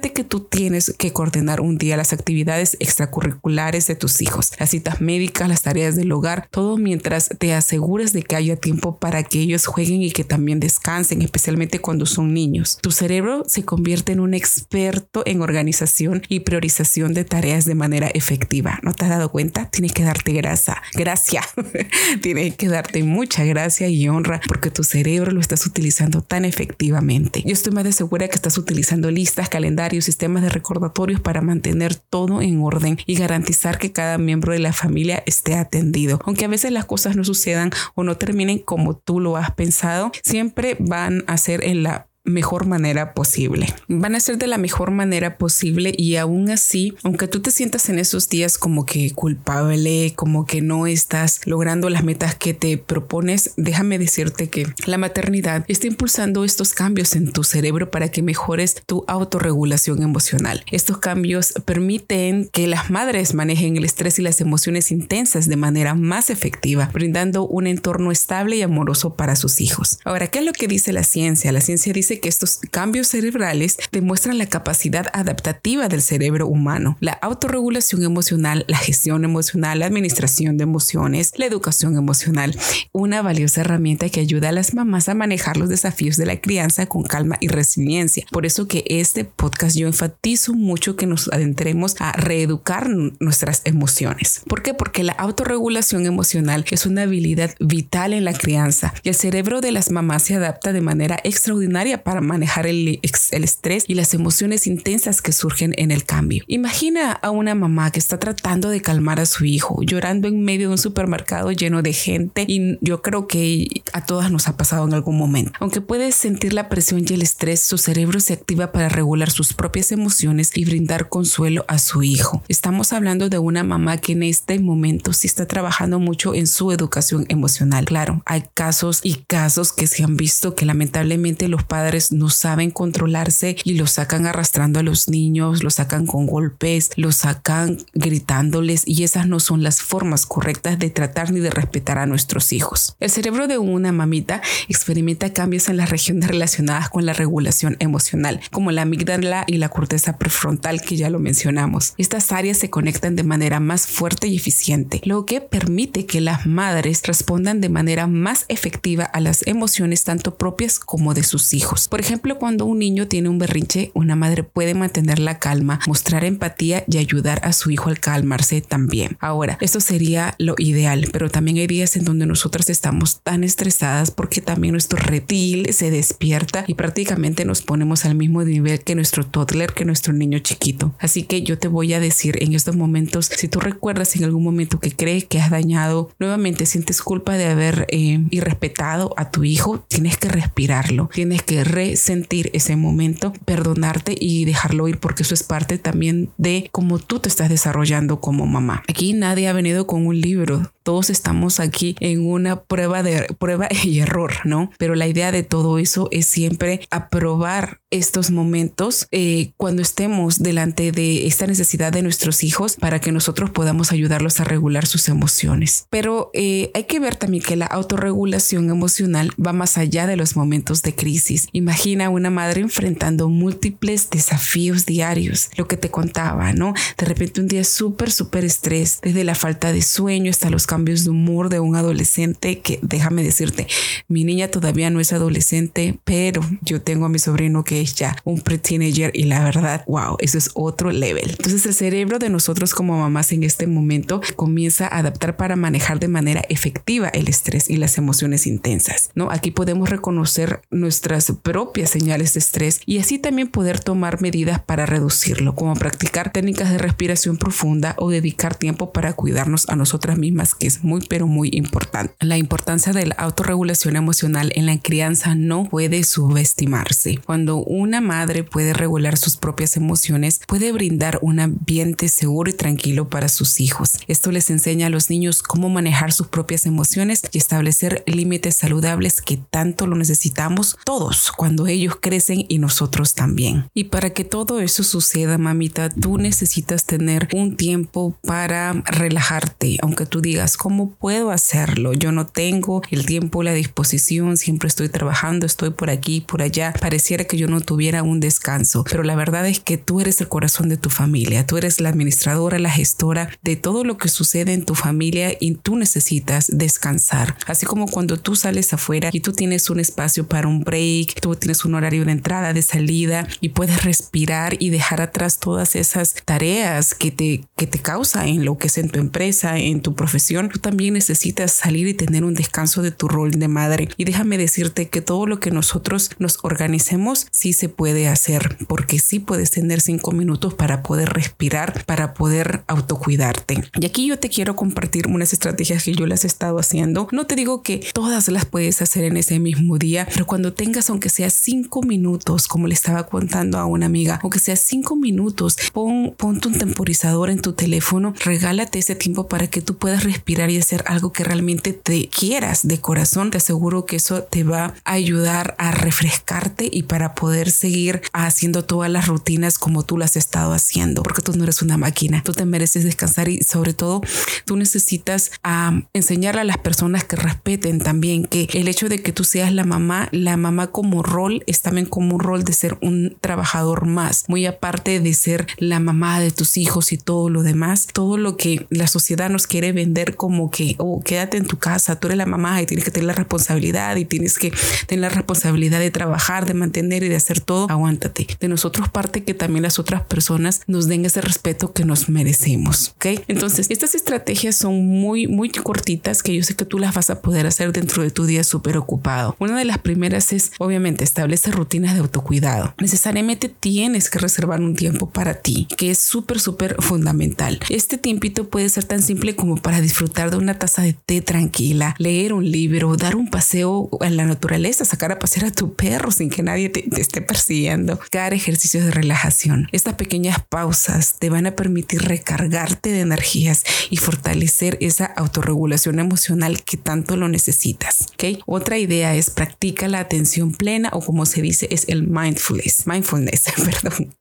Que 0.00 0.24
tú 0.24 0.40
tienes 0.40 0.94
que 0.98 1.12
coordinar 1.12 1.60
un 1.60 1.78
día 1.78 1.96
las 1.96 2.12
actividades 2.12 2.76
extracurriculares 2.80 3.86
de 3.86 3.94
tus 3.94 4.20
hijos, 4.22 4.52
las 4.58 4.70
citas 4.70 5.00
médicas, 5.00 5.48
las 5.48 5.62
tareas 5.62 5.96
del 5.96 6.12
hogar, 6.12 6.48
todo 6.50 6.76
mientras 6.76 7.30
te 7.38 7.54
aseguras 7.54 8.12
de 8.12 8.22
que 8.22 8.36
haya 8.36 8.56
tiempo 8.56 8.98
para 8.98 9.22
que 9.22 9.40
ellos 9.40 9.66
jueguen 9.66 10.02
y 10.02 10.10
que 10.10 10.24
también 10.24 10.60
descansen, 10.60 11.22
especialmente 11.22 11.80
cuando 11.80 12.06
son 12.06 12.34
niños. 12.34 12.78
Tu 12.82 12.90
cerebro 12.90 13.44
se 13.46 13.64
convierte 13.64 14.12
en 14.12 14.20
un 14.20 14.34
experto 14.34 15.22
en 15.26 15.42
organización 15.42 16.22
y 16.28 16.40
priorización 16.40 17.14
de 17.14 17.24
tareas 17.24 17.64
de 17.64 17.74
manera 17.74 18.08
efectiva. 18.08 18.80
¿No 18.82 18.92
te 18.94 19.04
has 19.04 19.10
dado 19.10 19.30
cuenta? 19.30 19.70
Tienes 19.70 19.92
que 19.92 20.02
darte 20.02 20.32
grasa, 20.32 20.82
gracia. 20.92 21.42
Tienes 22.20 22.56
que 22.56 22.68
darte 22.68 23.02
mucha 23.04 23.44
gracia 23.44 23.88
y 23.88 24.08
honra 24.08 24.40
porque 24.46 24.70
tu 24.70 24.84
cerebro 24.84 25.30
lo 25.30 25.40
estás 25.40 25.66
utilizando 25.66 26.22
tan 26.22 26.44
efectivamente. 26.44 27.42
Yo 27.44 27.52
estoy 27.52 27.72
más 27.72 27.84
de 27.84 27.92
segura 27.92 28.28
que 28.28 28.34
estás 28.34 28.58
utilizando 28.58 29.10
listas, 29.10 29.48
calendarios, 29.48 29.83
sistemas 29.90 30.42
de 30.42 30.48
recordatorios 30.48 31.20
para 31.20 31.40
mantener 31.40 31.94
todo 31.94 32.42
en 32.42 32.62
orden 32.62 32.98
y 33.06 33.16
garantizar 33.16 33.78
que 33.78 33.92
cada 33.92 34.18
miembro 34.18 34.52
de 34.52 34.58
la 34.58 34.72
familia 34.72 35.22
esté 35.26 35.54
atendido. 35.54 36.20
Aunque 36.24 36.44
a 36.44 36.48
veces 36.48 36.72
las 36.72 36.84
cosas 36.84 37.16
no 37.16 37.24
sucedan 37.24 37.70
o 37.94 38.04
no 38.04 38.16
terminen 38.16 38.58
como 38.58 38.96
tú 38.96 39.20
lo 39.20 39.36
has 39.36 39.52
pensado, 39.52 40.12
siempre 40.22 40.76
van 40.78 41.24
a 41.26 41.36
ser 41.36 41.64
en 41.64 41.82
la 41.82 42.08
mejor 42.24 42.66
manera 42.66 43.12
posible. 43.12 43.66
Van 43.88 44.14
a 44.14 44.20
ser 44.20 44.38
de 44.38 44.46
la 44.46 44.58
mejor 44.58 44.90
manera 44.90 45.36
posible 45.36 45.92
y 45.96 46.16
aún 46.16 46.50
así, 46.50 46.94
aunque 47.02 47.28
tú 47.28 47.40
te 47.40 47.50
sientas 47.50 47.88
en 47.88 47.98
esos 47.98 48.28
días 48.28 48.56
como 48.56 48.86
que 48.86 49.10
culpable, 49.12 50.14
como 50.16 50.46
que 50.46 50.62
no 50.62 50.86
estás 50.86 51.40
logrando 51.44 51.90
las 51.90 52.02
metas 52.02 52.34
que 52.34 52.54
te 52.54 52.78
propones, 52.78 53.52
déjame 53.56 53.98
decirte 53.98 54.48
que 54.48 54.66
la 54.86 54.98
maternidad 54.98 55.64
está 55.68 55.86
impulsando 55.86 56.44
estos 56.44 56.72
cambios 56.72 57.14
en 57.14 57.32
tu 57.32 57.44
cerebro 57.44 57.90
para 57.90 58.10
que 58.10 58.22
mejores 58.22 58.76
tu 58.86 59.04
autorregulación 59.06 60.02
emocional. 60.02 60.64
Estos 60.70 60.98
cambios 60.98 61.52
permiten 61.64 62.48
que 62.52 62.66
las 62.66 62.90
madres 62.90 63.34
manejen 63.34 63.76
el 63.76 63.84
estrés 63.84 64.18
y 64.18 64.22
las 64.22 64.40
emociones 64.40 64.90
intensas 64.90 65.46
de 65.46 65.56
manera 65.56 65.94
más 65.94 66.30
efectiva, 66.30 66.90
brindando 66.92 67.46
un 67.46 67.66
entorno 67.66 68.10
estable 68.10 68.56
y 68.56 68.62
amoroso 68.62 69.14
para 69.14 69.36
sus 69.36 69.60
hijos. 69.60 69.98
Ahora, 70.04 70.28
¿qué 70.28 70.38
es 70.38 70.44
lo 70.44 70.52
que 70.52 70.68
dice 70.68 70.92
la 70.92 71.04
ciencia? 71.04 71.52
La 71.52 71.60
ciencia 71.60 71.92
dice 71.92 72.13
que 72.20 72.28
estos 72.28 72.60
cambios 72.70 73.08
cerebrales 73.08 73.78
demuestran 73.90 74.38
la 74.38 74.46
capacidad 74.46 75.06
adaptativa 75.12 75.88
del 75.88 76.02
cerebro 76.02 76.46
humano, 76.46 76.96
la 77.00 77.12
autorregulación 77.12 78.02
emocional, 78.02 78.64
la 78.68 78.78
gestión 78.78 79.24
emocional, 79.24 79.78
la 79.78 79.86
administración 79.86 80.56
de 80.56 80.64
emociones, 80.64 81.32
la 81.36 81.46
educación 81.46 81.96
emocional, 81.96 82.56
una 82.92 83.22
valiosa 83.22 83.62
herramienta 83.62 84.08
que 84.10 84.20
ayuda 84.20 84.50
a 84.50 84.52
las 84.52 84.74
mamás 84.74 85.08
a 85.08 85.14
manejar 85.14 85.56
los 85.56 85.68
desafíos 85.68 86.16
de 86.16 86.26
la 86.26 86.40
crianza 86.40 86.86
con 86.86 87.02
calma 87.02 87.36
y 87.40 87.48
resiliencia. 87.48 88.26
Por 88.30 88.46
eso 88.46 88.68
que 88.68 88.84
este 88.86 89.24
podcast 89.24 89.76
yo 89.76 89.86
enfatizo 89.86 90.52
mucho 90.52 90.96
que 90.96 91.06
nos 91.06 91.32
adentremos 91.32 91.96
a 91.98 92.12
reeducar 92.12 92.88
nuestras 93.20 93.62
emociones. 93.64 94.42
¿Por 94.48 94.62
qué? 94.62 94.74
Porque 94.74 95.02
la 95.02 95.12
autorregulación 95.12 96.06
emocional 96.06 96.64
es 96.74 96.86
una 96.86 97.02
habilidad 97.02 97.54
vital 97.60 98.12
en 98.12 98.24
la 98.24 98.34
crianza 98.34 98.92
y 99.02 99.08
el 99.08 99.14
cerebro 99.14 99.60
de 99.60 99.72
las 99.72 99.90
mamás 99.90 100.24
se 100.24 100.34
adapta 100.34 100.72
de 100.72 100.80
manera 100.80 101.18
extraordinaria 101.24 102.03
para 102.04 102.20
manejar 102.20 102.66
el, 102.66 103.00
el 103.30 103.44
estrés 103.44 103.84
y 103.88 103.94
las 103.94 104.14
emociones 104.14 104.66
intensas 104.66 105.22
que 105.22 105.32
surgen 105.32 105.74
en 105.76 105.90
el 105.90 106.04
cambio. 106.04 106.44
Imagina 106.46 107.12
a 107.12 107.30
una 107.30 107.54
mamá 107.54 107.90
que 107.90 107.98
está 107.98 108.18
tratando 108.18 108.68
de 108.68 108.80
calmar 108.80 109.20
a 109.20 109.26
su 109.26 109.44
hijo, 109.44 109.82
llorando 109.82 110.28
en 110.28 110.44
medio 110.44 110.68
de 110.68 110.72
un 110.72 110.78
supermercado 110.78 111.50
lleno 111.52 111.82
de 111.82 111.92
gente 111.92 112.44
y 112.46 112.78
yo 112.80 113.02
creo 113.02 113.26
que 113.26 113.82
a 113.92 114.04
todas 114.04 114.30
nos 114.30 114.48
ha 114.48 114.56
pasado 114.56 114.86
en 114.86 114.94
algún 114.94 115.16
momento. 115.16 115.52
Aunque 115.60 115.80
puedes 115.80 116.14
sentir 116.14 116.52
la 116.52 116.68
presión 116.68 117.04
y 117.08 117.14
el 117.14 117.22
estrés, 117.22 117.60
su 117.60 117.78
cerebro 117.78 118.20
se 118.20 118.34
activa 118.34 118.72
para 118.72 118.88
regular 118.88 119.30
sus 119.30 119.52
propias 119.52 119.92
emociones 119.92 120.50
y 120.54 120.64
brindar 120.64 121.08
consuelo 121.08 121.64
a 121.68 121.78
su 121.78 122.02
hijo. 122.02 122.42
Estamos 122.48 122.92
hablando 122.92 123.28
de 123.28 123.38
una 123.38 123.64
mamá 123.64 123.96
que 123.98 124.12
en 124.12 124.22
este 124.22 124.58
momento 124.58 125.12
sí 125.12 125.26
está 125.26 125.46
trabajando 125.46 125.98
mucho 125.98 126.34
en 126.34 126.46
su 126.46 126.72
educación 126.72 127.26
emocional. 127.28 127.84
Claro, 127.84 128.22
hay 128.26 128.44
casos 128.54 129.00
y 129.02 129.24
casos 129.26 129.72
que 129.72 129.86
se 129.86 130.04
han 130.04 130.16
visto 130.16 130.54
que 130.54 130.66
lamentablemente 130.66 131.48
los 131.48 131.64
padres 131.64 131.93
no 132.10 132.28
saben 132.28 132.70
controlarse 132.70 133.56
y 133.62 133.74
los 133.74 133.92
sacan 133.92 134.26
arrastrando 134.26 134.80
a 134.80 134.82
los 134.82 135.08
niños, 135.08 135.62
los 135.62 135.74
sacan 135.74 136.06
con 136.06 136.26
golpes, 136.26 136.90
los 136.96 137.16
sacan 137.16 137.78
gritándoles 137.92 138.82
y 138.86 139.04
esas 139.04 139.28
no 139.28 139.38
son 139.38 139.62
las 139.62 139.80
formas 139.80 140.26
correctas 140.26 140.78
de 140.78 140.90
tratar 140.90 141.30
ni 141.30 141.40
de 141.40 141.50
respetar 141.50 141.98
a 141.98 142.06
nuestros 142.06 142.52
hijos. 142.52 142.96
El 143.00 143.10
cerebro 143.10 143.46
de 143.46 143.58
una 143.58 143.92
mamita 143.92 144.42
experimenta 144.68 145.32
cambios 145.32 145.68
en 145.68 145.76
las 145.76 145.90
regiones 145.90 146.28
relacionadas 146.28 146.88
con 146.88 147.06
la 147.06 147.12
regulación 147.12 147.76
emocional, 147.78 148.40
como 148.50 148.72
la 148.72 148.82
amígdala 148.82 149.44
y 149.46 149.58
la 149.58 149.68
corteza 149.68 150.18
prefrontal 150.18 150.80
que 150.80 150.96
ya 150.96 151.10
lo 151.10 151.20
mencionamos. 151.20 151.94
Estas 151.96 152.32
áreas 152.32 152.58
se 152.58 152.70
conectan 152.70 153.16
de 153.16 153.22
manera 153.22 153.60
más 153.60 153.86
fuerte 153.86 154.26
y 154.26 154.36
eficiente, 154.36 155.00
lo 155.04 155.26
que 155.26 155.40
permite 155.40 156.06
que 156.06 156.20
las 156.20 156.46
madres 156.46 157.02
respondan 157.04 157.60
de 157.60 157.68
manera 157.68 158.06
más 158.06 158.46
efectiva 158.48 159.04
a 159.04 159.20
las 159.20 159.46
emociones 159.46 160.04
tanto 160.04 160.36
propias 160.36 160.78
como 160.78 161.14
de 161.14 161.22
sus 161.22 161.54
hijos. 161.54 161.83
Por 161.88 162.00
ejemplo, 162.00 162.38
cuando 162.38 162.64
un 162.66 162.78
niño 162.78 163.08
tiene 163.08 163.28
un 163.28 163.38
berrinche, 163.38 163.90
una 163.94 164.16
madre 164.16 164.42
puede 164.42 164.74
mantener 164.74 165.18
la 165.18 165.38
calma, 165.38 165.80
mostrar 165.86 166.24
empatía 166.24 166.84
y 166.88 166.98
ayudar 166.98 167.40
a 167.44 167.52
su 167.52 167.70
hijo 167.70 167.88
al 167.88 168.00
calmarse 168.00 168.60
también. 168.60 169.16
Ahora, 169.20 169.58
esto 169.60 169.80
sería 169.80 170.34
lo 170.38 170.54
ideal, 170.58 171.08
pero 171.12 171.30
también 171.30 171.58
hay 171.58 171.66
días 171.66 171.96
en 171.96 172.04
donde 172.04 172.26
nosotras 172.26 172.70
estamos 172.70 173.20
tan 173.22 173.44
estresadas 173.44 174.10
porque 174.10 174.40
también 174.40 174.72
nuestro 174.72 174.98
reptil 174.98 175.72
se 175.72 175.90
despierta 175.90 176.64
y 176.66 176.74
prácticamente 176.74 177.44
nos 177.44 177.62
ponemos 177.62 178.04
al 178.04 178.14
mismo 178.14 178.42
nivel 178.42 178.80
que 178.80 178.94
nuestro 178.94 179.26
toddler, 179.26 179.72
que 179.72 179.84
nuestro 179.84 180.12
niño 180.12 180.38
chiquito. 180.38 180.94
Así 180.98 181.24
que 181.24 181.42
yo 181.42 181.58
te 181.58 181.68
voy 181.68 181.92
a 181.94 182.00
decir 182.00 182.42
en 182.42 182.54
estos 182.54 182.76
momentos, 182.76 183.26
si 183.26 183.48
tú 183.48 183.60
recuerdas 183.60 184.16
en 184.16 184.24
algún 184.24 184.44
momento 184.44 184.80
que 184.80 184.92
crees 184.92 185.24
que 185.24 185.40
has 185.40 185.50
dañado, 185.50 186.10
nuevamente 186.18 186.66
sientes 186.66 187.02
culpa 187.02 187.36
de 187.36 187.46
haber 187.46 187.86
eh, 187.90 188.20
irrespetado 188.30 189.14
a 189.16 189.30
tu 189.30 189.44
hijo, 189.44 189.84
tienes 189.88 190.16
que 190.16 190.28
respirarlo, 190.28 191.08
tienes 191.12 191.42
que 191.42 191.64
resentir 191.74 192.50
ese 192.54 192.76
momento, 192.76 193.32
perdonarte 193.44 194.14
y 194.18 194.44
dejarlo 194.44 194.88
ir 194.88 194.98
porque 194.98 195.24
eso 195.24 195.34
es 195.34 195.42
parte 195.42 195.78
también 195.78 196.30
de 196.38 196.68
cómo 196.72 196.98
tú 196.98 197.18
te 197.18 197.28
estás 197.28 197.48
desarrollando 197.48 198.20
como 198.20 198.46
mamá. 198.46 198.82
Aquí 198.88 199.12
nadie 199.12 199.48
ha 199.48 199.52
venido 199.52 199.86
con 199.86 200.06
un 200.06 200.20
libro, 200.20 200.72
todos 200.84 201.10
estamos 201.10 201.58
aquí 201.58 201.96
en 201.98 202.26
una 202.26 202.62
prueba 202.62 203.02
de 203.02 203.26
prueba 203.38 203.68
y 203.82 203.98
error, 203.98 204.34
¿no? 204.44 204.70
Pero 204.78 204.94
la 204.94 205.08
idea 205.08 205.32
de 205.32 205.42
todo 205.42 205.78
eso 205.78 206.08
es 206.12 206.26
siempre 206.26 206.86
aprobar 206.90 207.80
estos 207.90 208.30
momentos 208.30 209.06
eh, 209.12 209.52
cuando 209.56 209.80
estemos 209.80 210.40
delante 210.40 210.92
de 210.92 211.26
esta 211.26 211.46
necesidad 211.46 211.92
de 211.92 212.02
nuestros 212.02 212.42
hijos 212.42 212.76
para 212.76 213.00
que 213.00 213.12
nosotros 213.12 213.50
podamos 213.50 213.92
ayudarlos 213.92 214.40
a 214.40 214.44
regular 214.44 214.86
sus 214.86 215.08
emociones. 215.08 215.86
Pero 215.90 216.30
eh, 216.34 216.70
hay 216.74 216.84
que 216.84 217.00
ver 217.00 217.16
también 217.16 217.42
que 217.42 217.56
la 217.56 217.66
autorregulación 217.66 218.68
emocional 218.68 219.30
va 219.44 219.52
más 219.52 219.78
allá 219.78 220.06
de 220.06 220.16
los 220.16 220.36
momentos 220.36 220.82
de 220.82 220.94
crisis. 220.94 221.48
Imagina 221.52 222.10
una 222.10 222.30
madre 222.30 222.60
enfrentando 222.60 223.28
múltiples 223.28 224.10
desafíos 224.10 224.86
diarios, 224.86 225.50
lo 225.56 225.66
que 225.66 225.76
te 225.76 225.90
contaba, 225.90 226.52
¿no? 226.52 226.74
De 226.98 227.06
repente 227.06 227.40
un 227.40 227.48
día 227.48 227.64
súper, 227.64 228.10
súper 228.10 228.44
estrés, 228.44 228.98
desde 229.02 229.24
la 229.24 229.34
falta 229.34 229.72
de 229.72 229.82
sueño 229.82 230.30
hasta 230.30 230.50
los 230.50 230.66
cambios 230.74 231.04
de 231.04 231.10
humor 231.10 231.50
de 231.50 231.60
un 231.60 231.76
adolescente 231.76 232.58
que 232.58 232.80
déjame 232.82 233.22
decirte, 233.22 233.68
mi 234.08 234.24
niña 234.24 234.48
todavía 234.48 234.90
no 234.90 234.98
es 234.98 235.12
adolescente, 235.12 236.00
pero 236.02 236.42
yo 236.62 236.82
tengo 236.82 237.06
a 237.06 237.08
mi 237.08 237.20
sobrino 237.20 237.62
que 237.62 237.84
ya 237.84 238.16
un 238.24 238.40
pre-teenager 238.40 239.12
y 239.14 239.22
la 239.22 239.44
verdad, 239.44 239.84
wow, 239.86 240.16
eso 240.18 240.36
es 240.36 240.50
otro 240.54 240.90
level. 240.90 241.30
Entonces 241.30 241.64
el 241.66 241.74
cerebro 241.74 242.18
de 242.18 242.28
nosotros 242.28 242.74
como 242.74 242.98
mamás 242.98 243.30
en 243.30 243.44
este 243.44 243.68
momento 243.68 244.20
comienza 244.34 244.88
a 244.88 244.98
adaptar 244.98 245.36
para 245.36 245.54
manejar 245.54 246.00
de 246.00 246.08
manera 246.08 246.42
efectiva 246.48 247.06
el 247.08 247.28
estrés 247.28 247.70
y 247.70 247.76
las 247.76 247.96
emociones 247.96 248.48
intensas, 248.48 249.10
¿no? 249.14 249.30
Aquí 249.30 249.52
podemos 249.52 249.88
reconocer 249.90 250.60
nuestras 250.72 251.32
propias 251.40 251.90
señales 251.90 252.34
de 252.34 252.40
estrés 252.40 252.80
y 252.84 252.98
así 252.98 253.20
también 253.20 253.46
poder 253.46 253.78
tomar 253.78 254.20
medidas 254.20 254.60
para 254.60 254.86
reducirlo, 254.86 255.54
como 255.54 255.74
practicar 255.74 256.32
técnicas 256.32 256.72
de 256.72 256.78
respiración 256.78 257.36
profunda 257.36 257.94
o 257.96 258.10
dedicar 258.10 258.56
tiempo 258.56 258.92
para 258.92 259.12
cuidarnos 259.12 259.68
a 259.68 259.76
nosotras 259.76 260.18
mismas, 260.18 260.56
que 260.64 260.68
es 260.68 260.82
muy 260.82 261.02
pero 261.10 261.26
muy 261.26 261.50
importante. 261.52 262.14
La 262.20 262.38
importancia 262.38 262.94
de 262.94 263.04
la 263.04 263.14
autorregulación 263.16 263.96
emocional 263.96 264.50
en 264.54 264.64
la 264.64 264.78
crianza 264.78 265.34
no 265.34 265.64
puede 265.64 266.04
subestimarse. 266.04 267.18
Cuando 267.18 267.58
una 267.58 268.00
madre 268.00 268.44
puede 268.44 268.72
regular 268.72 269.18
sus 269.18 269.36
propias 269.36 269.76
emociones, 269.76 270.40
puede 270.46 270.72
brindar 270.72 271.18
un 271.20 271.38
ambiente 271.38 272.08
seguro 272.08 272.48
y 272.48 272.54
tranquilo 272.54 273.10
para 273.10 273.28
sus 273.28 273.60
hijos. 273.60 273.98
Esto 274.08 274.32
les 274.32 274.48
enseña 274.48 274.86
a 274.86 274.90
los 274.90 275.10
niños 275.10 275.42
cómo 275.42 275.68
manejar 275.68 276.14
sus 276.14 276.28
propias 276.28 276.64
emociones 276.64 277.20
y 277.30 277.36
establecer 277.36 278.02
límites 278.06 278.54
saludables 278.54 279.20
que 279.20 279.36
tanto 279.36 279.86
lo 279.86 279.96
necesitamos 279.96 280.78
todos 280.86 281.30
cuando 281.30 281.66
ellos 281.66 281.96
crecen 282.00 282.46
y 282.48 282.56
nosotros 282.56 283.12
también. 283.12 283.68
Y 283.74 283.84
para 283.84 284.14
que 284.14 284.24
todo 284.24 284.60
eso 284.60 284.82
suceda, 284.82 285.36
mamita, 285.36 285.90
tú 285.90 286.16
necesitas 286.16 286.86
tener 286.86 287.28
un 287.34 287.58
tiempo 287.58 288.16
para 288.22 288.72
relajarte, 288.86 289.76
aunque 289.82 290.06
tú 290.06 290.22
digas, 290.22 290.53
¿cómo 290.56 290.94
puedo 290.94 291.30
hacerlo? 291.30 291.92
Yo 291.92 292.12
no 292.12 292.26
tengo 292.26 292.82
el 292.90 293.06
tiempo, 293.06 293.42
la 293.42 293.52
disposición, 293.52 294.36
siempre 294.36 294.68
estoy 294.68 294.88
trabajando, 294.88 295.46
estoy 295.46 295.70
por 295.70 295.90
aquí, 295.90 296.20
por 296.20 296.42
allá. 296.42 296.74
Pareciera 296.80 297.24
que 297.24 297.36
yo 297.36 297.48
no 297.48 297.60
tuviera 297.60 298.02
un 298.02 298.20
descanso, 298.20 298.84
pero 298.88 299.02
la 299.02 299.16
verdad 299.16 299.46
es 299.46 299.60
que 299.60 299.76
tú 299.76 300.00
eres 300.00 300.20
el 300.20 300.28
corazón 300.28 300.68
de 300.68 300.76
tu 300.76 300.90
familia, 300.90 301.46
tú 301.46 301.56
eres 301.56 301.80
la 301.80 301.88
administradora, 301.88 302.58
la 302.58 302.70
gestora 302.70 303.30
de 303.42 303.56
todo 303.56 303.84
lo 303.84 303.96
que 303.96 304.08
sucede 304.08 304.52
en 304.52 304.64
tu 304.64 304.74
familia 304.74 305.36
y 305.38 305.54
tú 305.54 305.76
necesitas 305.76 306.46
descansar. 306.52 307.36
Así 307.46 307.66
como 307.66 307.86
cuando 307.86 308.18
tú 308.18 308.36
sales 308.36 308.72
afuera 308.72 309.10
y 309.12 309.20
tú 309.20 309.32
tienes 309.32 309.70
un 309.70 309.80
espacio 309.80 310.26
para 310.26 310.48
un 310.48 310.60
break, 310.60 311.20
tú 311.20 311.34
tienes 311.36 311.64
un 311.64 311.74
horario 311.74 312.04
de 312.04 312.12
entrada, 312.12 312.52
de 312.52 312.62
salida 312.62 313.26
y 313.40 313.50
puedes 313.50 313.84
respirar 313.84 314.56
y 314.58 314.70
dejar 314.70 315.00
atrás 315.00 315.38
todas 315.38 315.76
esas 315.76 316.14
tareas 316.24 316.94
que 316.94 317.10
te, 317.10 317.44
que 317.56 317.66
te 317.66 317.78
causa 317.78 318.26
en 318.26 318.44
lo 318.44 318.58
que 318.58 318.68
es 318.68 318.78
en 318.78 318.90
tu 318.90 318.98
empresa, 318.98 319.58
en 319.58 319.80
tu 319.80 319.94
profesión, 319.94 320.43
tú 320.48 320.58
también 320.58 320.94
necesitas 320.94 321.52
salir 321.52 321.86
y 321.88 321.94
tener 321.94 322.24
un 322.24 322.34
descanso 322.34 322.82
de 322.82 322.90
tu 322.90 323.08
rol 323.08 323.32
de 323.32 323.48
madre. 323.48 323.88
Y 323.96 324.04
déjame 324.04 324.38
decirte 324.38 324.88
que 324.88 325.00
todo 325.00 325.26
lo 325.26 325.40
que 325.40 325.50
nosotros 325.50 326.10
nos 326.18 326.38
organicemos 326.42 327.26
sí 327.30 327.52
se 327.52 327.68
puede 327.68 328.08
hacer, 328.08 328.56
porque 328.68 328.98
sí 328.98 329.18
puedes 329.18 329.50
tener 329.50 329.80
cinco 329.80 330.12
minutos 330.12 330.54
para 330.54 330.82
poder 330.82 331.10
respirar, 331.10 331.84
para 331.84 332.14
poder 332.14 332.62
autocuidarte. 332.66 333.64
Y 333.80 333.86
aquí 333.86 334.06
yo 334.06 334.18
te 334.18 334.28
quiero 334.28 334.56
compartir 334.56 335.06
unas 335.06 335.32
estrategias 335.32 335.84
que 335.84 335.94
yo 335.94 336.06
las 336.06 336.24
he 336.24 336.26
estado 336.26 336.58
haciendo. 336.58 337.08
No 337.12 337.26
te 337.26 337.36
digo 337.36 337.62
que 337.62 337.86
todas 337.92 338.28
las 338.28 338.44
puedes 338.44 338.82
hacer 338.82 339.04
en 339.04 339.16
ese 339.16 339.38
mismo 339.38 339.78
día, 339.78 340.06
pero 340.12 340.26
cuando 340.26 340.52
tengas, 340.52 340.90
aunque 340.90 341.08
sea 341.08 341.30
cinco 341.30 341.82
minutos, 341.82 342.48
como 342.48 342.66
le 342.66 342.74
estaba 342.74 343.06
contando 343.06 343.58
a 343.58 343.66
una 343.66 343.86
amiga, 343.86 344.18
aunque 344.22 344.38
sea 344.38 344.56
cinco 344.56 344.96
minutos, 344.96 345.56
pon, 345.72 346.14
ponte 346.16 346.48
un 346.48 346.58
temporizador 346.58 347.30
en 347.30 347.40
tu 347.40 347.52
teléfono, 347.52 348.14
regálate 348.24 348.78
ese 348.78 348.94
tiempo 348.94 349.28
para 349.28 349.46
que 349.46 349.60
tú 349.60 349.76
puedas 349.76 350.04
respirar 350.04 350.33
y 350.34 350.58
hacer 350.58 350.84
algo 350.86 351.12
que 351.12 351.24
realmente 351.24 351.72
te 351.72 352.08
quieras 352.08 352.66
de 352.66 352.80
corazón. 352.80 353.30
Te 353.30 353.38
aseguro 353.38 353.86
que 353.86 353.96
eso 353.96 354.22
te 354.22 354.44
va 354.44 354.74
a 354.84 354.92
ayudar 354.92 355.54
a 355.58 355.70
refrescarte 355.70 356.68
y 356.70 356.84
para 356.84 357.14
poder 357.14 357.50
seguir 357.50 358.02
haciendo 358.12 358.64
todas 358.64 358.90
las 358.90 359.06
rutinas 359.06 359.58
como 359.58 359.84
tú 359.84 359.96
las 359.96 360.12
has 360.12 360.16
estado 360.16 360.52
haciendo, 360.52 361.02
porque 361.02 361.22
tú 361.22 361.32
no 361.36 361.44
eres 361.44 361.62
una 361.62 361.76
máquina, 361.76 362.22
tú 362.22 362.32
te 362.32 362.44
mereces 362.44 362.84
descansar 362.84 363.28
y 363.28 363.42
sobre 363.42 363.74
todo 363.74 364.02
tú 364.44 364.56
necesitas 364.56 365.30
a 365.42 365.82
enseñarle 365.92 366.42
a 366.42 366.44
las 366.44 366.58
personas 366.58 367.04
que 367.04 367.16
respeten 367.16 367.78
también 367.78 368.24
que 368.24 368.48
el 368.52 368.68
hecho 368.68 368.88
de 368.88 369.02
que 369.02 369.12
tú 369.12 369.24
seas 369.24 369.52
la 369.52 369.64
mamá, 369.64 370.08
la 370.12 370.36
mamá 370.36 370.68
como 370.68 371.02
rol 371.02 371.42
es 371.46 371.62
también 371.62 371.86
como 371.86 372.14
un 372.14 372.20
rol 372.20 372.44
de 372.44 372.52
ser 372.52 372.78
un 372.82 373.16
trabajador 373.20 373.86
más, 373.86 374.24
muy 374.28 374.46
aparte 374.46 375.00
de 375.00 375.14
ser 375.14 375.46
la 375.58 375.80
mamá 375.80 376.20
de 376.20 376.30
tus 376.30 376.56
hijos 376.56 376.92
y 376.92 376.98
todo 376.98 377.30
lo 377.30 377.42
demás, 377.42 377.86
todo 377.92 378.16
lo 378.16 378.36
que 378.36 378.66
la 378.70 378.86
sociedad 378.86 379.30
nos 379.30 379.46
quiere 379.46 379.72
vender 379.72 380.13
como 380.14 380.50
que, 380.50 380.76
oh, 380.78 381.02
quédate 381.02 381.36
en 381.36 381.46
tu 381.46 381.58
casa, 381.58 381.98
tú 381.98 382.08
eres 382.08 382.18
la 382.18 382.26
mamá 382.26 382.60
y 382.62 382.66
tienes 382.66 382.84
que 382.84 382.90
tener 382.90 383.06
la 383.06 383.14
responsabilidad 383.14 383.96
y 383.96 384.04
tienes 384.04 384.38
que 384.38 384.52
tener 384.86 385.00
la 385.02 385.08
responsabilidad 385.08 385.80
de 385.80 385.90
trabajar, 385.90 386.46
de 386.46 386.54
mantener 386.54 387.02
y 387.02 387.08
de 387.08 387.16
hacer 387.16 387.40
todo, 387.40 387.66
aguántate. 387.70 388.26
De 388.40 388.48
nosotros 388.48 388.88
parte 388.88 389.24
que 389.24 389.34
también 389.34 389.62
las 389.62 389.78
otras 389.78 390.02
personas 390.02 390.62
nos 390.66 390.88
den 390.88 391.04
ese 391.04 391.20
respeto 391.20 391.72
que 391.72 391.84
nos 391.84 392.08
merecemos, 392.08 392.94
¿ok? 392.96 393.22
Entonces, 393.28 393.70
estas 393.70 393.94
estrategias 393.94 394.56
son 394.56 394.86
muy, 394.86 395.26
muy 395.26 395.50
cortitas 395.50 396.22
que 396.22 396.34
yo 396.34 396.42
sé 396.42 396.54
que 396.54 396.64
tú 396.64 396.78
las 396.78 396.94
vas 396.94 397.10
a 397.10 397.20
poder 397.20 397.46
hacer 397.46 397.72
dentro 397.72 398.02
de 398.02 398.10
tu 398.10 398.24
día 398.24 398.44
súper 398.44 398.76
ocupado. 398.76 399.36
Una 399.38 399.58
de 399.58 399.64
las 399.64 399.78
primeras 399.78 400.32
es, 400.32 400.52
obviamente, 400.58 401.04
establece 401.04 401.50
rutinas 401.50 401.94
de 401.94 402.00
autocuidado. 402.00 402.74
Necesariamente 402.80 403.48
tienes 403.48 404.10
que 404.10 404.18
reservar 404.18 404.60
un 404.60 404.74
tiempo 404.74 405.10
para 405.10 405.34
ti, 405.34 405.66
que 405.76 405.90
es 405.90 405.98
súper, 405.98 406.40
súper 406.40 406.76
fundamental. 406.80 407.60
Este 407.68 407.98
tiempito 407.98 408.48
puede 408.48 408.68
ser 408.68 408.84
tan 408.84 409.02
simple 409.02 409.36
como 409.36 409.56
para 409.56 409.80
disfrutar 409.80 410.03
de 410.06 410.36
una 410.36 410.58
taza 410.58 410.82
de 410.82 410.92
té 410.92 411.20
tranquila, 411.20 411.94
leer 411.98 412.32
un 412.32 412.50
libro, 412.50 412.96
dar 412.96 413.16
un 413.16 413.28
paseo 413.28 413.90
en 414.00 414.16
la 414.16 414.24
naturaleza, 414.24 414.84
sacar 414.84 415.12
a 415.12 415.18
pasear 415.18 415.46
a 415.46 415.52
tu 415.52 415.74
perro 415.74 416.10
sin 416.10 416.30
que 416.30 416.42
nadie 416.42 416.68
te, 416.68 416.84
esté 417.00 417.20
persiguiendo, 417.20 418.00
dar 418.12 418.32
ejercicios 418.32 418.84
de 418.84 418.90
relajación. 418.90 419.68
Estas 419.72 419.94
pequeñas 419.94 420.38
pausas 420.48 421.16
te 421.18 421.30
van 421.30 421.46
a 421.46 421.56
permitir 421.56 422.02
recargarte 422.02 422.90
de 422.90 423.00
energías 423.00 423.64
y 423.90 423.96
fortalecer 423.96 424.78
esa 424.80 425.06
autorregulación 425.06 425.98
emocional 425.98 426.62
que 426.62 426.76
tanto 426.76 427.16
lo 427.16 427.28
necesitas. 427.28 428.06
¿okay? 428.14 428.38
Otra 428.46 428.78
idea 428.78 429.14
es 429.14 429.30
practica 429.30 429.88
la 429.88 430.00
atención 430.00 430.52
plena 430.52 430.90
o 430.92 431.00
como 431.00 431.26
se 431.26 431.42
dice 431.42 431.68
es 431.70 431.84
el 431.88 432.06
mindfulness. 432.06 432.86
Mindfulness, 432.86 433.44
perdón. 433.64 434.14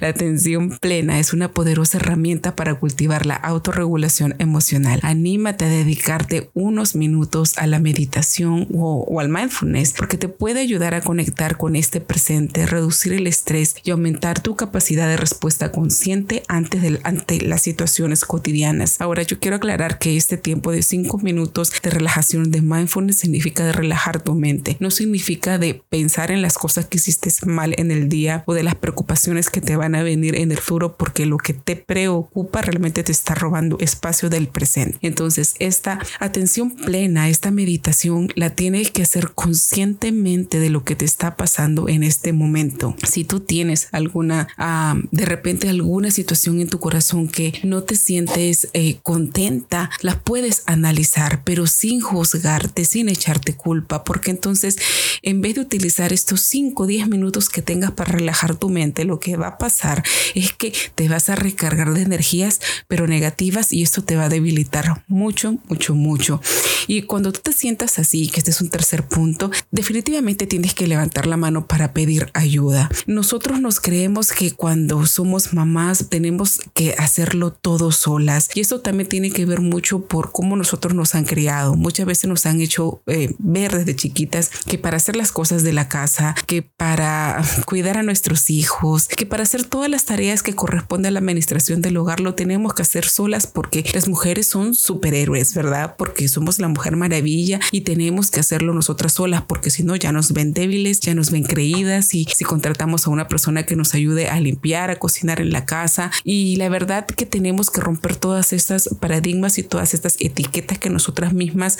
La 0.00 0.08
atención 0.08 0.78
plena 0.78 1.18
es 1.18 1.32
una 1.32 1.50
poderosa 1.52 1.98
herramienta 1.98 2.54
para 2.54 2.74
cultivar 2.74 3.26
la 3.26 3.34
autorregulación 3.36 4.34
emocional. 4.38 5.00
Anímate 5.26 5.64
a 5.64 5.68
dedicarte 5.68 6.50
unos 6.54 6.94
minutos 6.94 7.58
a 7.58 7.66
la 7.66 7.80
meditación 7.80 8.68
o, 8.72 9.18
al 9.18 9.28
mindfulness 9.28 9.92
porque 9.92 10.16
te 10.16 10.28
puede 10.28 10.60
ayudar 10.60 10.94
a 10.94 11.00
conectar 11.00 11.56
con 11.56 11.74
este 11.74 12.00
presente, 12.00 12.64
reducir 12.64 13.12
el 13.12 13.26
estrés 13.26 13.74
y 13.82 13.90
aumentar 13.90 14.38
tu 14.38 14.54
capacidad 14.54 15.08
de 15.08 15.16
respuesta 15.16 15.72
consciente 15.72 16.44
antes 16.46 16.80
de, 16.80 17.00
ante 17.02 17.40
las 17.40 17.62
situaciones 17.62 18.24
cotidianas. 18.24 19.00
Ahora 19.00 19.24
yo 19.24 19.40
quiero 19.40 19.56
aclarar 19.56 19.98
que 19.98 20.16
este 20.16 20.36
tiempo 20.36 20.70
de 20.70 20.84
cinco 20.84 21.18
minutos 21.18 21.72
de 21.82 21.90
relajación 21.90 22.52
de 22.52 22.62
mindfulness 22.62 23.16
significa 23.16 23.66
de 23.66 23.72
relajar 23.72 24.22
tu 24.22 24.36
mente, 24.36 24.76
no 24.78 24.92
significa 24.92 25.58
de 25.58 25.82
pensar 25.88 26.30
en 26.30 26.40
las 26.40 26.56
cosas 26.56 26.86
que 26.86 26.98
hiciste 26.98 27.32
mal 27.46 27.74
en 27.78 27.90
el 27.90 28.08
día 28.08 28.44
o 28.46 28.54
de 28.54 28.62
las 28.62 28.76
preocupaciones 28.76 29.50
que 29.50 29.60
te 29.60 29.74
van 29.74 29.96
a 29.96 30.04
venir 30.04 30.36
en 30.36 30.52
el 30.52 30.58
futuro 30.58 30.96
porque 30.96 31.26
lo 31.26 31.38
que 31.38 31.52
te 31.52 31.74
preocupa 31.74 32.62
realmente 32.62 33.02
te 33.02 33.10
está 33.10 33.34
robando 33.34 33.76
espacio 33.80 34.30
del 34.30 34.46
presente. 34.46 35.15
Esta 35.58 35.98
atención 36.20 36.70
plena, 36.76 37.28
esta 37.28 37.50
meditación 37.50 38.28
la 38.34 38.50
tienes 38.50 38.90
que 38.90 39.02
hacer 39.02 39.32
conscientemente 39.34 40.60
de 40.60 40.70
lo 40.70 40.84
que 40.84 40.94
te 40.94 41.04
está 41.04 41.36
pasando 41.36 41.88
en 41.88 42.02
este 42.02 42.32
momento. 42.32 42.96
Si 43.08 43.24
tú 43.24 43.40
tienes 43.40 43.88
alguna, 43.92 44.48
ah, 44.58 44.96
de 45.10 45.24
repente 45.24 45.68
alguna 45.68 46.10
situación 46.10 46.60
en 46.60 46.68
tu 46.68 46.78
corazón 46.80 47.28
que 47.28 47.58
no 47.62 47.82
te 47.82 47.96
sientes 47.96 48.68
eh, 48.72 48.98
contenta, 49.02 49.90
la 50.02 50.20
puedes 50.20 50.62
analizar, 50.66 51.42
pero 51.44 51.66
sin 51.66 52.00
juzgarte, 52.00 52.84
sin 52.84 53.08
echarte 53.08 53.54
culpa, 53.54 54.04
porque 54.04 54.30
entonces 54.30 54.76
en 55.22 55.40
vez 55.40 55.54
de 55.54 55.62
utilizar 55.62 56.12
estos 56.12 56.42
5 56.42 56.82
o 56.82 56.86
10 56.86 57.08
minutos 57.08 57.48
que 57.48 57.62
tengas 57.62 57.92
para 57.92 58.12
relajar 58.12 58.56
tu 58.56 58.68
mente, 58.68 59.04
lo 59.04 59.18
que 59.18 59.36
va 59.36 59.48
a 59.48 59.58
pasar 59.58 60.04
es 60.34 60.52
que 60.52 60.72
te 60.94 61.08
vas 61.08 61.28
a 61.28 61.36
recargar 61.36 61.94
de 61.94 62.02
energías, 62.02 62.60
pero 62.86 63.06
negativas, 63.06 63.72
y 63.72 63.82
esto 63.82 64.02
te 64.02 64.16
va 64.16 64.24
a 64.24 64.28
debilitar 64.28 65.04
mucho, 65.08 65.58
mucho, 65.68 65.94
mucho. 65.94 66.40
Y 66.86 67.02
cuando 67.02 67.32
tú 67.32 67.40
te 67.42 67.52
sientas 67.52 67.98
así, 67.98 68.28
que 68.28 68.38
este 68.38 68.50
es 68.50 68.60
un 68.60 68.70
tercer 68.70 69.06
punto, 69.06 69.50
definitivamente 69.70 70.46
tienes 70.46 70.74
que 70.74 70.86
levantar 70.86 71.26
la 71.26 71.36
mano 71.36 71.66
para 71.66 71.92
pedir 71.92 72.30
ayuda. 72.34 72.90
Nosotros 73.06 73.60
nos 73.60 73.80
creemos 73.80 74.30
que 74.30 74.52
cuando 74.52 75.04
somos 75.06 75.52
mamás 75.52 76.08
tenemos 76.08 76.60
que 76.74 76.94
hacerlo 76.98 77.52
todo 77.52 77.92
solas. 77.92 78.50
Y 78.54 78.60
esto 78.60 78.80
también 78.80 79.08
tiene 79.08 79.30
que 79.30 79.46
ver 79.46 79.60
mucho 79.60 80.06
por 80.06 80.32
cómo 80.32 80.56
nosotros 80.56 80.94
nos 80.94 81.14
han 81.14 81.24
criado. 81.24 81.74
Muchas 81.76 82.06
veces 82.06 82.28
nos 82.28 82.46
han 82.46 82.60
hecho 82.60 83.02
eh, 83.06 83.34
ver 83.38 83.76
desde 83.76 83.96
chiquitas 83.96 84.50
que 84.66 84.78
para 84.78 84.96
hacer 84.96 85.16
las 85.16 85.32
cosas 85.32 85.62
de 85.62 85.72
la 85.72 85.88
casa, 85.88 86.34
que 86.46 86.62
para 86.62 87.42
cuidar 87.66 87.98
a 87.98 88.02
nuestros 88.02 88.50
hijos, 88.50 89.08
que 89.08 89.26
para 89.26 89.42
hacer 89.42 89.64
todas 89.64 89.90
las 89.90 90.04
tareas 90.04 90.42
que 90.42 90.54
corresponde 90.54 91.08
a 91.08 91.10
la 91.10 91.18
administración 91.18 91.82
del 91.82 91.96
hogar 91.96 92.20
lo 92.20 92.34
tenemos 92.34 92.74
que 92.74 92.82
hacer 92.82 93.06
solas 93.06 93.46
porque 93.46 93.84
las 93.94 94.08
mujeres 94.08 94.46
son 94.46 94.74
superhéroes, 94.96 95.54
¿verdad? 95.54 95.94
Porque 95.98 96.26
somos 96.26 96.58
la 96.58 96.68
mujer 96.68 96.96
maravilla 96.96 97.60
y 97.70 97.82
tenemos 97.82 98.30
que 98.30 98.40
hacerlo 98.40 98.72
nosotras 98.72 99.12
solas 99.12 99.42
porque 99.46 99.70
si 99.70 99.82
no 99.82 99.94
ya 99.94 100.10
nos 100.10 100.32
ven 100.32 100.54
débiles, 100.54 101.00
ya 101.00 101.14
nos 101.14 101.30
ven 101.30 101.44
creídas 101.44 102.14
y 102.14 102.24
si 102.24 102.44
contratamos 102.44 103.06
a 103.06 103.10
una 103.10 103.28
persona 103.28 103.64
que 103.64 103.76
nos 103.76 103.94
ayude 103.94 104.28
a 104.28 104.40
limpiar, 104.40 104.90
a 104.90 104.98
cocinar 104.98 105.40
en 105.40 105.50
la 105.50 105.66
casa 105.66 106.10
y 106.24 106.56
la 106.56 106.70
verdad 106.70 107.06
que 107.06 107.26
tenemos 107.26 107.70
que 107.70 107.82
romper 107.82 108.16
todas 108.16 108.54
estas 108.54 108.88
paradigmas 108.98 109.58
y 109.58 109.62
todas 109.62 109.92
estas 109.92 110.16
etiquetas 110.18 110.78
que 110.78 110.88
nosotras 110.88 111.34
mismas 111.34 111.78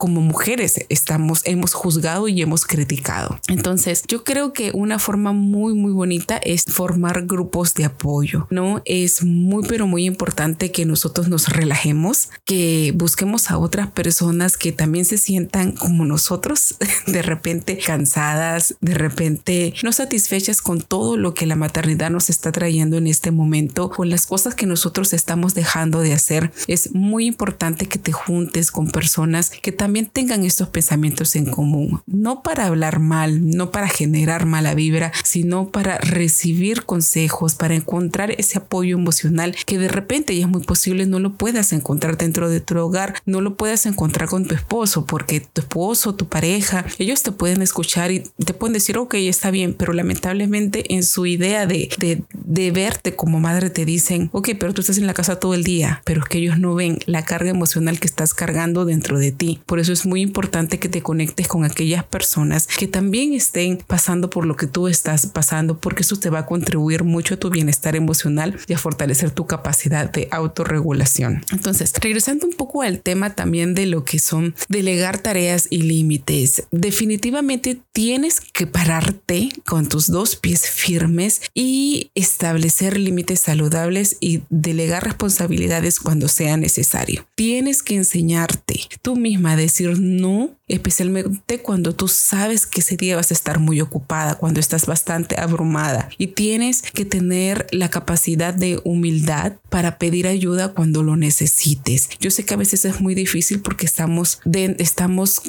como 0.00 0.22
mujeres 0.22 0.86
estamos, 0.88 1.42
hemos 1.44 1.74
juzgado 1.74 2.26
y 2.26 2.40
hemos 2.40 2.64
criticado. 2.64 3.38
Entonces, 3.48 4.02
yo 4.08 4.24
creo 4.24 4.54
que 4.54 4.70
una 4.72 4.98
forma 4.98 5.34
muy, 5.34 5.74
muy 5.74 5.92
bonita 5.92 6.38
es 6.38 6.64
formar 6.64 7.26
grupos 7.26 7.74
de 7.74 7.84
apoyo, 7.84 8.46
¿no? 8.48 8.80
Es 8.86 9.22
muy, 9.22 9.62
pero 9.68 9.86
muy 9.86 10.06
importante 10.06 10.72
que 10.72 10.86
nosotros 10.86 11.28
nos 11.28 11.50
relajemos, 11.50 12.30
que 12.46 12.94
busquemos 12.96 13.50
a 13.50 13.58
otras 13.58 13.90
personas 13.90 14.56
que 14.56 14.72
también 14.72 15.04
se 15.04 15.18
sientan 15.18 15.72
como 15.72 16.06
nosotros, 16.06 16.76
de 17.06 17.20
repente 17.20 17.76
cansadas, 17.76 18.76
de 18.80 18.94
repente 18.94 19.74
no 19.82 19.92
satisfechas 19.92 20.62
con 20.62 20.80
todo 20.80 21.18
lo 21.18 21.34
que 21.34 21.44
la 21.44 21.56
maternidad 21.56 22.08
nos 22.08 22.30
está 22.30 22.52
trayendo 22.52 22.96
en 22.96 23.06
este 23.06 23.32
momento, 23.32 23.90
con 23.90 24.08
las 24.08 24.24
cosas 24.24 24.54
que 24.54 24.64
nosotros 24.64 25.12
estamos 25.12 25.52
dejando 25.52 26.00
de 26.00 26.14
hacer. 26.14 26.52
Es 26.68 26.94
muy 26.94 27.26
importante 27.26 27.86
que 27.86 27.98
te 27.98 28.12
juntes 28.12 28.70
con 28.70 28.90
personas 28.90 29.50
que 29.50 29.72
también 29.72 29.89
también 29.90 30.06
tengan 30.06 30.44
estos 30.44 30.68
pensamientos 30.68 31.34
en 31.34 31.46
común, 31.46 32.00
no 32.06 32.44
para 32.44 32.66
hablar 32.66 33.00
mal, 33.00 33.50
no 33.50 33.72
para 33.72 33.88
generar 33.88 34.46
mala 34.46 34.72
vibra, 34.72 35.10
sino 35.24 35.70
para 35.70 35.98
recibir 35.98 36.84
consejos, 36.84 37.56
para 37.56 37.74
encontrar 37.74 38.30
ese 38.30 38.58
apoyo 38.58 38.96
emocional 38.96 39.56
que 39.66 39.78
de 39.78 39.88
repente 39.88 40.32
y 40.32 40.42
es 40.42 40.48
muy 40.48 40.62
posible 40.62 41.06
no 41.06 41.18
lo 41.18 41.34
puedas 41.36 41.72
encontrar 41.72 42.16
dentro 42.16 42.48
de 42.48 42.60
tu 42.60 42.78
hogar, 42.78 43.14
no 43.26 43.40
lo 43.40 43.56
puedas 43.56 43.84
encontrar 43.84 44.28
con 44.28 44.46
tu 44.46 44.54
esposo, 44.54 45.06
porque 45.06 45.40
tu 45.40 45.62
esposo, 45.62 46.14
tu 46.14 46.28
pareja, 46.28 46.84
ellos 47.00 47.24
te 47.24 47.32
pueden 47.32 47.60
escuchar 47.60 48.12
y 48.12 48.20
te 48.20 48.54
pueden 48.54 48.74
decir, 48.74 48.96
ok, 48.96 49.14
está 49.14 49.50
bien, 49.50 49.74
pero 49.74 49.92
lamentablemente 49.92 50.94
en 50.94 51.02
su 51.02 51.26
idea 51.26 51.66
de, 51.66 51.88
de, 51.98 52.70
verte 52.70 53.16
como 53.16 53.40
madre 53.40 53.70
te 53.70 53.84
dicen, 53.84 54.30
ok, 54.32 54.50
pero 54.56 54.72
tú 54.72 54.82
estás 54.82 54.98
en 54.98 55.08
la 55.08 55.14
casa 55.14 55.40
todo 55.40 55.54
el 55.54 55.64
día, 55.64 56.00
pero 56.04 56.20
es 56.20 56.28
que 56.28 56.38
ellos 56.38 56.60
no 56.60 56.76
ven 56.76 57.00
la 57.06 57.24
carga 57.24 57.50
emocional 57.50 57.98
que 57.98 58.06
estás 58.06 58.34
cargando 58.34 58.84
dentro 58.84 59.18
de 59.18 59.32
ti. 59.32 59.60
Eso 59.80 59.92
es 59.92 60.06
muy 60.06 60.20
importante 60.20 60.78
que 60.78 60.88
te 60.88 61.02
conectes 61.02 61.48
con 61.48 61.64
aquellas 61.64 62.04
personas 62.04 62.66
que 62.66 62.86
también 62.86 63.34
estén 63.34 63.78
pasando 63.86 64.30
por 64.30 64.46
lo 64.46 64.56
que 64.56 64.66
tú 64.66 64.88
estás 64.88 65.26
pasando, 65.26 65.78
porque 65.78 66.02
eso 66.02 66.16
te 66.16 66.30
va 66.30 66.40
a 66.40 66.46
contribuir 66.46 67.04
mucho 67.04 67.34
a 67.34 67.36
tu 67.38 67.50
bienestar 67.50 67.96
emocional 67.96 68.58
y 68.66 68.72
a 68.72 68.78
fortalecer 68.78 69.30
tu 69.30 69.46
capacidad 69.46 70.10
de 70.10 70.28
autorregulación. 70.30 71.44
Entonces, 71.52 71.92
regresando 72.00 72.46
un 72.46 72.54
poco 72.54 72.82
al 72.82 73.00
tema 73.00 73.34
también 73.34 73.74
de 73.74 73.86
lo 73.86 74.04
que 74.04 74.18
son 74.18 74.54
delegar 74.68 75.18
tareas 75.18 75.66
y 75.70 75.82
límites, 75.82 76.64
definitivamente 76.70 77.80
tienes 77.92 78.40
que 78.40 78.66
pararte 78.66 79.50
con 79.66 79.88
tus 79.88 80.06
dos 80.06 80.36
pies 80.36 80.68
firmes 80.68 81.42
y 81.54 82.10
establecer 82.14 82.98
límites 82.98 83.40
saludables 83.40 84.16
y 84.20 84.42
delegar 84.48 85.04
responsabilidades 85.04 86.00
cuando 86.00 86.28
sea 86.28 86.56
necesario. 86.56 87.26
Tienes 87.34 87.82
que 87.82 87.96
enseñarte 87.96 88.80
tú 89.02 89.16
misma 89.16 89.52
a 89.52 89.56
decir 89.70 89.98
no 89.98 90.50
especialmente 90.70 91.60
cuando 91.60 91.94
tú 91.94 92.08
sabes 92.08 92.66
que 92.66 92.80
ese 92.80 92.96
día 92.96 93.16
vas 93.16 93.30
a 93.30 93.34
estar 93.34 93.58
muy 93.58 93.80
ocupada, 93.80 94.36
cuando 94.36 94.60
estás 94.60 94.86
bastante 94.86 95.38
abrumada 95.38 96.08
y 96.16 96.28
tienes 96.28 96.82
que 96.82 97.04
tener 97.04 97.66
la 97.72 97.90
capacidad 97.90 98.54
de 98.54 98.80
humildad 98.84 99.54
para 99.68 99.98
pedir 99.98 100.26
ayuda 100.26 100.72
cuando 100.72 101.02
lo 101.02 101.16
necesites. 101.16 102.08
Yo 102.20 102.30
sé 102.30 102.44
que 102.44 102.54
a 102.54 102.58
veces 102.58 102.84
es 102.84 103.00
muy 103.00 103.14
difícil 103.14 103.60
porque 103.60 103.86
estamos, 103.86 104.40
estamos 104.78 105.42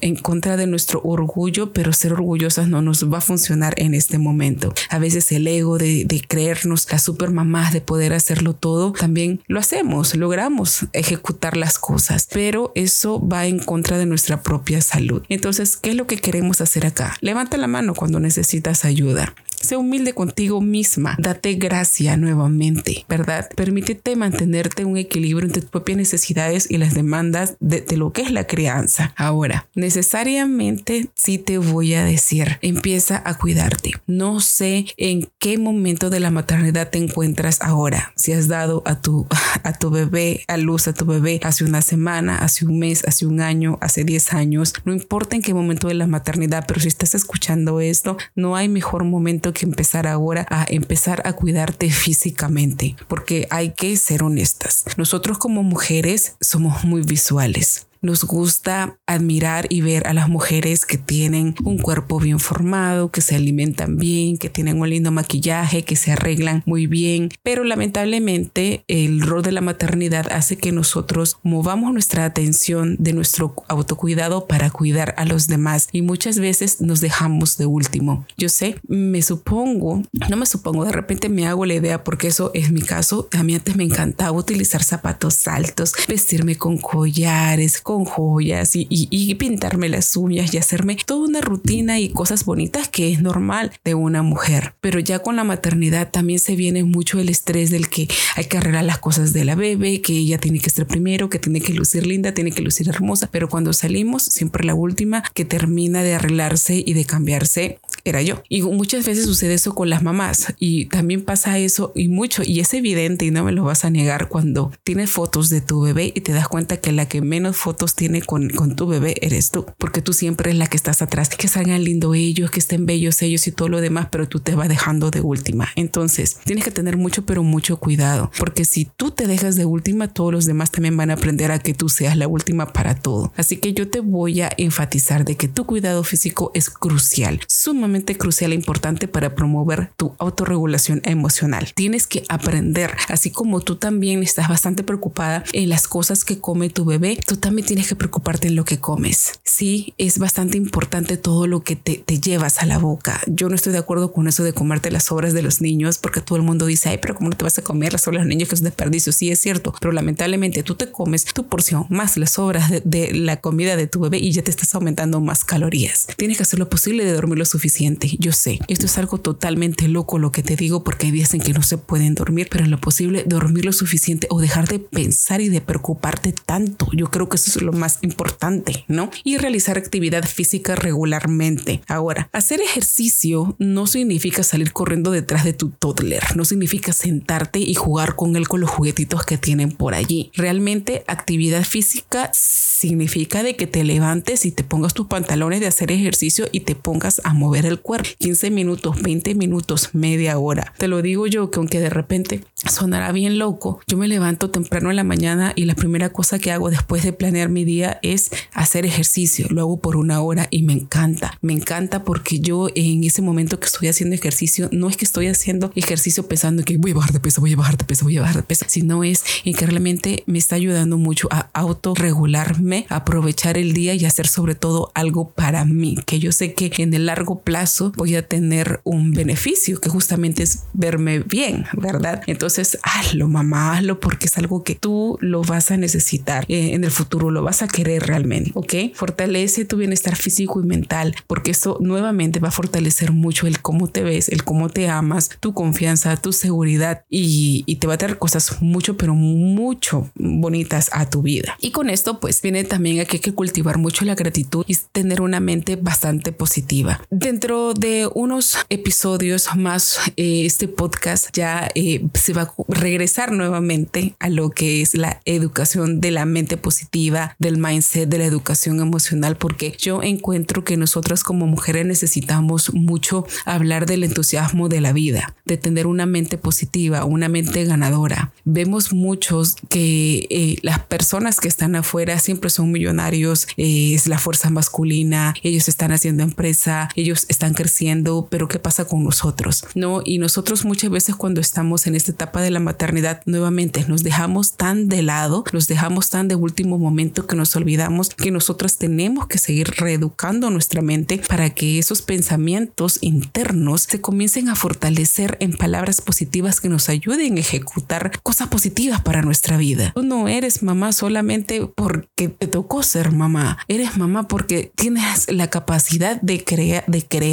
en 0.00 0.16
contra 0.16 0.56
de 0.56 0.66
nuestro 0.66 1.00
orgullo, 1.02 1.72
pero 1.72 1.92
ser 1.92 2.12
orgullosas 2.12 2.68
no 2.68 2.82
nos 2.82 3.10
va 3.10 3.18
a 3.18 3.22
funcionar 3.22 3.74
en 3.76 3.94
este 3.94 4.18
momento. 4.18 4.74
A 4.90 4.98
veces 4.98 5.32
el 5.32 5.46
ego 5.46 5.78
de, 5.78 6.04
de 6.04 6.20
creernos 6.20 6.86
la 6.90 6.98
super 6.98 7.30
mamás, 7.30 7.72
de 7.72 7.80
poder 7.80 8.12
hacerlo 8.12 8.54
todo, 8.54 8.92
también 8.92 9.40
lo 9.46 9.60
hacemos, 9.60 10.14
logramos 10.14 10.86
ejecutar 10.92 11.56
las 11.56 11.78
cosas, 11.78 12.28
pero 12.30 12.72
eso 12.74 13.26
va 13.26 13.46
en 13.48 13.58
contra 13.58 13.98
de 13.98 14.06
nuestra 14.06 14.42
propia 14.42 14.80
salud. 14.80 15.22
Entonces, 15.28 15.76
¿qué 15.76 15.90
es 15.90 15.96
lo 15.96 16.06
que 16.06 16.18
queremos 16.18 16.60
hacer 16.60 16.86
acá? 16.86 17.16
Levanta 17.20 17.56
la 17.56 17.66
mano 17.66 17.94
cuando 17.94 18.20
necesitas 18.20 18.84
ayuda. 18.84 19.34
Sé 19.60 19.76
humilde 19.76 20.12
contigo 20.12 20.60
misma. 20.60 21.16
Date 21.18 21.54
gracia 21.54 22.16
nuevamente, 22.16 23.04
¿verdad? 23.08 23.48
Permítete 23.54 24.16
mantenerte 24.16 24.84
un 24.84 24.96
equilibrio 24.96 25.46
entre 25.46 25.62
tus 25.62 25.70
propias 25.70 25.98
necesidades 25.98 26.70
y 26.70 26.78
las 26.78 26.94
demandas 26.94 27.56
de, 27.60 27.80
de 27.80 27.96
lo 27.96 28.12
que 28.12 28.22
es 28.22 28.30
la 28.30 28.46
crianza. 28.46 29.12
Ahora, 29.16 29.68
necesariamente 29.74 31.08
sí 31.14 31.38
te 31.38 31.58
voy 31.58 31.94
a 31.94 32.04
decir, 32.04 32.58
empieza 32.62 33.22
a 33.24 33.36
cuidarte. 33.36 33.92
No 34.06 34.40
sé 34.40 34.86
en 34.96 35.28
qué 35.38 35.58
momento 35.58 36.10
de 36.10 36.20
la 36.20 36.30
maternidad 36.30 36.90
te 36.90 36.98
encuentras 36.98 37.58
ahora. 37.60 38.12
Si 38.16 38.32
has 38.32 38.48
dado 38.48 38.82
a 38.86 39.00
tu, 39.00 39.26
a 39.62 39.72
tu 39.72 39.90
bebé, 39.90 40.44
a 40.48 40.56
luz 40.56 40.88
a 40.88 40.94
tu 40.94 41.04
bebé 41.04 41.40
hace 41.42 41.64
una 41.64 41.82
semana, 41.82 42.38
hace 42.38 42.64
un 42.64 42.78
mes, 42.78 43.04
hace 43.06 43.26
un 43.26 43.40
año, 43.40 43.78
hace 43.80 44.04
10 44.04 44.34
años, 44.34 44.74
no 44.84 44.92
importa 44.92 45.36
en 45.36 45.42
qué 45.42 45.54
momento 45.54 45.88
de 45.88 45.94
la 45.94 46.06
maternidad, 46.06 46.64
pero 46.66 46.80
si 46.80 46.88
estás 46.88 47.14
escuchando 47.14 47.80
esto, 47.80 48.16
no 48.34 48.56
hay 48.56 48.68
mejor 48.68 49.04
momento 49.04 49.47
que 49.52 49.66
empezar 49.66 50.06
ahora 50.06 50.46
a 50.48 50.66
empezar 50.68 51.22
a 51.24 51.32
cuidarte 51.32 51.90
físicamente, 51.90 52.96
porque 53.08 53.46
hay 53.50 53.70
que 53.72 53.96
ser 53.96 54.22
honestas. 54.22 54.84
Nosotros 54.96 55.38
como 55.38 55.62
mujeres 55.62 56.36
somos 56.40 56.84
muy 56.84 57.02
visuales. 57.02 57.87
Nos 58.00 58.24
gusta 58.24 58.98
admirar 59.06 59.66
y 59.70 59.80
ver 59.80 60.06
a 60.06 60.14
las 60.14 60.28
mujeres 60.28 60.84
que 60.84 60.98
tienen 60.98 61.54
un 61.64 61.78
cuerpo 61.78 62.18
bien 62.18 62.40
formado, 62.40 63.10
que 63.10 63.20
se 63.20 63.36
alimentan 63.36 63.96
bien, 63.96 64.38
que 64.38 64.50
tienen 64.50 64.80
un 64.80 64.88
lindo 64.88 65.10
maquillaje, 65.10 65.82
que 65.82 65.96
se 65.96 66.12
arreglan 66.12 66.62
muy 66.66 66.86
bien, 66.86 67.30
pero 67.42 67.64
lamentablemente 67.64 68.84
el 68.88 69.20
rol 69.22 69.42
de 69.42 69.52
la 69.52 69.60
maternidad 69.60 70.30
hace 70.32 70.56
que 70.56 70.72
nosotros 70.72 71.38
movamos 71.42 71.92
nuestra 71.92 72.24
atención 72.24 72.96
de 72.98 73.12
nuestro 73.12 73.54
autocuidado 73.68 74.46
para 74.46 74.70
cuidar 74.70 75.14
a 75.16 75.24
los 75.24 75.48
demás 75.48 75.88
y 75.92 76.02
muchas 76.02 76.38
veces 76.38 76.80
nos 76.80 77.00
dejamos 77.00 77.56
de 77.58 77.66
último. 77.66 78.26
Yo 78.36 78.48
sé, 78.48 78.76
me 78.86 79.22
supongo, 79.22 80.02
no 80.28 80.36
me 80.36 80.46
supongo, 80.46 80.84
de 80.84 80.92
repente 80.92 81.28
me 81.28 81.46
hago 81.46 81.66
la 81.66 81.74
idea 81.74 82.04
porque 82.04 82.28
eso 82.28 82.50
es 82.54 82.70
mi 82.70 82.82
caso. 82.82 83.28
A 83.32 83.42
mí 83.42 83.54
antes 83.54 83.76
me 83.76 83.84
encantaba 83.84 84.32
utilizar 84.32 84.82
zapatos 84.82 85.46
altos, 85.48 85.92
vestirme 86.08 86.56
con 86.56 86.78
collares, 86.78 87.80
con 87.88 88.04
joyas 88.04 88.72
y, 88.74 89.34
pintarme 89.36 89.88
las 89.88 90.14
uñas 90.14 90.52
y 90.52 90.58
hacerme 90.58 90.98
toda 91.06 91.26
una 91.26 91.40
rutina 91.40 91.98
y 91.98 92.10
cosas 92.10 92.44
bonitas 92.44 92.86
que 92.86 93.10
es 93.10 93.22
normal 93.22 93.72
de 93.82 93.94
una 93.94 94.22
mujer. 94.22 94.74
Pero 94.82 94.98
ya 94.98 95.20
con 95.20 95.36
la 95.36 95.44
maternidad 95.44 96.10
también 96.10 96.38
se 96.38 96.54
viene 96.54 96.84
mucho 96.84 97.18
el 97.18 97.30
estrés 97.30 97.70
del 97.70 97.88
que 97.88 98.06
hay 98.36 98.44
que 98.44 98.58
arreglar 98.58 98.84
las 98.84 98.98
cosas 98.98 99.32
de 99.32 99.46
la 99.46 99.54
bebé, 99.54 100.02
que 100.02 100.12
ella 100.12 100.36
tiene 100.36 100.58
que 100.58 100.68
ser 100.68 100.86
primero, 100.86 101.30
que 101.30 101.38
tiene 101.38 101.62
que 101.62 101.72
lucir 101.72 102.06
linda, 102.06 102.34
tiene 102.34 102.52
que 102.52 102.60
lucir 102.60 102.90
hermosa. 102.90 103.30
Pero 103.32 103.48
cuando 103.48 103.72
salimos, 103.72 104.22
siempre 104.22 104.66
la 104.66 104.74
última 104.74 105.22
que 105.32 105.46
termina 105.46 106.02
de 106.02 106.12
arreglarse 106.12 106.82
y 106.84 106.92
de 106.92 107.06
cambiarse 107.06 107.78
era 108.10 108.22
yo. 108.22 108.42
Y 108.48 108.62
muchas 108.62 109.06
veces 109.06 109.24
sucede 109.24 109.54
eso 109.54 109.74
con 109.74 109.90
las 109.90 110.02
mamás 110.02 110.54
y 110.58 110.86
también 110.86 111.24
pasa 111.24 111.58
eso 111.58 111.92
y 111.94 112.08
mucho 112.08 112.42
y 112.44 112.60
es 112.60 112.72
evidente 112.74 113.24
y 113.24 113.30
no 113.30 113.44
me 113.44 113.52
lo 113.52 113.64
vas 113.64 113.84
a 113.84 113.90
negar 113.90 114.28
cuando 114.28 114.72
tienes 114.84 115.10
fotos 115.10 115.48
de 115.48 115.60
tu 115.60 115.82
bebé 115.82 116.12
y 116.14 116.20
te 116.20 116.32
das 116.32 116.48
cuenta 116.48 116.78
que 116.78 116.92
la 116.92 117.06
que 117.06 117.20
menos 117.20 117.56
fotos 117.56 117.94
tiene 117.94 118.22
con, 118.22 118.48
con 118.50 118.76
tu 118.76 118.86
bebé 118.86 119.16
eres 119.20 119.50
tú, 119.50 119.66
porque 119.78 120.02
tú 120.02 120.12
siempre 120.12 120.50
es 120.50 120.56
la 120.56 120.66
que 120.66 120.76
estás 120.76 121.02
atrás, 121.02 121.28
que 121.28 121.48
salgan 121.48 121.84
lindo 121.84 122.14
ellos, 122.14 122.50
que 122.50 122.58
estén 122.58 122.86
bellos 122.86 123.22
ellos 123.22 123.46
y 123.46 123.52
todo 123.52 123.68
lo 123.68 123.80
demás, 123.80 124.08
pero 124.10 124.28
tú 124.28 124.40
te 124.40 124.54
vas 124.54 124.68
dejando 124.68 125.10
de 125.10 125.20
última. 125.20 125.68
Entonces, 125.76 126.38
tienes 126.44 126.64
que 126.64 126.70
tener 126.70 126.96
mucho, 126.96 127.24
pero 127.24 127.42
mucho 127.42 127.78
cuidado, 127.78 128.30
porque 128.38 128.64
si 128.64 128.84
tú 128.84 129.10
te 129.10 129.26
dejas 129.26 129.56
de 129.56 129.64
última, 129.64 130.08
todos 130.08 130.32
los 130.32 130.44
demás 130.44 130.70
también 130.70 130.96
van 130.96 131.10
a 131.10 131.14
aprender 131.14 131.50
a 131.50 131.58
que 131.58 131.74
tú 131.74 131.88
seas 131.88 132.16
la 132.16 132.28
última 132.28 132.72
para 132.72 132.94
todo. 132.94 133.32
Así 133.36 133.56
que 133.56 133.72
yo 133.72 133.88
te 133.88 134.00
voy 134.00 134.40
a 134.40 134.50
enfatizar 134.56 135.24
de 135.24 135.36
que 135.36 135.48
tu 135.48 135.64
cuidado 135.64 136.04
físico 136.04 136.50
es 136.54 136.70
crucial, 136.70 137.40
sumamente 137.46 137.97
crucial 138.04 138.52
e 138.52 138.54
importante 138.54 139.08
para 139.08 139.34
promover 139.34 139.90
tu 139.96 140.14
autorregulación 140.18 141.00
emocional. 141.04 141.72
Tienes 141.74 142.06
que 142.06 142.24
aprender, 142.28 142.94
así 143.08 143.30
como 143.30 143.60
tú 143.60 143.76
también 143.76 144.22
estás 144.22 144.48
bastante 144.48 144.82
preocupada 144.82 145.44
en 145.52 145.68
las 145.68 145.86
cosas 145.86 146.24
que 146.24 146.38
come 146.38 146.70
tu 146.70 146.84
bebé, 146.84 147.18
tú 147.26 147.36
también 147.36 147.66
tienes 147.66 147.88
que 147.88 147.96
preocuparte 147.96 148.48
en 148.48 148.56
lo 148.56 148.64
que 148.64 148.78
comes. 148.78 149.40
Sí, 149.44 149.94
es 149.98 150.18
bastante 150.18 150.56
importante 150.56 151.16
todo 151.16 151.46
lo 151.46 151.62
que 151.62 151.76
te, 151.76 152.04
llevas 152.18 152.62
a 152.62 152.66
la 152.66 152.78
boca. 152.78 153.20
Yo 153.26 153.48
no 153.48 153.54
estoy 153.54 153.72
de 153.72 153.78
acuerdo 153.78 154.12
con 154.12 154.26
eso 154.28 154.42
de 154.42 154.52
comerte 154.52 154.90
las 154.90 155.04
sobras 155.04 155.32
de 155.34 155.42
los 155.42 155.60
niños 155.60 155.98
porque 155.98 156.20
todo 156.20 156.36
el 156.36 156.42
mundo 156.42 156.66
dice, 156.66 156.88
ay, 156.88 156.98
pero 157.00 157.14
¿cómo 157.14 157.30
no 157.30 157.36
te 157.36 157.44
vas 157.44 157.58
a 157.58 157.62
comer 157.62 157.92
las 157.92 158.02
sobras 158.02 158.22
de 158.22 158.24
los 158.24 158.28
niños 158.28 158.48
que 158.48 158.56
es 158.56 158.60
un 158.60 158.66
desperdicio? 158.66 159.12
Sí, 159.12 159.30
es 159.30 159.38
cierto, 159.38 159.72
pero 159.80 159.92
lamentablemente 159.92 160.62
tú 160.62 160.74
te 160.74 160.90
comes 160.90 161.24
tu 161.24 161.46
porción 161.46 161.86
más 161.90 162.16
las 162.16 162.32
sobras 162.32 162.70
de, 162.70 162.82
de 162.84 163.12
la 163.14 163.36
comida 163.40 163.76
de 163.76 163.86
tu 163.86 164.00
bebé 164.00 164.18
y 164.18 164.32
ya 164.32 164.42
te 164.42 164.50
estás 164.50 164.74
aumentando 164.74 165.20
más 165.20 165.44
calorías. 165.44 166.06
Tienes 166.16 166.36
que 166.36 166.42
hacer 166.42 166.58
lo 166.58 166.68
posible 166.68 167.04
de 167.04 167.12
dormir 167.12 167.38
lo 167.38 167.44
suficiente. 167.44 167.87
Yo 168.18 168.32
sé, 168.32 168.58
esto 168.68 168.86
es 168.86 168.98
algo 168.98 169.18
totalmente 169.18 169.88
loco 169.88 170.18
lo 170.18 170.32
que 170.32 170.42
te 170.42 170.56
digo 170.56 170.84
porque 170.84 171.06
hay 171.06 171.12
días 171.12 171.32
en 171.34 171.40
que 171.40 171.52
no 171.52 171.62
se 171.62 171.78
pueden 171.78 172.14
dormir, 172.14 172.48
pero 172.50 172.64
en 172.64 172.70
lo 172.70 172.80
posible 172.80 173.24
dormir 173.26 173.64
lo 173.64 173.72
suficiente 173.72 174.26
o 174.30 174.40
dejar 174.40 174.68
de 174.68 174.78
pensar 174.78 175.40
y 175.40 175.48
de 175.48 175.60
preocuparte 175.60 176.32
tanto. 176.32 176.88
Yo 176.92 177.10
creo 177.10 177.28
que 177.28 177.36
eso 177.36 177.50
es 177.50 177.62
lo 177.62 177.72
más 177.72 177.98
importante, 178.02 178.84
¿no? 178.88 179.10
Y 179.24 179.38
realizar 179.38 179.78
actividad 179.78 180.24
física 180.24 180.76
regularmente. 180.76 181.80
Ahora, 181.88 182.28
hacer 182.32 182.60
ejercicio 182.60 183.56
no 183.58 183.86
significa 183.86 184.42
salir 184.42 184.72
corriendo 184.72 185.10
detrás 185.10 185.44
de 185.44 185.52
tu 185.52 185.70
toddler, 185.70 186.36
no 186.36 186.44
significa 186.44 186.92
sentarte 186.92 187.58
y 187.58 187.74
jugar 187.74 188.16
con 188.16 188.36
él 188.36 188.48
con 188.48 188.60
los 188.60 188.70
juguetitos 188.70 189.24
que 189.24 189.38
tienen 189.38 189.72
por 189.72 189.94
allí. 189.94 190.30
Realmente 190.34 191.04
actividad 191.06 191.64
física 191.64 192.30
significa 192.32 193.42
de 193.42 193.56
que 193.56 193.66
te 193.66 193.84
levantes 193.84 194.44
y 194.46 194.52
te 194.52 194.64
pongas 194.64 194.94
tus 194.94 195.06
pantalones 195.06 195.60
de 195.60 195.66
hacer 195.66 195.90
ejercicio 195.90 196.48
y 196.52 196.60
te 196.60 196.74
pongas 196.74 197.20
a 197.24 197.34
mover 197.34 197.66
el 197.68 197.80
cuerpo. 197.80 198.08
15 198.18 198.50
minutos, 198.50 199.00
20 199.02 199.34
minutos, 199.34 199.90
media 199.92 200.38
hora. 200.38 200.72
Te 200.78 200.88
lo 200.88 201.02
digo 201.02 201.26
yo 201.26 201.50
que 201.50 201.58
aunque 201.58 201.80
de 201.80 201.90
repente 201.90 202.44
sonará 202.54 203.12
bien 203.12 203.38
loco, 203.38 203.80
yo 203.86 203.96
me 203.96 204.08
levanto 204.08 204.50
temprano 204.50 204.90
en 204.90 204.96
la 204.96 205.04
mañana 205.04 205.52
y 205.56 205.64
la 205.64 205.74
primera 205.74 206.10
cosa 206.10 206.38
que 206.38 206.52
hago 206.52 206.70
después 206.70 207.02
de 207.02 207.12
planear 207.12 207.48
mi 207.48 207.64
día 207.64 207.98
es 208.02 208.30
hacer 208.52 208.86
ejercicio. 208.86 209.46
Lo 209.50 209.62
hago 209.62 209.80
por 209.80 209.96
una 209.96 210.20
hora 210.20 210.48
y 210.50 210.62
me 210.62 210.72
encanta. 210.72 211.36
Me 211.40 211.52
encanta 211.52 212.04
porque 212.04 212.40
yo 212.40 212.68
en 212.74 213.04
ese 213.04 213.22
momento 213.22 213.60
que 213.60 213.66
estoy 213.66 213.88
haciendo 213.88 214.14
ejercicio, 214.14 214.68
no 214.72 214.88
es 214.88 214.96
que 214.96 215.04
estoy 215.04 215.26
haciendo 215.26 215.72
ejercicio 215.74 216.26
pensando 216.26 216.62
que 216.62 216.76
voy 216.76 216.92
a 216.92 216.94
bajar 216.94 217.12
de 217.12 217.20
peso, 217.20 217.40
voy 217.40 217.52
a 217.52 217.56
bajar 217.56 217.76
de 217.76 217.84
peso, 217.84 218.04
voy 218.04 218.16
a 218.18 218.22
bajar 218.22 218.36
de 218.36 218.42
peso, 218.42 218.64
sino 218.68 219.04
es 219.04 219.24
en 219.44 219.54
que 219.54 219.66
realmente 219.66 220.24
me 220.26 220.38
está 220.38 220.56
ayudando 220.56 220.98
mucho 220.98 221.28
a 221.30 221.50
autorregularme, 221.52 222.86
aprovechar 222.88 223.56
el 223.58 223.72
día 223.72 223.94
y 223.94 224.04
hacer 224.04 224.26
sobre 224.26 224.54
todo 224.54 224.92
algo 224.94 225.30
para 225.30 225.64
mí, 225.64 225.98
que 226.06 226.18
yo 226.18 226.32
sé 226.32 226.54
que 226.54 226.70
en 226.82 226.94
el 226.94 227.06
largo 227.06 227.40
plazo 227.40 227.57
voy 227.96 228.16
a 228.16 228.26
tener 228.26 228.80
un 228.84 229.12
beneficio, 229.12 229.80
que 229.80 229.88
justamente 229.88 230.42
es 230.42 230.64
verme 230.72 231.20
bien, 231.20 231.64
¿verdad? 231.74 232.22
Entonces, 232.26 232.78
hazlo, 232.82 233.28
mamá, 233.28 233.76
hazlo 233.76 234.00
porque 234.00 234.26
es 234.26 234.38
algo 234.38 234.64
que 234.64 234.74
tú 234.74 235.18
lo 235.20 235.42
vas 235.42 235.70
a 235.70 235.76
necesitar 235.76 236.44
eh, 236.48 236.74
en 236.74 236.84
el 236.84 236.90
futuro, 236.90 237.30
lo 237.30 237.42
vas 237.42 237.62
a 237.62 237.68
querer 237.68 238.06
realmente, 238.06 238.52
¿ok? 238.54 238.94
Fortalece 238.94 239.64
tu 239.64 239.76
bienestar 239.76 240.16
físico 240.16 240.60
y 240.60 240.66
mental, 240.66 241.14
porque 241.26 241.50
eso 241.50 241.78
nuevamente 241.80 242.40
va 242.40 242.48
a 242.48 242.52
fortalecer 242.52 243.12
mucho 243.12 243.46
el 243.46 243.60
cómo 243.60 243.88
te 243.88 244.02
ves, 244.02 244.28
el 244.28 244.44
cómo 244.44 244.68
te 244.68 244.88
amas, 244.88 245.30
tu 245.40 245.54
confianza, 245.54 246.16
tu 246.16 246.32
seguridad 246.32 247.04
y, 247.08 247.64
y 247.66 247.76
te 247.76 247.86
va 247.86 247.94
a 247.94 247.98
traer 247.98 248.18
cosas 248.18 248.60
mucho, 248.60 248.96
pero 248.96 249.14
mucho 249.14 250.10
bonitas 250.14 250.90
a 250.92 251.08
tu 251.10 251.22
vida. 251.22 251.56
Y 251.60 251.70
con 251.70 251.90
esto, 251.90 252.20
pues 252.20 252.42
viene 252.42 252.64
también 252.64 253.00
aquí 253.00 253.18
que 253.18 253.32
cultivar 253.32 253.78
mucho 253.78 254.04
la 254.04 254.14
gratitud 254.14 254.64
y 254.66 254.76
tener 254.92 255.20
una 255.20 255.40
mente 255.40 255.76
bastante 255.76 256.32
positiva. 256.32 257.00
Dentro 257.10 257.47
de 257.48 258.10
unos 258.14 258.58
episodios 258.68 259.56
más, 259.56 259.98
eh, 260.18 260.44
este 260.44 260.68
podcast 260.68 261.28
ya 261.32 261.70
eh, 261.74 262.04
se 262.12 262.34
va 262.34 262.42
a 262.42 262.52
regresar 262.68 263.32
nuevamente 263.32 264.14
a 264.18 264.28
lo 264.28 264.50
que 264.50 264.82
es 264.82 264.94
la 264.94 265.22
educación 265.24 266.02
de 266.02 266.10
la 266.10 266.26
mente 266.26 266.58
positiva, 266.58 267.36
del 267.38 267.56
mindset, 267.56 268.06
de 268.06 268.18
la 268.18 268.26
educación 268.26 268.80
emocional, 268.80 269.38
porque 269.38 269.74
yo 269.78 270.02
encuentro 270.02 270.62
que 270.62 270.76
nosotras 270.76 271.24
como 271.24 271.46
mujeres 271.46 271.86
necesitamos 271.86 272.74
mucho 272.74 273.26
hablar 273.46 273.86
del 273.86 274.04
entusiasmo 274.04 274.68
de 274.68 274.82
la 274.82 274.92
vida, 274.92 275.34
de 275.46 275.56
tener 275.56 275.86
una 275.86 276.04
mente 276.04 276.36
positiva, 276.36 277.06
una 277.06 277.30
mente 277.30 277.64
ganadora. 277.64 278.30
Vemos 278.44 278.92
muchos 278.92 279.56
que 279.70 280.26
eh, 280.28 280.58
las 280.60 280.80
personas 280.80 281.40
que 281.40 281.48
están 281.48 281.76
afuera 281.76 282.18
siempre 282.18 282.50
son 282.50 282.72
millonarios, 282.72 283.46
eh, 283.56 283.94
es 283.94 284.06
la 284.06 284.18
fuerza 284.18 284.50
masculina, 284.50 285.34
ellos 285.42 285.66
están 285.68 285.92
haciendo 285.92 286.22
empresa, 286.22 286.90
ellos 286.94 287.24
están 287.28 287.37
creciendo, 287.54 288.28
pero 288.30 288.48
¿qué 288.48 288.58
pasa 288.58 288.84
con 288.84 289.04
nosotros? 289.04 289.64
No, 289.74 290.02
y 290.04 290.18
nosotros 290.18 290.64
muchas 290.64 290.90
veces 290.90 291.16
cuando 291.16 291.40
estamos 291.40 291.86
en 291.86 291.94
esta 291.94 292.12
etapa 292.12 292.42
de 292.42 292.50
la 292.50 292.60
maternidad 292.60 293.22
nuevamente 293.26 293.84
nos 293.88 294.02
dejamos 294.02 294.52
tan 294.52 294.88
de 294.88 295.02
lado, 295.02 295.44
nos 295.52 295.68
dejamos 295.68 296.10
tan 296.10 296.28
de 296.28 296.34
último 296.34 296.78
momento 296.78 297.26
que 297.26 297.36
nos 297.36 297.54
olvidamos 297.56 298.10
que 298.10 298.30
nosotras 298.30 298.76
tenemos 298.76 299.26
que 299.26 299.38
seguir 299.38 299.70
reeducando 299.78 300.50
nuestra 300.50 300.82
mente 300.82 301.20
para 301.28 301.50
que 301.50 301.78
esos 301.78 302.02
pensamientos 302.02 302.98
internos 303.00 303.82
se 303.82 304.00
comiencen 304.00 304.48
a 304.48 304.54
fortalecer 304.54 305.36
en 305.40 305.52
palabras 305.52 306.00
positivas 306.00 306.60
que 306.60 306.68
nos 306.68 306.88
ayuden 306.88 307.36
a 307.36 307.40
ejecutar 307.40 308.20
cosas 308.22 308.48
positivas 308.48 309.00
para 309.00 309.22
nuestra 309.22 309.56
vida. 309.56 309.92
Tú 309.94 310.02
no 310.02 310.28
eres 310.28 310.62
mamá 310.62 310.92
solamente 310.92 311.66
porque 311.74 312.28
te 312.28 312.46
tocó 312.46 312.82
ser 312.82 313.12
mamá, 313.12 313.58
eres 313.68 313.96
mamá 313.96 314.28
porque 314.28 314.72
tienes 314.74 315.30
la 315.30 315.48
capacidad 315.48 316.20
de, 316.20 316.44
crear 316.44 316.84
de 316.86 317.06
crear. 317.06 317.27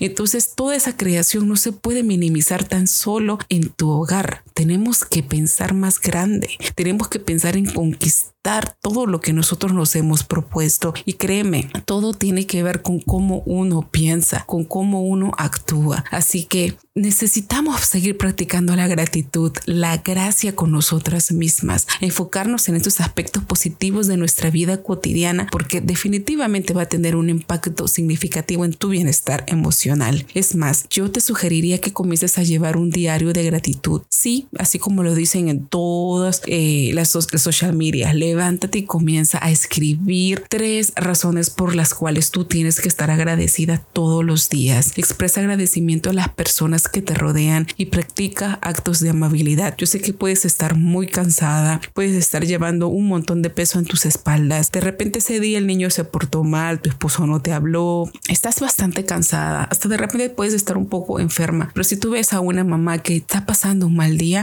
Entonces 0.00 0.54
toda 0.54 0.76
esa 0.76 0.96
creación 0.96 1.48
no 1.48 1.56
se 1.56 1.72
puede 1.72 2.02
minimizar 2.02 2.64
tan 2.64 2.86
solo 2.86 3.38
en 3.48 3.70
tu 3.70 3.90
hogar. 3.90 4.42
Tenemos 4.54 5.04
que 5.04 5.24
pensar 5.24 5.74
más 5.74 6.00
grande, 6.00 6.48
tenemos 6.76 7.08
que 7.08 7.18
pensar 7.18 7.56
en 7.56 7.66
conquistar 7.66 8.34
todo 8.82 9.06
lo 9.06 9.20
que 9.20 9.32
nosotros 9.32 9.72
nos 9.72 9.96
hemos 9.96 10.22
propuesto. 10.22 10.92
Y 11.06 11.14
créeme, 11.14 11.70
todo 11.86 12.12
tiene 12.12 12.46
que 12.46 12.62
ver 12.62 12.82
con 12.82 13.00
cómo 13.00 13.42
uno 13.46 13.88
piensa, 13.90 14.44
con 14.46 14.64
cómo 14.64 15.02
uno 15.02 15.32
actúa. 15.38 16.04
Así 16.10 16.44
que 16.44 16.76
necesitamos 16.94 17.80
seguir 17.80 18.18
practicando 18.18 18.76
la 18.76 18.86
gratitud, 18.86 19.52
la 19.64 19.96
gracia 19.96 20.54
con 20.54 20.72
nosotras 20.72 21.32
mismas, 21.32 21.86
enfocarnos 22.00 22.68
en 22.68 22.76
estos 22.76 23.00
aspectos 23.00 23.42
positivos 23.44 24.06
de 24.06 24.18
nuestra 24.18 24.50
vida 24.50 24.82
cotidiana, 24.82 25.48
porque 25.50 25.80
definitivamente 25.80 26.74
va 26.74 26.82
a 26.82 26.88
tener 26.88 27.16
un 27.16 27.30
impacto 27.30 27.88
significativo 27.88 28.64
en 28.64 28.74
tu 28.74 28.90
bienestar 28.90 29.44
emocional. 29.48 30.26
Es 30.34 30.54
más, 30.54 30.86
yo 30.90 31.10
te 31.10 31.20
sugeriría 31.20 31.80
que 31.80 31.94
comiences 31.94 32.36
a 32.36 32.42
llevar 32.42 32.76
un 32.76 32.90
diario 32.90 33.32
de 33.32 33.44
gratitud. 33.44 34.02
Sí, 34.10 34.43
así 34.58 34.78
como 34.78 35.02
lo 35.02 35.14
dicen 35.14 35.48
en 35.48 35.66
todas 35.66 36.42
eh, 36.46 36.90
las, 36.94 37.10
social 37.10 37.74
media, 37.74 38.12
levántate 38.12 38.78
y 38.78 38.84
comienza 38.84 39.38
a 39.42 39.50
escribir 39.50 40.44
tres 40.48 40.92
razones 40.96 41.50
por 41.50 41.74
las 41.74 41.94
cuales 41.94 42.30
tú 42.30 42.44
tienes 42.44 42.80
que 42.80 42.88
estar 42.88 43.10
agradecida 43.10 43.78
todos 43.78 44.24
los 44.24 44.48
días. 44.48 44.92
Expresa 44.96 45.40
agradecimiento 45.40 46.10
a 46.10 46.12
las 46.12 46.28
personas 46.28 46.88
que 46.88 47.02
te 47.02 47.14
rodean 47.14 47.66
y 47.76 47.86
practica 47.86 48.58
actos 48.62 49.00
de 49.00 49.10
amabilidad. 49.10 49.74
Yo 49.76 49.86
sé 49.86 50.00
que 50.00 50.12
puedes 50.12 50.44
estar 50.44 50.76
muy 50.76 51.06
cansada, 51.06 51.80
puedes 51.92 52.14
estar 52.14 52.44
llevando 52.44 52.88
un 52.88 53.06
montón 53.06 53.42
de 53.42 53.50
peso 53.50 53.78
en 53.78 53.84
tus 53.84 54.06
espaldas. 54.06 54.72
De 54.72 54.80
repente 54.80 55.18
ese 55.18 55.40
día 55.40 55.58
el 55.58 55.66
niño 55.66 55.90
se 55.90 56.04
portó 56.04 56.44
mal, 56.44 56.80
tu 56.80 56.88
esposo 56.88 57.26
no 57.26 57.40
te 57.40 57.52
habló, 57.52 58.10
estás 58.28 58.60
bastante 58.60 59.04
cansada, 59.04 59.64
hasta 59.64 59.88
de 59.88 59.96
repente 59.96 60.30
puedes 60.30 60.54
estar 60.54 60.76
un 60.76 60.86
poco 60.86 61.20
enferma. 61.20 61.70
Pero 61.72 61.84
si 61.84 61.96
tú 61.96 62.10
ves 62.10 62.32
a 62.32 62.40
una 62.40 62.64
mamá 62.64 62.98
que 62.98 63.16
está 63.16 63.46
pasando 63.46 63.86
un 63.86 63.96
mal 63.96 64.18
día, 64.18 64.33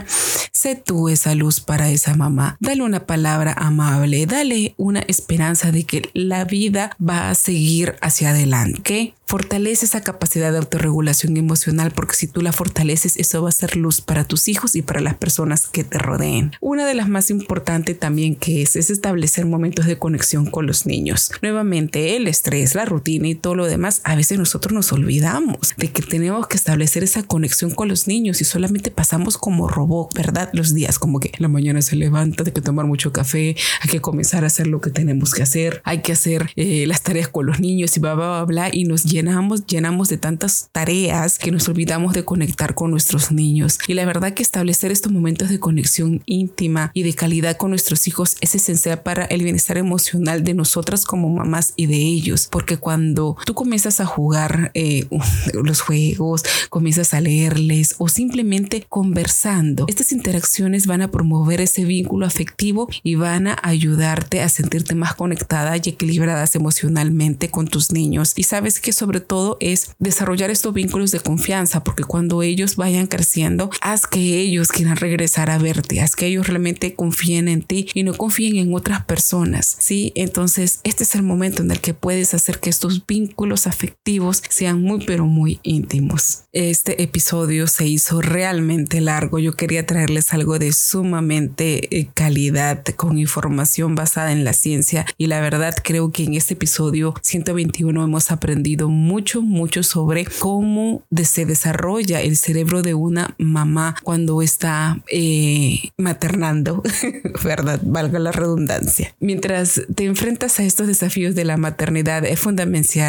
sé 0.51 0.75
tú 0.75 1.09
esa 1.09 1.35
luz 1.35 1.59
para 1.59 1.89
esa 1.89 2.15
mamá. 2.15 2.57
Dale 2.59 2.83
una 2.83 3.05
palabra 3.05 3.53
amable, 3.53 4.25
dale 4.25 4.73
una 4.77 4.99
esperanza 5.01 5.71
de 5.71 5.83
que 5.85 6.09
la 6.13 6.45
vida 6.45 6.95
va 7.01 7.29
a 7.29 7.35
seguir 7.35 7.95
hacia 8.01 8.29
adelante. 8.29 9.13
Fortalece 9.25 9.85
esa 9.85 10.01
capacidad 10.01 10.51
de 10.51 10.57
autorregulación 10.57 11.37
emocional 11.37 11.91
porque 11.91 12.15
si 12.15 12.27
tú 12.27 12.41
la 12.41 12.51
fortaleces, 12.51 13.15
eso 13.15 13.41
va 13.41 13.47
a 13.47 13.53
ser 13.53 13.77
luz 13.77 14.01
para 14.01 14.25
tus 14.25 14.49
hijos 14.49 14.75
y 14.75 14.81
para 14.81 14.99
las 14.99 15.15
personas 15.15 15.67
que 15.67 15.85
te 15.85 15.97
rodeen. 15.97 16.51
Una 16.59 16.85
de 16.85 16.95
las 16.95 17.07
más 17.07 17.29
importantes 17.29 17.97
también 17.97 18.35
que 18.35 18.61
es, 18.61 18.75
es 18.75 18.89
establecer 18.89 19.45
momentos 19.45 19.85
de 19.85 19.97
conexión 19.97 20.47
con 20.47 20.67
los 20.67 20.85
niños. 20.85 21.31
Nuevamente, 21.41 22.17
el 22.17 22.27
estrés, 22.27 22.75
la 22.75 22.83
rutina 22.83 23.29
y 23.29 23.35
todo 23.35 23.55
lo 23.55 23.67
demás, 23.67 24.01
a 24.03 24.15
veces 24.15 24.37
nosotros 24.37 24.73
nos 24.73 24.91
olvidamos 24.91 25.75
de 25.77 25.89
que 25.89 26.01
tenemos 26.01 26.47
que 26.47 26.57
establecer 26.57 27.03
esa 27.03 27.23
conexión 27.23 27.71
con 27.71 27.87
los 27.87 28.07
niños 28.07 28.41
y 28.41 28.43
solamente 28.43 28.91
pasamos 28.91 29.37
como 29.37 29.69
robot, 29.81 30.13
¿verdad? 30.13 30.49
Los 30.53 30.73
días 30.73 30.99
como 30.99 31.19
que 31.19 31.31
la 31.39 31.47
mañana 31.47 31.81
se 31.81 31.95
levanta, 31.95 32.43
hay 32.45 32.51
que 32.51 32.61
tomar 32.61 32.85
mucho 32.85 33.11
café, 33.11 33.55
hay 33.81 33.89
que 33.89 33.99
comenzar 33.99 34.43
a 34.43 34.47
hacer 34.47 34.67
lo 34.67 34.79
que 34.79 34.91
tenemos 34.91 35.33
que 35.33 35.41
hacer, 35.41 35.81
hay 35.83 36.01
que 36.01 36.11
hacer 36.11 36.51
eh, 36.55 36.85
las 36.85 37.01
tareas 37.01 37.29
con 37.29 37.47
los 37.47 37.59
niños 37.59 37.97
y 37.97 37.99
bla, 37.99 38.13
bla, 38.13 38.27
bla, 38.27 38.45
bla, 38.45 38.69
y 38.71 38.83
nos 38.83 39.03
llenamos, 39.03 39.65
llenamos 39.65 40.07
de 40.09 40.17
tantas 40.17 40.69
tareas 40.71 41.39
que 41.39 41.51
nos 41.51 41.67
olvidamos 41.67 42.13
de 42.13 42.23
conectar 42.23 42.75
con 42.75 42.91
nuestros 42.91 43.31
niños. 43.31 43.79
Y 43.87 43.95
la 43.95 44.05
verdad 44.05 44.33
que 44.33 44.43
establecer 44.43 44.91
estos 44.91 45.11
momentos 45.11 45.49
de 45.49 45.59
conexión 45.59 46.21
íntima 46.25 46.91
y 46.93 47.03
de 47.03 47.13
calidad 47.13 47.57
con 47.57 47.71
nuestros 47.71 48.07
hijos 48.07 48.37
es 48.41 48.53
esencial 48.53 49.01
para 49.01 49.25
el 49.25 49.43
bienestar 49.43 49.77
emocional 49.77 50.43
de 50.43 50.53
nosotras 50.53 51.05
como 51.05 51.29
mamás 51.29 51.73
y 51.75 51.87
de 51.87 51.97
ellos. 51.97 52.47
Porque 52.51 52.77
cuando 52.77 53.35
tú 53.45 53.55
comienzas 53.55 53.99
a 53.99 54.05
jugar 54.05 54.71
eh, 54.73 55.07
los 55.53 55.81
juegos, 55.81 56.43
comienzas 56.69 57.13
a 57.13 57.21
leerles 57.21 57.95
o 57.97 58.07
simplemente 58.09 58.85
conversando, 58.87 59.70
estas 59.87 60.11
interacciones 60.11 60.87
van 60.87 61.01
a 61.01 61.11
promover 61.11 61.61
ese 61.61 61.85
vínculo 61.85 62.25
afectivo 62.25 62.87
y 63.03 63.15
van 63.15 63.47
a 63.47 63.57
ayudarte 63.63 64.41
a 64.41 64.49
sentirte 64.49 64.95
más 64.95 65.15
conectada 65.15 65.75
y 65.77 65.89
equilibradas 65.89 66.55
emocionalmente 66.55 67.49
con 67.49 67.67
tus 67.67 67.91
niños. 67.91 68.33
Y 68.35 68.43
sabes 68.43 68.79
que 68.79 68.93
sobre 68.93 69.19
todo 69.19 69.57
es 69.59 69.91
desarrollar 69.99 70.49
estos 70.49 70.73
vínculos 70.73 71.11
de 71.11 71.19
confianza, 71.19 71.83
porque 71.83 72.03
cuando 72.03 72.43
ellos 72.43 72.75
vayan 72.75 73.07
creciendo, 73.07 73.69
haz 73.81 74.07
que 74.07 74.39
ellos 74.39 74.69
quieran 74.69 74.97
regresar 74.97 75.49
a 75.49 75.57
verte, 75.57 76.01
haz 76.01 76.15
que 76.15 76.27
ellos 76.27 76.47
realmente 76.47 76.95
confíen 76.95 77.47
en 77.47 77.61
ti 77.61 77.87
y 77.93 78.03
no 78.03 78.13
confíen 78.13 78.57
en 78.57 78.73
otras 78.73 79.05
personas. 79.05 79.77
Sí, 79.79 80.11
entonces 80.15 80.79
este 80.83 81.03
es 81.03 81.15
el 81.15 81.23
momento 81.23 81.61
en 81.61 81.71
el 81.71 81.79
que 81.79 81.93
puedes 81.93 82.33
hacer 82.33 82.59
que 82.59 82.69
estos 82.69 83.05
vínculos 83.05 83.67
afectivos 83.67 84.43
sean 84.49 84.81
muy, 84.81 85.03
pero 85.05 85.25
muy 85.25 85.59
íntimos. 85.63 86.43
Este 86.51 87.01
episodio 87.01 87.67
se 87.67 87.87
hizo 87.87 88.21
realmente 88.21 89.01
largo. 89.01 89.39
Yo 89.39 89.53
quería 89.61 89.85
traerles 89.85 90.33
algo 90.33 90.57
de 90.57 90.73
sumamente 90.73 91.95
eh, 91.95 92.07
calidad 92.11 92.83
con 92.95 93.19
información 93.19 93.93
basada 93.93 94.31
en 94.31 94.43
la 94.43 94.53
ciencia 94.53 95.05
y 95.19 95.27
la 95.27 95.39
verdad 95.39 95.75
creo 95.83 96.11
que 96.11 96.23
en 96.23 96.33
este 96.33 96.55
episodio 96.55 97.13
121 97.21 98.03
hemos 98.03 98.31
aprendido 98.31 98.89
mucho, 98.89 99.43
mucho 99.43 99.83
sobre 99.83 100.25
cómo 100.25 101.03
se 101.23 101.45
desarrolla 101.45 102.21
el 102.21 102.37
cerebro 102.37 102.81
de 102.81 102.95
una 102.95 103.35
mamá 103.37 103.95
cuando 104.01 104.41
está 104.41 104.99
eh, 105.11 105.91
maternando, 105.95 106.81
¿verdad? 107.43 107.79
Valga 107.85 108.17
la 108.17 108.31
redundancia. 108.31 109.13
Mientras 109.19 109.83
te 109.93 110.05
enfrentas 110.05 110.59
a 110.59 110.63
estos 110.63 110.87
desafíos 110.87 111.35
de 111.35 111.45
la 111.45 111.57
maternidad, 111.57 112.25
es 112.25 112.41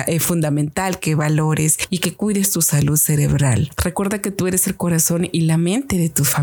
es 0.06 0.22
fundamental 0.22 0.98
que 1.00 1.14
valores 1.14 1.78
y 1.88 1.98
que 1.98 2.12
cuides 2.12 2.50
tu 2.50 2.60
salud 2.60 2.98
cerebral. 2.98 3.70
Recuerda 3.78 4.20
que 4.20 4.30
tú 4.30 4.46
eres 4.46 4.66
el 4.66 4.76
corazón 4.76 5.30
y 5.32 5.42
la 5.42 5.56
mente 5.56 5.96
de 5.96 6.10
tus 6.10 6.34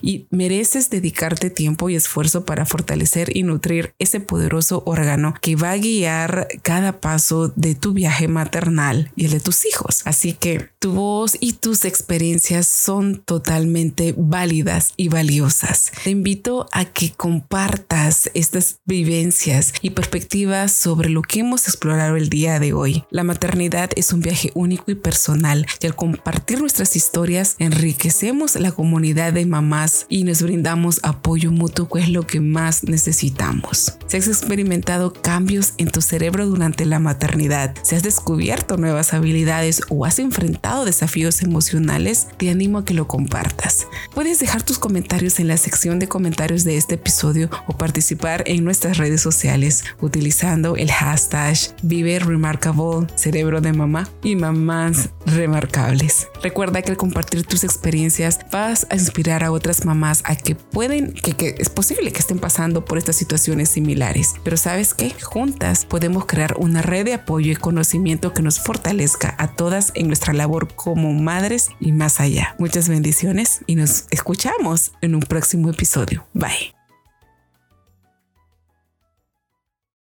y 0.00 0.26
mereces 0.30 0.90
dedicarte 0.90 1.50
tiempo 1.50 1.88
y 1.88 1.96
esfuerzo 1.96 2.44
para 2.44 2.66
fortalecer 2.66 3.36
y 3.36 3.42
nutrir 3.42 3.94
ese 3.98 4.20
poderoso 4.20 4.82
órgano 4.86 5.34
que 5.40 5.56
va 5.56 5.72
a 5.72 5.78
guiar 5.78 6.48
cada 6.62 7.00
paso 7.00 7.48
de 7.56 7.74
tu 7.74 7.92
viaje 7.92 8.28
maternal 8.28 9.10
y 9.16 9.26
el 9.26 9.32
de 9.32 9.40
tus 9.40 9.66
hijos. 9.66 10.02
Así 10.04 10.32
que 10.32 10.70
tu 10.78 10.92
voz 10.92 11.36
y 11.38 11.54
tus 11.54 11.84
experiencias 11.84 12.66
son 12.66 13.22
totalmente 13.24 14.14
válidas 14.16 14.94
y 14.96 15.08
valiosas. 15.08 15.92
Te 16.02 16.10
invito 16.10 16.66
a 16.72 16.84
que 16.84 17.12
compartas 17.12 18.30
estas 18.34 18.80
vivencias 18.84 19.72
y 19.80 19.90
perspectivas 19.90 20.72
sobre 20.72 21.08
lo 21.08 21.22
que 21.22 21.40
hemos 21.40 21.68
explorado 21.68 22.16
el 22.16 22.28
día 22.28 22.58
de 22.58 22.72
hoy. 22.72 23.04
La 23.10 23.22
maternidad 23.22 23.90
es 23.94 24.12
un 24.12 24.20
viaje 24.20 24.50
único 24.54 24.90
y 24.90 24.96
personal 24.96 25.66
y 25.80 25.86
al 25.86 25.94
compartir 25.94 26.60
nuestras 26.60 26.96
historias 26.96 27.54
enriquecemos 27.58 28.56
la 28.56 28.72
comunidad 28.72 29.21
de 29.30 29.46
mamás 29.46 30.06
y 30.08 30.24
nos 30.24 30.42
brindamos 30.42 31.00
apoyo 31.02 31.52
mutuo 31.52 31.88
que 31.88 32.00
es 32.00 32.08
lo 32.08 32.26
que 32.26 32.40
más 32.40 32.84
necesitamos. 32.84 33.98
Si 34.06 34.16
has 34.16 34.26
experimentado 34.26 35.12
cambios 35.12 35.74
en 35.78 35.90
tu 35.90 36.00
cerebro 36.00 36.46
durante 36.46 36.84
la 36.86 36.98
maternidad, 36.98 37.74
si 37.82 37.94
has 37.94 38.02
descubierto 38.02 38.76
nuevas 38.76 39.14
habilidades 39.14 39.82
o 39.88 40.04
has 40.04 40.18
enfrentado 40.18 40.84
desafíos 40.84 41.42
emocionales, 41.42 42.28
te 42.38 42.50
animo 42.50 42.78
a 42.78 42.84
que 42.84 42.94
lo 42.94 43.06
compartas. 43.06 43.86
Puedes 44.14 44.40
dejar 44.40 44.62
tus 44.62 44.78
comentarios 44.78 45.38
en 45.38 45.48
la 45.48 45.56
sección 45.56 45.98
de 45.98 46.08
comentarios 46.08 46.64
de 46.64 46.76
este 46.76 46.96
episodio 46.96 47.50
o 47.66 47.76
participar 47.76 48.42
en 48.46 48.64
nuestras 48.64 48.98
redes 48.98 49.20
sociales 49.20 49.84
utilizando 50.00 50.76
el 50.76 50.90
hashtag 50.90 51.56
Vive 51.82 52.18
Remarkable 52.18 53.06
Cerebro 53.16 53.60
de 53.60 53.72
Mamá 53.72 54.08
y 54.22 54.36
Mamás 54.36 55.10
Remarcables. 55.26 56.28
Recuerda 56.42 56.82
que 56.82 56.90
al 56.90 56.96
compartir 56.96 57.44
tus 57.44 57.64
experiencias 57.64 58.40
vas 58.50 58.86
a 58.90 58.94
inspirar 59.02 59.44
a 59.44 59.52
otras 59.52 59.84
mamás 59.84 60.22
a 60.24 60.36
que 60.36 60.54
pueden, 60.54 61.12
que, 61.12 61.54
es 61.58 61.68
posible 61.68 62.12
que 62.12 62.20
estén 62.20 62.38
pasando 62.38 62.84
por 62.84 62.98
estas 62.98 63.16
situaciones 63.16 63.68
similares. 63.68 64.34
Pero 64.44 64.56
sabes 64.56 64.94
que 64.94 65.10
juntas 65.10 65.84
podemos 65.84 66.26
crear 66.26 66.54
una 66.58 66.82
red 66.82 67.04
de 67.04 67.14
apoyo 67.14 67.52
y 67.52 67.56
conocimiento 67.56 68.32
que 68.32 68.42
nos 68.42 68.60
fortalezca 68.60 69.34
a 69.38 69.48
todas 69.48 69.92
en 69.94 70.06
nuestra 70.06 70.32
labor 70.32 70.74
como 70.74 71.12
madres 71.12 71.68
y 71.80 71.92
más 71.92 72.20
allá. 72.20 72.54
Muchas 72.58 72.88
bendiciones 72.88 73.60
y 73.66 73.74
nos 73.74 74.06
escuchamos 74.10 74.92
en 75.00 75.14
un 75.14 75.20
próximo 75.20 75.70
episodio. 75.70 76.26
Bye. 76.32 76.81